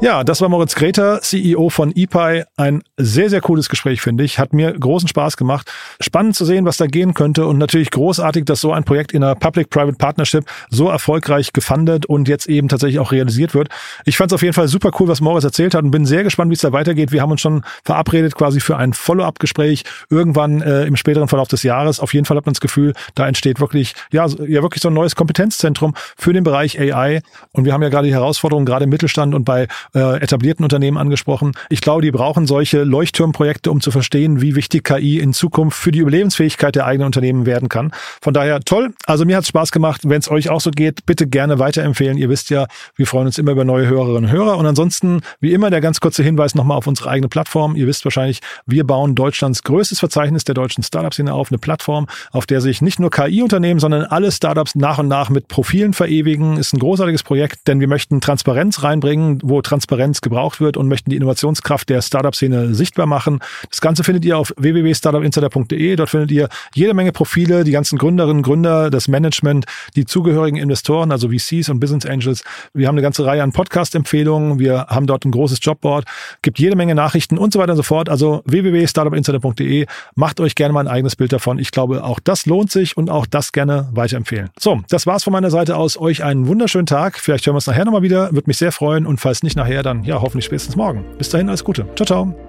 Ja, 0.00 0.22
das 0.22 0.40
war 0.40 0.48
Moritz 0.48 0.76
Greta, 0.76 1.20
CEO 1.20 1.70
von 1.70 1.90
ePy. 1.92 2.44
Ein 2.56 2.84
sehr, 2.96 3.30
sehr 3.30 3.40
cooles 3.40 3.68
Gespräch, 3.68 4.00
finde 4.00 4.22
ich. 4.22 4.38
Hat 4.38 4.52
mir 4.52 4.72
großen 4.72 5.08
Spaß 5.08 5.36
gemacht. 5.36 5.68
Spannend 6.00 6.36
zu 6.36 6.44
sehen, 6.44 6.64
was 6.64 6.76
da 6.76 6.86
gehen 6.86 7.14
könnte 7.14 7.46
und 7.46 7.58
natürlich 7.58 7.90
großartig, 7.90 8.44
dass 8.44 8.60
so 8.60 8.72
ein 8.72 8.84
Projekt 8.84 9.10
in 9.10 9.24
einer 9.24 9.34
Public-Private 9.34 9.98
Partnership 9.98 10.44
so 10.70 10.88
erfolgreich 10.88 11.52
gefundet 11.52 12.06
und 12.06 12.28
jetzt 12.28 12.48
eben 12.48 12.68
tatsächlich 12.68 13.00
auch 13.00 13.10
realisiert 13.10 13.54
wird. 13.54 13.70
Ich 14.04 14.16
fand 14.16 14.30
es 14.30 14.36
auf 14.36 14.42
jeden 14.42 14.54
Fall 14.54 14.68
super 14.68 14.92
cool, 15.00 15.08
was 15.08 15.20
Moritz 15.20 15.42
erzählt 15.42 15.74
hat 15.74 15.82
und 15.82 15.90
bin 15.90 16.06
sehr 16.06 16.22
gespannt, 16.22 16.50
wie 16.50 16.54
es 16.54 16.60
da 16.60 16.70
weitergeht. 16.70 17.10
Wir 17.10 17.20
haben 17.20 17.32
uns 17.32 17.40
schon 17.40 17.64
verabredet 17.82 18.36
quasi 18.36 18.60
für 18.60 18.76
ein 18.76 18.92
Follow-up-Gespräch 18.92 19.82
irgendwann 20.10 20.62
äh, 20.62 20.84
im 20.84 20.94
späteren 20.94 21.26
Verlauf 21.26 21.48
des 21.48 21.64
Jahres. 21.64 21.98
Auf 21.98 22.14
jeden 22.14 22.24
Fall 22.24 22.36
hat 22.36 22.46
man 22.46 22.52
das 22.52 22.60
Gefühl, 22.60 22.92
da 23.16 23.26
entsteht 23.26 23.58
wirklich, 23.58 23.94
ja, 24.12 24.26
ja, 24.26 24.62
wirklich 24.62 24.80
so 24.80 24.90
ein 24.90 24.94
neues 24.94 25.16
Kompetenzzentrum 25.16 25.94
für 26.16 26.32
den 26.32 26.44
Bereich 26.44 26.78
AI. 26.78 27.20
Und 27.50 27.64
wir 27.64 27.72
haben 27.72 27.82
ja 27.82 27.88
gerade 27.88 28.06
die 28.06 28.14
Herausforderungen 28.14 28.64
gerade 28.64 28.84
im 28.84 28.90
Mittelstand 28.90 29.34
und 29.34 29.42
bei 29.42 29.66
äh, 29.94 30.20
etablierten 30.20 30.64
Unternehmen 30.64 30.98
angesprochen. 30.98 31.52
Ich 31.70 31.80
glaube, 31.80 32.02
die 32.02 32.10
brauchen 32.10 32.46
solche 32.46 32.84
Leuchtturmprojekte, 32.84 33.70
um 33.70 33.80
zu 33.80 33.90
verstehen, 33.90 34.40
wie 34.40 34.54
wichtig 34.54 34.84
KI 34.84 35.18
in 35.18 35.32
Zukunft 35.32 35.78
für 35.78 35.90
die 35.90 36.00
Überlebensfähigkeit 36.00 36.74
der 36.74 36.86
eigenen 36.86 37.06
Unternehmen 37.06 37.46
werden 37.46 37.68
kann. 37.68 37.92
Von 38.20 38.34
daher 38.34 38.60
toll. 38.60 38.92
Also 39.06 39.24
mir 39.24 39.36
hat 39.36 39.44
es 39.44 39.48
Spaß 39.48 39.72
gemacht. 39.72 40.02
Wenn 40.04 40.20
es 40.20 40.30
euch 40.30 40.50
auch 40.50 40.60
so 40.60 40.70
geht, 40.70 41.06
bitte 41.06 41.26
gerne 41.26 41.58
weiterempfehlen. 41.58 42.18
Ihr 42.18 42.28
wisst 42.28 42.50
ja, 42.50 42.66
wir 42.96 43.06
freuen 43.06 43.26
uns 43.26 43.38
immer 43.38 43.52
über 43.52 43.64
neue 43.64 43.86
Hörerinnen 43.86 44.24
und 44.24 44.30
Hörer. 44.30 44.58
Und 44.58 44.66
ansonsten, 44.66 45.22
wie 45.40 45.52
immer, 45.52 45.70
der 45.70 45.80
ganz 45.80 46.00
kurze 46.00 46.22
Hinweis 46.22 46.54
nochmal 46.54 46.76
auf 46.76 46.86
unsere 46.86 47.10
eigene 47.10 47.28
Plattform. 47.28 47.76
Ihr 47.76 47.86
wisst 47.86 48.04
wahrscheinlich, 48.04 48.40
wir 48.66 48.84
bauen 48.84 49.14
Deutschlands 49.14 49.62
größtes 49.62 50.00
Verzeichnis 50.00 50.44
der 50.44 50.54
deutschen 50.54 50.82
Startup-Szene 50.82 51.32
auf. 51.32 51.50
Eine 51.50 51.58
Plattform, 51.58 52.06
auf 52.32 52.46
der 52.46 52.60
sich 52.60 52.82
nicht 52.82 53.00
nur 53.00 53.10
KI-Unternehmen, 53.10 53.80
sondern 53.80 54.04
alle 54.04 54.30
Startups 54.32 54.74
nach 54.74 54.98
und 54.98 55.08
nach 55.08 55.30
mit 55.30 55.48
Profilen 55.48 55.94
verewigen. 55.94 56.56
Ist 56.56 56.74
ein 56.74 56.78
großartiges 56.78 57.22
Projekt, 57.22 57.68
denn 57.68 57.80
wir 57.80 57.88
möchten 57.88 58.20
Transparenz 58.20 58.82
reinbringen, 58.82 59.40
wo 59.42 59.62
Transparenz 59.62 59.77
Transparenz 59.78 60.20
gebraucht 60.20 60.60
wird 60.60 60.76
und 60.76 60.88
möchten 60.88 61.10
die 61.10 61.16
Innovationskraft 61.16 61.88
der 61.88 62.02
Startup-Szene 62.02 62.74
sichtbar 62.74 63.06
machen. 63.06 63.38
Das 63.70 63.80
Ganze 63.80 64.02
findet 64.02 64.24
ihr 64.24 64.36
auf 64.36 64.52
www.startupinsider.de. 64.56 65.96
Dort 65.96 66.10
findet 66.10 66.32
ihr 66.32 66.48
jede 66.74 66.94
Menge 66.94 67.12
Profile, 67.12 67.62
die 67.62 67.70
ganzen 67.70 67.96
Gründerinnen, 67.96 68.42
Gründer, 68.42 68.90
das 68.90 69.06
Management, 69.06 69.66
die 69.94 70.04
zugehörigen 70.04 70.58
Investoren, 70.58 71.12
also 71.12 71.30
VCs 71.30 71.68
und 71.68 71.78
Business 71.78 72.06
Angels. 72.06 72.42
Wir 72.74 72.88
haben 72.88 72.96
eine 72.96 73.02
ganze 73.02 73.24
Reihe 73.24 73.42
an 73.42 73.52
Podcast-Empfehlungen. 73.52 74.58
Wir 74.58 74.86
haben 74.88 75.06
dort 75.06 75.24
ein 75.24 75.30
großes 75.30 75.58
Jobboard, 75.62 76.06
gibt 76.42 76.58
jede 76.58 76.74
Menge 76.74 76.96
Nachrichten 76.96 77.38
und 77.38 77.52
so 77.52 77.60
weiter 77.60 77.72
und 77.72 77.76
so 77.76 77.84
fort. 77.84 78.08
Also 78.08 78.42
www.startupinsider.de. 78.46 79.86
Macht 80.16 80.40
euch 80.40 80.56
gerne 80.56 80.74
mal 80.74 80.80
ein 80.80 80.88
eigenes 80.88 81.14
Bild 81.14 81.32
davon. 81.32 81.60
Ich 81.60 81.70
glaube, 81.70 82.02
auch 82.02 82.18
das 82.18 82.46
lohnt 82.46 82.72
sich 82.72 82.96
und 82.96 83.10
auch 83.10 83.26
das 83.26 83.52
gerne 83.52 83.88
weiterempfehlen. 83.92 84.50
So, 84.58 84.80
das 84.88 85.06
war's 85.06 85.22
von 85.22 85.32
meiner 85.32 85.50
Seite 85.50 85.76
aus. 85.76 85.96
Euch 85.96 86.24
einen 86.24 86.48
wunderschönen 86.48 86.86
Tag. 86.86 87.18
Vielleicht 87.18 87.46
hören 87.46 87.54
wir 87.54 87.58
uns 87.58 87.66
nachher 87.68 87.84
nochmal 87.84 88.02
wieder. 88.02 88.32
Würde 88.32 88.48
mich 88.48 88.56
sehr 88.58 88.72
freuen. 88.72 89.06
Und 89.06 89.20
falls 89.20 89.42
nicht 89.42 89.56
nachher, 89.56 89.67
dann 89.82 90.04
ja, 90.04 90.20
hoffentlich 90.20 90.44
spätestens 90.44 90.76
morgen. 90.76 91.04
Bis 91.18 91.30
dahin, 91.30 91.48
alles 91.48 91.64
Gute. 91.64 91.86
Ciao, 91.94 92.06
ciao. 92.06 92.47